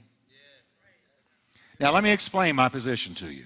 Now, 1.79 1.93
let 1.93 2.03
me 2.03 2.11
explain 2.11 2.55
my 2.55 2.69
position 2.69 3.13
to 3.15 3.31
you. 3.31 3.45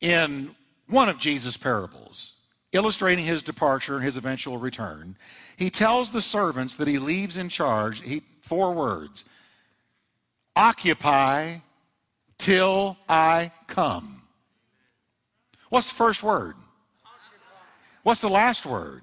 In 0.00 0.54
one 0.88 1.08
of 1.08 1.18
Jesus' 1.18 1.56
parables, 1.56 2.34
illustrating 2.72 3.24
his 3.24 3.42
departure 3.42 3.96
and 3.96 4.04
his 4.04 4.16
eventual 4.16 4.58
return, 4.58 5.16
he 5.56 5.70
tells 5.70 6.10
the 6.10 6.20
servants 6.20 6.74
that 6.76 6.88
he 6.88 6.98
leaves 6.98 7.36
in 7.36 7.48
charge 7.48 8.02
he, 8.02 8.22
four 8.40 8.72
words 8.72 9.24
occupy 10.56 11.58
till 12.38 12.96
I 13.08 13.52
come. 13.66 14.22
What's 15.68 15.88
the 15.88 15.94
first 15.94 16.22
word? 16.22 16.56
What's 18.02 18.20
the 18.20 18.30
last 18.30 18.66
word? 18.66 19.02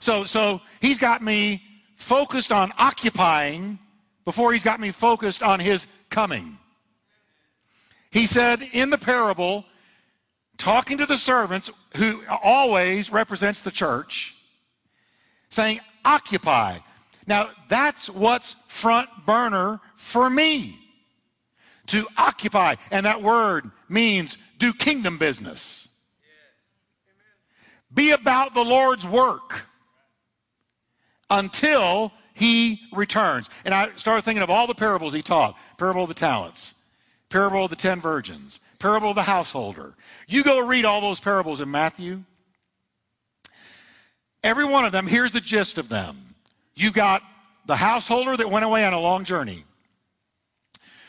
So, 0.00 0.24
so 0.24 0.60
he's 0.80 0.98
got 0.98 1.22
me 1.22 1.62
focused 1.96 2.52
on 2.52 2.72
occupying 2.78 3.78
before 4.24 4.52
he's 4.52 4.62
got 4.62 4.80
me 4.80 4.90
focused 4.90 5.42
on 5.42 5.60
his 5.60 5.86
coming. 6.10 6.58
He 8.10 8.26
said 8.26 8.62
in 8.72 8.90
the 8.90 8.98
parable, 8.98 9.64
talking 10.56 10.98
to 10.98 11.06
the 11.06 11.16
servants, 11.16 11.70
who 11.96 12.22
always 12.42 13.10
represents 13.10 13.60
the 13.60 13.70
church, 13.70 14.36
saying, 15.50 15.80
occupy. 16.04 16.78
Now, 17.26 17.50
that's 17.68 18.08
what's 18.08 18.54
front 18.66 19.08
burner 19.26 19.80
for 19.96 20.30
me 20.30 20.78
to 21.86 22.06
occupy. 22.16 22.76
And 22.90 23.04
that 23.06 23.22
word 23.22 23.70
means 23.88 24.38
do 24.58 24.72
kingdom 24.72 25.18
business. 25.18 25.87
Be 27.98 28.12
about 28.12 28.54
the 28.54 28.62
Lord's 28.62 29.04
work 29.04 29.66
until 31.28 32.12
he 32.32 32.80
returns. 32.92 33.50
And 33.64 33.74
I 33.74 33.90
started 33.96 34.22
thinking 34.22 34.44
of 34.44 34.50
all 34.50 34.68
the 34.68 34.74
parables 34.76 35.12
he 35.12 35.20
taught 35.20 35.58
parable 35.78 36.04
of 36.04 36.08
the 36.08 36.14
talents, 36.14 36.74
parable 37.28 37.64
of 37.64 37.70
the 37.70 37.76
ten 37.76 38.00
virgins, 38.00 38.60
parable 38.78 39.10
of 39.10 39.16
the 39.16 39.24
householder. 39.24 39.94
You 40.28 40.44
go 40.44 40.64
read 40.64 40.84
all 40.84 41.00
those 41.00 41.18
parables 41.18 41.60
in 41.60 41.72
Matthew. 41.72 42.22
Every 44.44 44.64
one 44.64 44.84
of 44.84 44.92
them, 44.92 45.08
here's 45.08 45.32
the 45.32 45.40
gist 45.40 45.76
of 45.76 45.88
them. 45.88 46.36
You've 46.76 46.94
got 46.94 47.24
the 47.66 47.74
householder 47.74 48.36
that 48.36 48.48
went 48.48 48.64
away 48.64 48.84
on 48.84 48.92
a 48.92 49.00
long 49.00 49.24
journey. 49.24 49.64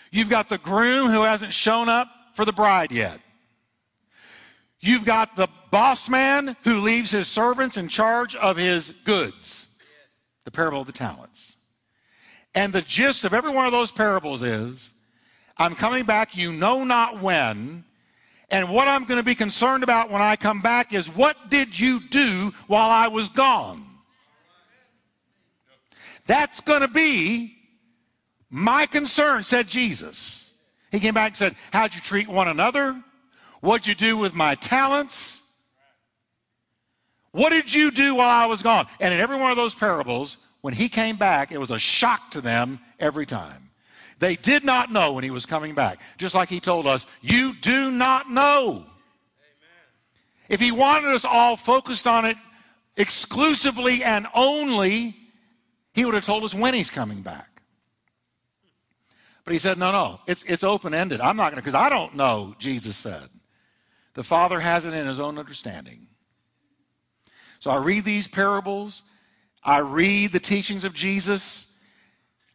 You've 0.10 0.32
got 0.32 0.50
the 0.50 0.58
groom 0.58 1.12
who 1.12 1.22
hasn't 1.22 1.54
shown 1.54 1.88
up 1.88 2.10
for 2.34 2.46
the 2.46 2.54
bride 2.54 2.92
yet. 2.92 3.20
You've 4.82 5.06
got 5.06 5.36
the 5.36 5.50
boss 5.72 6.08
man 6.08 6.56
who 6.64 6.80
leaves 6.80 7.12
his 7.12 7.28
servants 7.28 7.78
in 7.78 7.90
charge 7.90 8.36
of 8.36 8.56
his 8.56 8.92
goods. 9.04 9.68
The 10.46 10.52
parable 10.52 10.82
of 10.82 10.88
the 10.88 10.94
talents. 10.94 11.58
And 12.56 12.72
the 12.72 12.82
gist 12.82 13.26
of 13.26 13.34
every 13.34 13.52
one 13.52 13.66
of 13.66 13.72
those 13.72 13.92
parables 13.92 14.42
is 14.42 14.92
I'm 15.58 15.76
coming 15.76 16.06
back, 16.06 16.38
you 16.38 16.54
know 16.54 16.84
not 16.84 17.22
when. 17.22 17.84
And 18.50 18.70
what 18.70 18.88
I'm 18.88 19.04
going 19.04 19.20
to 19.20 19.24
be 19.24 19.36
concerned 19.36 19.84
about 19.84 20.10
when 20.10 20.22
I 20.22 20.36
come 20.36 20.62
back 20.62 20.94
is 20.94 21.14
what 21.14 21.50
did 21.50 21.78
you 21.78 22.00
do 22.00 22.54
while 22.68 22.90
I 22.90 23.08
was 23.08 23.28
gone? 23.30 23.86
That's 26.26 26.62
going 26.62 26.82
to 26.82 26.88
be 26.88 27.56
my 28.50 28.86
concern, 28.86 29.44
said 29.44 29.68
Jesus. 29.68 30.58
He 30.92 31.00
came 31.00 31.14
back 31.14 31.32
and 31.32 31.38
said, 31.38 31.56
How'd 31.72 31.94
you 31.94 32.02
treat 32.02 32.28
one 32.28 32.48
another? 32.48 33.00
What'd 33.62 33.88
you 33.88 33.96
do 33.96 34.18
with 34.18 34.34
my 34.34 34.56
talents? 34.56 35.52
What 37.32 37.52
did 37.52 37.74
you 37.74 37.92
do 37.92 38.16
while 38.16 38.30
I 38.30 38.46
was 38.46 38.64
gone? 38.64 38.88
And 39.00 39.14
in 39.14 39.20
every 39.20 39.38
one 39.38 39.52
of 39.52 39.58
those 39.58 39.76
parables, 39.76 40.38
when 40.62 40.74
he 40.74 40.90
came 40.90 41.16
back, 41.16 41.52
it 41.52 41.60
was 41.60 41.72
a 41.72 41.80
shock 41.80 42.32
to 42.32 42.42
them 42.42 42.80
every 43.00 43.26
time. 43.26 43.70
They 44.20 44.36
did 44.36 44.66
not 44.66 44.92
know 44.92 45.14
when 45.14 45.24
he 45.24 45.32
was 45.32 45.46
coming 45.46 45.76
back. 45.76 46.02
Just 46.18 46.36
like 46.36 46.50
he 46.50 46.60
told 46.60 46.88
us, 46.88 47.06
you 47.22 47.54
do 47.54 47.92
not 47.92 48.30
know. 48.30 48.70
Amen. 48.72 48.86
If 50.50 50.60
he 50.60 50.72
wanted 50.72 51.10
us 51.10 51.24
all 51.24 51.56
focused 51.56 52.08
on 52.08 52.26
it 52.26 52.36
exclusively 52.98 54.04
and 54.04 54.28
only, 54.34 55.16
he 55.94 56.04
would 56.04 56.16
have 56.16 56.26
told 56.26 56.44
us 56.44 56.54
when 56.54 56.74
he's 56.74 56.90
coming 56.90 57.22
back. 57.22 57.62
But 59.46 59.54
he 59.54 59.60
said, 59.60 59.78
no, 59.78 59.92
no, 59.92 60.20
it's, 60.28 60.44
it's 60.44 60.64
open 60.64 60.94
ended. 60.94 61.22
I'm 61.22 61.38
not 61.38 61.52
going 61.52 61.56
to, 61.56 61.62
because 61.62 61.76
I 61.76 61.90
don't 61.90 62.16
know, 62.16 62.56
Jesus 62.60 62.98
said. 62.98 63.30
The 64.14 64.24
Father 64.24 64.60
has 64.60 64.86
it 64.86 64.94
in 64.94 65.08
his 65.08 65.20
own 65.20 65.38
understanding. 65.38 66.08
So 67.60 67.72
I 67.72 67.78
read 67.78 68.06
these 68.06 68.28
parables, 68.28 69.04
I 69.64 69.80
read 69.80 70.32
the 70.32 70.40
teachings 70.40 70.84
of 70.84 70.94
Jesus, 70.94 71.68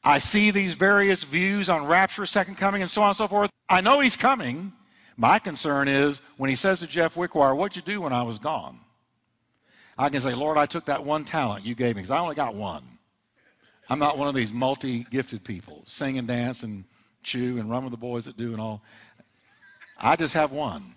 I 0.03 0.19
see 0.19 0.51
these 0.51 0.75
various 0.75 1.25
views 1.25 1.71
on 1.71 1.87
rapture, 1.87 2.27
second 2.27 2.57
coming, 2.57 2.83
and 2.83 2.91
so 2.91 3.03
on 3.03 3.09
and 3.09 3.17
so 3.17 3.29
forth. 3.29 3.51
I 3.69 3.81
know 3.81 4.01
he's 4.01 4.17
coming. 4.17 4.73
My 5.17 5.39
concern 5.39 5.89
is 5.89 6.21
when 6.37 6.51
he 6.51 6.57
says 6.57 6.81
to 6.81 6.87
Jeff 6.87 7.15
Wickwire, 7.15 7.57
What'd 7.57 7.77
you 7.77 7.83
do 7.83 8.03
when 8.03 8.13
I 8.13 8.23
was 8.23 8.39
gone? 8.39 8.81
I 9.97 10.09
can 10.09 10.21
say, 10.21 10.35
Lord, 10.35 10.59
I 10.59 10.67
took 10.67 10.87
that 10.87 11.05
one 11.05 11.25
talent 11.25 11.65
you 11.65 11.75
gave 11.75 11.97
me 11.97 12.03
because 12.03 12.11
I 12.11 12.19
only 12.19 12.35
got 12.35 12.55
one. 12.55 12.83
I'm 13.89 13.99
not 13.99 14.19
one 14.19 14.29
of 14.29 14.35
these 14.35 14.53
multi 14.53 15.07
gifted 15.11 15.45
people, 15.45 15.85
sing 15.87 16.19
and 16.19 16.27
dance 16.27 16.63
and 16.63 16.85
chew 17.23 17.59
and 17.59 17.71
run 17.71 17.85
with 17.85 17.93
the 17.93 17.99
boys 17.99 18.25
that 18.25 18.37
do 18.37 18.53
and 18.53 18.61
all. 18.61 18.83
I 19.99 20.17
just 20.17 20.35
have 20.35 20.53
one. 20.53 20.95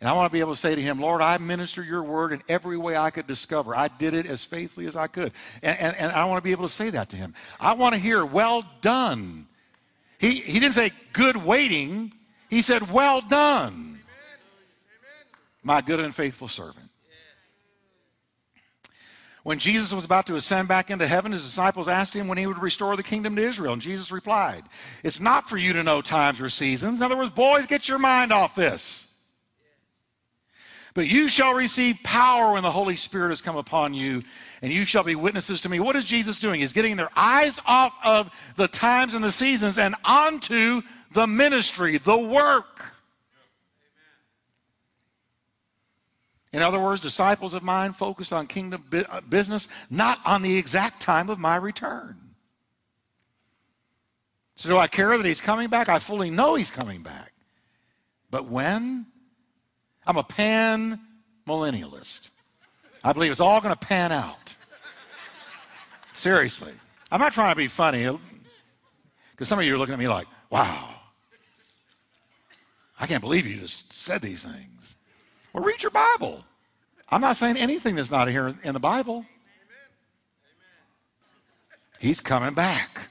And 0.00 0.08
I 0.08 0.14
want 0.14 0.30
to 0.30 0.32
be 0.32 0.40
able 0.40 0.52
to 0.52 0.58
say 0.58 0.74
to 0.74 0.80
him, 0.80 0.98
Lord, 0.98 1.20
I 1.20 1.36
minister 1.36 1.82
your 1.82 2.02
word 2.02 2.32
in 2.32 2.42
every 2.48 2.78
way 2.78 2.96
I 2.96 3.10
could 3.10 3.26
discover. 3.26 3.76
I 3.76 3.88
did 3.88 4.14
it 4.14 4.24
as 4.24 4.44
faithfully 4.44 4.86
as 4.86 4.96
I 4.96 5.06
could. 5.06 5.32
And, 5.62 5.78
and, 5.78 5.96
and 5.96 6.12
I 6.12 6.24
want 6.24 6.38
to 6.38 6.42
be 6.42 6.52
able 6.52 6.66
to 6.66 6.72
say 6.72 6.88
that 6.90 7.10
to 7.10 7.16
him. 7.16 7.34
I 7.60 7.74
want 7.74 7.94
to 7.94 8.00
hear, 8.00 8.24
well 8.24 8.64
done. 8.80 9.46
He, 10.18 10.30
he 10.30 10.58
didn't 10.58 10.74
say 10.74 10.90
good 11.12 11.36
waiting, 11.36 12.12
he 12.48 12.62
said, 12.62 12.90
well 12.90 13.20
done, 13.20 14.00
my 15.62 15.80
good 15.82 16.00
and 16.00 16.14
faithful 16.14 16.48
servant. 16.48 16.86
When 19.42 19.58
Jesus 19.58 19.94
was 19.94 20.04
about 20.04 20.26
to 20.26 20.36
ascend 20.36 20.68
back 20.68 20.90
into 20.90 21.06
heaven, 21.06 21.32
his 21.32 21.42
disciples 21.42 21.88
asked 21.88 22.12
him 22.12 22.28
when 22.28 22.36
he 22.36 22.46
would 22.46 22.62
restore 22.62 22.94
the 22.96 23.02
kingdom 23.02 23.36
to 23.36 23.42
Israel. 23.42 23.72
And 23.72 23.80
Jesus 23.80 24.12
replied, 24.12 24.64
It's 25.02 25.18
not 25.18 25.48
for 25.48 25.56
you 25.56 25.72
to 25.72 25.82
know 25.82 26.02
times 26.02 26.42
or 26.42 26.50
seasons. 26.50 27.00
In 27.00 27.04
other 27.04 27.16
words, 27.16 27.30
boys, 27.30 27.64
get 27.64 27.88
your 27.88 27.98
mind 27.98 28.32
off 28.32 28.54
this. 28.54 29.09
But 30.94 31.08
you 31.08 31.28
shall 31.28 31.54
receive 31.54 31.98
power 32.02 32.54
when 32.54 32.62
the 32.62 32.70
Holy 32.70 32.96
Spirit 32.96 33.30
has 33.30 33.40
come 33.40 33.56
upon 33.56 33.94
you, 33.94 34.22
and 34.60 34.72
you 34.72 34.84
shall 34.84 35.04
be 35.04 35.14
witnesses 35.14 35.60
to 35.60 35.68
me. 35.68 35.78
What 35.78 35.94
is 35.96 36.04
Jesus 36.04 36.38
doing? 36.38 36.60
He's 36.60 36.72
getting 36.72 36.96
their 36.96 37.10
eyes 37.14 37.60
off 37.64 37.96
of 38.04 38.30
the 38.56 38.66
times 38.66 39.14
and 39.14 39.22
the 39.22 39.30
seasons 39.30 39.78
and 39.78 39.94
onto 40.04 40.82
the 41.12 41.26
ministry, 41.26 41.98
the 41.98 42.18
work. 42.18 42.92
In 46.52 46.62
other 46.62 46.80
words, 46.80 47.00
disciples 47.00 47.54
of 47.54 47.62
mine 47.62 47.92
focus 47.92 48.32
on 48.32 48.48
kingdom 48.48 48.84
uh, 48.92 49.20
business, 49.20 49.68
not 49.88 50.18
on 50.26 50.42
the 50.42 50.56
exact 50.56 51.00
time 51.00 51.30
of 51.30 51.38
my 51.38 51.54
return. 51.54 52.16
So, 54.56 54.68
do 54.68 54.76
I 54.76 54.88
care 54.88 55.16
that 55.16 55.24
he's 55.24 55.40
coming 55.40 55.68
back? 55.68 55.88
I 55.88 56.00
fully 56.00 56.28
know 56.28 56.56
he's 56.56 56.70
coming 56.70 57.02
back. 57.02 57.32
But 58.30 58.46
when? 58.46 59.06
I'm 60.10 60.16
a 60.16 60.24
pan 60.24 60.98
millennialist. 61.46 62.30
I 63.04 63.12
believe 63.12 63.30
it's 63.30 63.40
all 63.40 63.60
going 63.60 63.72
to 63.72 63.78
pan 63.78 64.10
out. 64.10 64.56
Seriously. 66.12 66.72
I'm 67.12 67.20
not 67.20 67.32
trying 67.32 67.52
to 67.52 67.56
be 67.56 67.68
funny 67.68 68.18
because 69.30 69.46
some 69.46 69.60
of 69.60 69.64
you 69.64 69.72
are 69.72 69.78
looking 69.78 69.92
at 69.92 70.00
me 70.00 70.08
like, 70.08 70.26
wow, 70.50 70.96
I 72.98 73.06
can't 73.06 73.20
believe 73.20 73.46
you 73.46 73.60
just 73.60 73.92
said 73.92 74.20
these 74.20 74.42
things. 74.42 74.96
Well, 75.52 75.62
read 75.62 75.80
your 75.80 75.92
Bible. 75.92 76.44
I'm 77.08 77.20
not 77.20 77.36
saying 77.36 77.56
anything 77.56 77.94
that's 77.94 78.10
not 78.10 78.26
here 78.26 78.52
in 78.64 78.74
the 78.74 78.80
Bible. 78.80 79.24
He's 82.00 82.18
coming 82.18 82.54
back. 82.54 83.08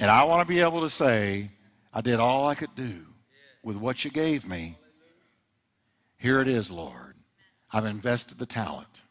And 0.00 0.10
I 0.10 0.24
want 0.24 0.40
to 0.40 0.52
be 0.52 0.62
able 0.62 0.80
to 0.80 0.90
say, 0.90 1.48
I 1.94 2.00
did 2.00 2.18
all 2.18 2.48
I 2.48 2.56
could 2.56 2.74
do 2.74 3.06
with 3.62 3.76
what 3.76 4.04
you 4.04 4.10
gave 4.10 4.48
me. 4.48 4.78
Here 6.22 6.40
it 6.40 6.46
is, 6.46 6.70
Lord. 6.70 7.16
I've 7.72 7.84
invested 7.84 8.38
the 8.38 8.46
talent. 8.46 9.02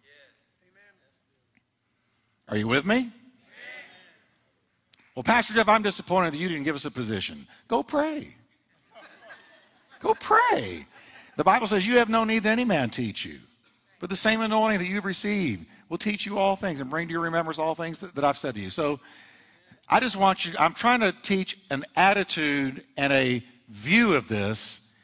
Are 2.47 2.55
you 2.55 2.69
with 2.69 2.85
me? 2.85 3.09
Well, 5.13 5.23
Pastor 5.23 5.53
Jeff, 5.53 5.67
I'm 5.67 5.81
disappointed 5.81 6.31
that 6.31 6.37
you 6.37 6.47
didn't 6.47 6.63
give 6.63 6.73
us 6.73 6.85
a 6.85 6.91
position. 6.91 7.47
Go 7.67 7.83
pray. 7.83 8.33
Go 9.99 10.13
pray. 10.13 10.85
The 11.35 11.43
Bible 11.43 11.67
says 11.67 11.85
you 11.85 11.97
have 11.97 12.07
no 12.07 12.23
need 12.23 12.43
that 12.43 12.51
any 12.51 12.63
man 12.63 12.89
teach 12.89 13.25
you. 13.25 13.39
But 13.99 14.09
the 14.09 14.15
same 14.15 14.39
anointing 14.39 14.79
that 14.79 14.87
you've 14.87 15.03
received 15.03 15.65
will 15.89 15.97
teach 15.97 16.25
you 16.25 16.39
all 16.39 16.55
things 16.55 16.79
and 16.79 16.89
bring 16.89 17.09
to 17.09 17.11
your 17.11 17.21
remembrance 17.21 17.59
all 17.59 17.75
things 17.75 17.99
that, 17.99 18.15
that 18.15 18.23
I've 18.23 18.37
said 18.37 18.55
to 18.55 18.61
you. 18.61 18.69
So 18.69 19.01
I 19.89 19.99
just 19.99 20.15
want 20.15 20.45
you, 20.45 20.53
I'm 20.57 20.73
trying 20.73 21.01
to 21.01 21.13
teach 21.23 21.59
an 21.71 21.83
attitude 21.97 22.85
and 22.95 23.11
a 23.11 23.43
view 23.67 24.13
of 24.13 24.29
this 24.29 24.95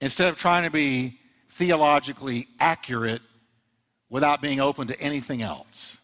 instead 0.00 0.30
of 0.30 0.38
trying 0.38 0.64
to 0.64 0.70
be 0.70 1.18
theologically 1.54 2.48
accurate 2.58 3.22
without 4.10 4.42
being 4.42 4.60
open 4.60 4.88
to 4.88 5.00
anything 5.00 5.40
else. 5.40 5.98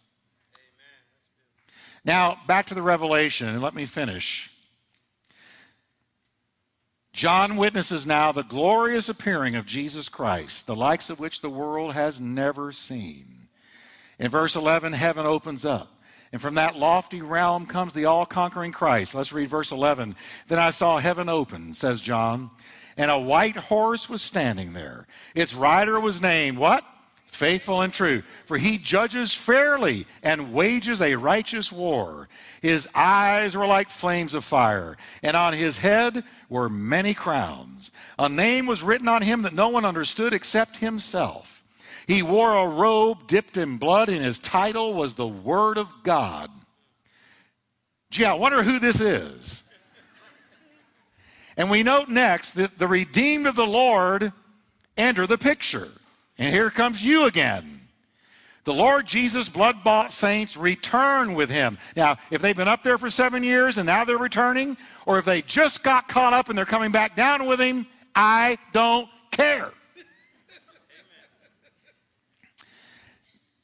Now, 2.05 2.39
back 2.47 2.67
to 2.67 2.75
the 2.75 2.83
revelation, 2.83 3.49
and 3.49 3.61
let 3.61 3.75
me 3.75 3.85
finish. 3.85 4.51
John 7.13 7.57
witnesses 7.57 8.07
now 8.07 8.33
the 8.33 8.45
glorious 8.45 9.09
appearing 9.09 9.57
of 9.57 9.67
Jesus 9.67 10.09
Christ, 10.09 10.67
the 10.67 10.77
likes 10.77 11.11
of 11.11 11.21
which 11.21 11.41
the 11.41 11.51
world 11.51 11.95
has 11.95 12.21
never 12.21 12.73
seen. 12.73 13.49
In 14.19 14.31
verse 14.31 14.55
11, 14.55 14.93
heaven 14.93 15.27
opens 15.27 15.65
up. 15.65 16.01
And 16.33 16.41
from 16.41 16.55
that 16.55 16.77
lofty 16.77 17.23
realm 17.23 17.67
comes 17.67 17.93
the 17.93 18.05
all 18.05 18.25
conquering 18.25 18.71
Christ. 18.71 19.17
Let's 19.17 19.33
read 19.33 19.49
verse 19.49 19.73
11. 19.73 20.15
Then 20.47 20.61
I 20.61 20.71
saw 20.71 20.99
heaven 20.99 21.29
open, 21.29 21.75
says 21.75 22.01
John, 22.01 22.51
and 22.97 23.11
a 23.11 23.19
white 23.19 23.57
horse 23.57 24.09
was 24.09 24.23
standing 24.23 24.73
there. 24.73 25.07
Its 25.35 25.55
rider 25.55 26.01
was 26.01 26.21
named 26.21 26.59
what? 26.59 26.85
faithful 27.31 27.81
and 27.81 27.93
true, 27.93 28.23
for 28.45 28.59
he 28.59 28.77
judges 28.77 29.33
fairly 29.33 30.07
and 30.23 30.53
wages 30.53 31.01
a 31.01 31.17
righteous 31.17 31.73
war. 31.73 32.29
His 32.61 32.89
eyes 32.95 33.57
were 33.57 33.67
like 33.67 33.89
flames 33.89 34.35
of 34.35 34.45
fire, 34.45 34.99
and 35.23 35.37
on 35.37 35.55
his 35.55 35.79
head 35.79 36.25
were 36.49 36.69
many 36.69 37.15
crowns. 37.15 37.93
A 38.19 38.29
name 38.29 38.67
was 38.67 38.83
written 38.83 39.09
on 39.09 39.23
him 39.23 39.43
that 39.43 39.55
no 39.55 39.69
one 39.69 39.85
understood 39.87 40.35
except 40.35 40.77
himself. 40.77 41.65
He 42.07 42.23
wore 42.23 42.55
a 42.55 42.69
robe 42.69 43.27
dipped 43.27 43.57
in 43.57 43.79
blood, 43.79 44.09
and 44.09 44.23
his 44.23 44.39
title 44.39 44.93
was 44.93 45.15
the 45.15 45.29
Word 45.29 45.79
of 45.79 45.89
God. 46.03 46.51
Gee, 48.11 48.25
I 48.25 48.35
wonder 48.35 48.63
who 48.63 48.79
this 48.79 49.01
is. 49.01 49.63
And 51.57 51.71
we 51.71 51.83
note 51.83 52.09
next 52.09 52.53
that 52.53 52.79
the 52.79 52.89
redeemed 52.89 53.47
of 53.47 53.57
the 53.57 53.67
Lord 53.67 54.33
enter 54.97 55.27
the 55.27 55.39
picture. 55.39 55.89
And 56.39 56.55
here 56.55 56.71
comes 56.71 57.05
you 57.05 57.27
again. 57.27 57.81
The 58.65 58.75
Lord 58.75 59.07
Jesus' 59.07 59.49
blood 59.49 59.83
bought 59.83 60.13
saints 60.13 60.57
return 60.57 61.35
with 61.35 61.51
him. 61.51 61.79
Now, 61.97 62.19
if 62.31 62.43
they've 62.43 62.57
been 62.57 62.69
up 62.69 62.83
there 62.83 62.99
for 62.99 63.11
seven 63.11 63.43
years 63.43 63.79
and 63.79 63.87
now 63.87 64.05
they're 64.05 64.19
returning, 64.19 64.77
or 65.07 65.19
if 65.19 65.25
they 65.25 65.43
just 65.43 65.83
got 65.83 66.09
caught 66.09 66.33
up 66.33 66.49
and 66.49 66.59
they're 66.59 66.67
coming 66.67 66.93
back 66.93 67.17
down 67.17 67.47
with 67.47 67.59
him, 67.59 67.87
I 68.15 68.59
don't 68.73 69.09
care. 69.31 69.71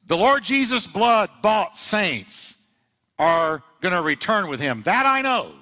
The 0.07 0.17
Lord 0.17 0.45
Jesus' 0.45 0.87
blood 0.87 1.31
bought 1.43 1.77
saints 1.77 2.55
are 3.19 3.63
going 3.81 3.95
to 3.95 4.03
return 4.03 4.49
with 4.49 4.61
him. 4.61 4.83
That 4.85 5.05
I 5.05 5.21
know. 5.21 5.53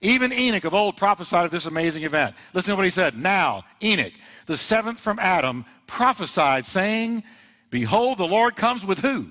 Even 0.00 0.32
Enoch 0.32 0.64
of 0.64 0.74
old 0.74 0.96
prophesied 0.96 1.44
of 1.44 1.50
this 1.50 1.66
amazing 1.66 2.04
event. 2.04 2.34
Listen 2.54 2.72
to 2.72 2.76
what 2.76 2.84
he 2.84 2.90
said. 2.90 3.18
Now, 3.18 3.64
Enoch, 3.82 4.12
the 4.46 4.56
seventh 4.56 4.98
from 4.98 5.18
Adam, 5.18 5.66
prophesied, 5.86 6.64
saying, 6.64 7.22
Behold, 7.68 8.18
the 8.18 8.26
Lord 8.26 8.56
comes 8.56 8.84
with 8.84 9.00
who? 9.00 9.26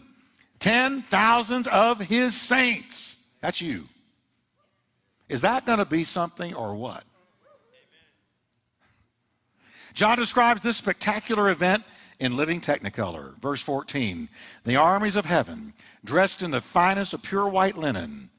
Ten 0.60 1.02
thousands 1.02 1.68
of 1.68 2.00
his 2.00 2.36
saints. 2.40 3.34
That's 3.42 3.62
you. 3.62 3.86
Is 5.28 5.42
that 5.42 5.66
going 5.66 5.80
to 5.80 5.86
be 5.86 6.04
something 6.04 6.54
or 6.54 6.76
what? 6.76 7.04
John 9.94 10.18
describes 10.18 10.62
this 10.62 10.78
spectacular 10.78 11.50
event 11.50 11.84
in 12.20 12.38
living 12.38 12.62
technicolor. 12.62 13.36
Verse 13.40 13.62
14 13.62 14.30
The 14.66 14.76
armies 14.76 15.16
of 15.16 15.26
heaven, 15.26 15.74
dressed 16.06 16.42
in 16.42 16.52
the 16.52 16.62
finest 16.62 17.14
of 17.14 17.24
pure 17.24 17.48
white 17.48 17.78
linen, 17.78 18.30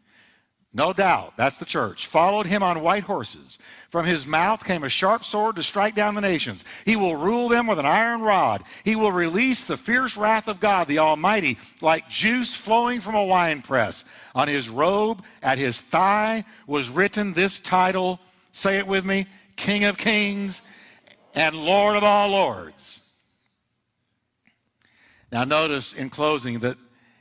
no 0.72 0.92
doubt, 0.92 1.36
that's 1.36 1.58
the 1.58 1.64
church. 1.64 2.06
Followed 2.06 2.46
him 2.46 2.62
on 2.62 2.80
white 2.80 3.02
horses. 3.02 3.58
From 3.88 4.06
his 4.06 4.24
mouth 4.24 4.64
came 4.64 4.84
a 4.84 4.88
sharp 4.88 5.24
sword 5.24 5.56
to 5.56 5.64
strike 5.64 5.96
down 5.96 6.14
the 6.14 6.20
nations. 6.20 6.64
He 6.84 6.94
will 6.94 7.16
rule 7.16 7.48
them 7.48 7.66
with 7.66 7.80
an 7.80 7.86
iron 7.86 8.20
rod. 8.20 8.62
He 8.84 8.94
will 8.94 9.10
release 9.10 9.64
the 9.64 9.76
fierce 9.76 10.16
wrath 10.16 10.46
of 10.46 10.60
God, 10.60 10.86
the 10.86 11.00
Almighty, 11.00 11.58
like 11.82 12.08
juice 12.08 12.54
flowing 12.54 13.00
from 13.00 13.16
a 13.16 13.24
winepress. 13.24 14.04
On 14.34 14.46
his 14.46 14.68
robe, 14.68 15.24
at 15.42 15.58
his 15.58 15.80
thigh, 15.80 16.44
was 16.68 16.88
written 16.88 17.32
this 17.32 17.58
title 17.58 18.20
say 18.52 18.78
it 18.78 18.86
with 18.86 19.04
me 19.04 19.26
King 19.56 19.84
of 19.84 19.96
Kings 19.96 20.62
and 21.34 21.54
Lord 21.54 21.96
of 21.96 22.04
all 22.04 22.30
Lords. 22.30 22.96
Now, 25.32 25.44
notice 25.44 25.92
in 25.92 26.10
closing 26.10 26.60
that 26.60 26.76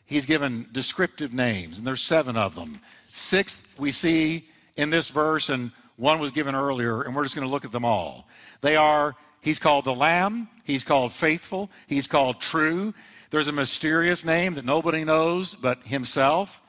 he's 0.05 0.25
given 0.25 0.67
descriptive 0.71 1.33
names, 1.33 1.77
and 1.77 1.85
there's 1.85 2.01
seven 2.01 2.37
of 2.37 2.55
them. 2.55 2.79
Sixth, 3.19 3.61
we 3.77 3.91
see 3.91 4.47
in 4.77 4.89
this 4.89 5.09
verse, 5.09 5.49
and 5.49 5.71
one 5.97 6.19
was 6.19 6.31
given 6.31 6.55
earlier, 6.55 7.01
and 7.01 7.15
we're 7.15 7.23
just 7.23 7.35
going 7.35 7.45
to 7.45 7.51
look 7.51 7.65
at 7.65 7.71
them 7.71 7.85
all. 7.85 8.27
They 8.61 8.77
are, 8.77 9.15
he's 9.41 9.59
called 9.59 9.85
the 9.85 9.93
Lamb, 9.93 10.47
he's 10.63 10.83
called 10.83 11.11
faithful, 11.11 11.69
he's 11.87 12.07
called 12.07 12.39
true. 12.39 12.93
There's 13.29 13.49
a 13.49 13.53
mysterious 13.53 14.23
name 14.23 14.55
that 14.55 14.65
nobody 14.65 15.03
knows 15.03 15.53
but 15.53 15.83
himself. 15.83 16.61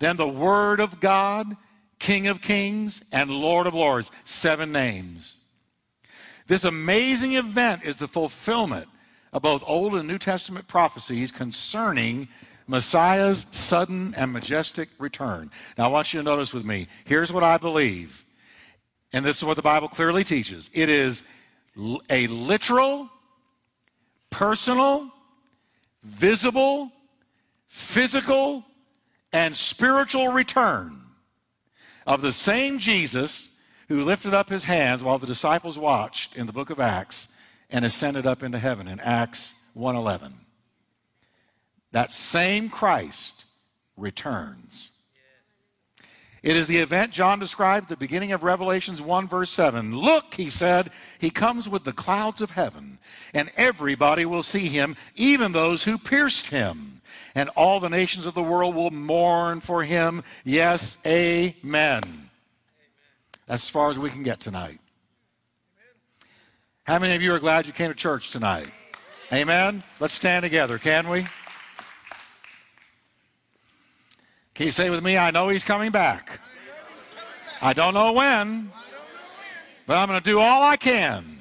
Then 0.00 0.16
the 0.16 0.28
Word 0.28 0.80
of 0.80 0.98
God, 1.00 1.56
King 2.00 2.26
of 2.26 2.42
Kings, 2.42 3.00
and 3.12 3.30
Lord 3.30 3.68
of 3.68 3.74
Lords. 3.74 4.10
Seven 4.24 4.72
names. 4.72 5.38
This 6.48 6.64
amazing 6.64 7.34
event 7.34 7.84
is 7.84 7.96
the 7.96 8.08
fulfillment 8.08 8.88
of 9.32 9.42
both 9.42 9.62
Old 9.66 9.94
and 9.94 10.08
New 10.08 10.18
Testament 10.18 10.66
prophecies 10.66 11.30
concerning 11.30 12.28
Messiah's 12.72 13.44
sudden 13.50 14.14
and 14.16 14.32
majestic 14.32 14.88
return. 14.98 15.50
Now, 15.76 15.84
I 15.84 15.88
want 15.88 16.14
you 16.14 16.20
to 16.20 16.24
notice 16.24 16.54
with 16.54 16.64
me 16.64 16.88
here's 17.04 17.30
what 17.30 17.44
I 17.44 17.58
believe, 17.58 18.24
and 19.12 19.22
this 19.22 19.36
is 19.36 19.44
what 19.44 19.56
the 19.56 19.62
Bible 19.62 19.88
clearly 19.88 20.24
teaches 20.24 20.70
it 20.72 20.88
is 20.88 21.22
a 22.08 22.26
literal, 22.28 23.10
personal, 24.30 25.10
visible, 26.02 26.90
physical, 27.68 28.64
and 29.34 29.54
spiritual 29.54 30.32
return 30.32 30.98
of 32.06 32.22
the 32.22 32.32
same 32.32 32.78
Jesus 32.78 33.54
who 33.88 34.02
lifted 34.02 34.32
up 34.32 34.48
his 34.48 34.64
hands 34.64 35.02
while 35.02 35.18
the 35.18 35.26
disciples 35.26 35.78
watched 35.78 36.36
in 36.36 36.46
the 36.46 36.52
book 36.54 36.70
of 36.70 36.80
Acts 36.80 37.28
and 37.68 37.84
ascended 37.84 38.26
up 38.26 38.42
into 38.42 38.58
heaven 38.58 38.88
in 38.88 38.98
Acts 39.00 39.52
1:11. 39.76 40.32
That 41.92 42.12
same 42.12 42.68
Christ 42.68 43.44
returns. 43.96 44.90
It 46.42 46.56
is 46.56 46.66
the 46.66 46.78
event 46.78 47.12
John 47.12 47.38
described 47.38 47.84
at 47.84 47.88
the 47.90 47.96
beginning 47.96 48.32
of 48.32 48.42
Revelations 48.42 49.00
1, 49.00 49.28
verse 49.28 49.50
7. 49.50 49.96
Look, 49.96 50.34
he 50.34 50.50
said, 50.50 50.90
he 51.20 51.30
comes 51.30 51.68
with 51.68 51.84
the 51.84 51.92
clouds 51.92 52.40
of 52.40 52.50
heaven, 52.50 52.98
and 53.32 53.52
everybody 53.56 54.24
will 54.24 54.42
see 54.42 54.66
him, 54.66 54.96
even 55.14 55.52
those 55.52 55.84
who 55.84 55.98
pierced 55.98 56.48
him. 56.48 57.00
And 57.36 57.48
all 57.50 57.78
the 57.78 57.88
nations 57.88 58.26
of 58.26 58.34
the 58.34 58.42
world 58.42 58.74
will 58.74 58.90
mourn 58.90 59.60
for 59.60 59.84
him. 59.84 60.24
Yes, 60.44 60.96
amen. 61.06 62.02
That's 63.46 63.64
as 63.64 63.68
far 63.68 63.90
as 63.90 63.98
we 63.98 64.10
can 64.10 64.24
get 64.24 64.40
tonight. 64.40 64.78
How 66.84 66.98
many 66.98 67.14
of 67.14 67.22
you 67.22 67.32
are 67.34 67.38
glad 67.38 67.66
you 67.66 67.72
came 67.72 67.88
to 67.88 67.94
church 67.94 68.32
tonight? 68.32 68.66
Amen. 69.32 69.84
Let's 70.00 70.14
stand 70.14 70.42
together, 70.42 70.78
can 70.78 71.08
we? 71.08 71.26
Can 74.54 74.66
you 74.66 74.72
say 74.72 74.90
with 74.90 75.02
me, 75.02 75.16
I 75.16 75.30
know 75.30 75.48
he's 75.48 75.64
coming 75.64 75.90
back? 75.90 76.38
I 77.60 77.72
don't 77.72 77.94
know 77.94 78.12
when, 78.12 78.70
but 79.86 79.96
I'm 79.96 80.08
going 80.08 80.20
to 80.20 80.24
do 80.24 80.40
all 80.40 80.62
I 80.62 80.76
can 80.76 81.38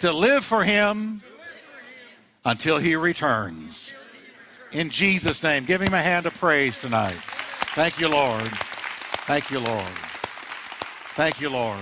to 0.00 0.12
live 0.12 0.44
for 0.44 0.64
him 0.64 1.22
until 2.44 2.78
he 2.78 2.96
returns. 2.96 3.94
In 4.72 4.90
Jesus' 4.90 5.42
name, 5.42 5.64
give 5.64 5.80
him 5.80 5.94
a 5.94 6.02
hand 6.02 6.26
of 6.26 6.34
praise 6.34 6.78
tonight. 6.78 7.16
Thank 7.74 8.00
you, 8.00 8.08
Lord. 8.08 8.48
Thank 9.26 9.50
you, 9.50 9.60
Lord. 9.60 9.92
Thank 11.14 11.40
you, 11.40 11.50
Lord. 11.50 11.78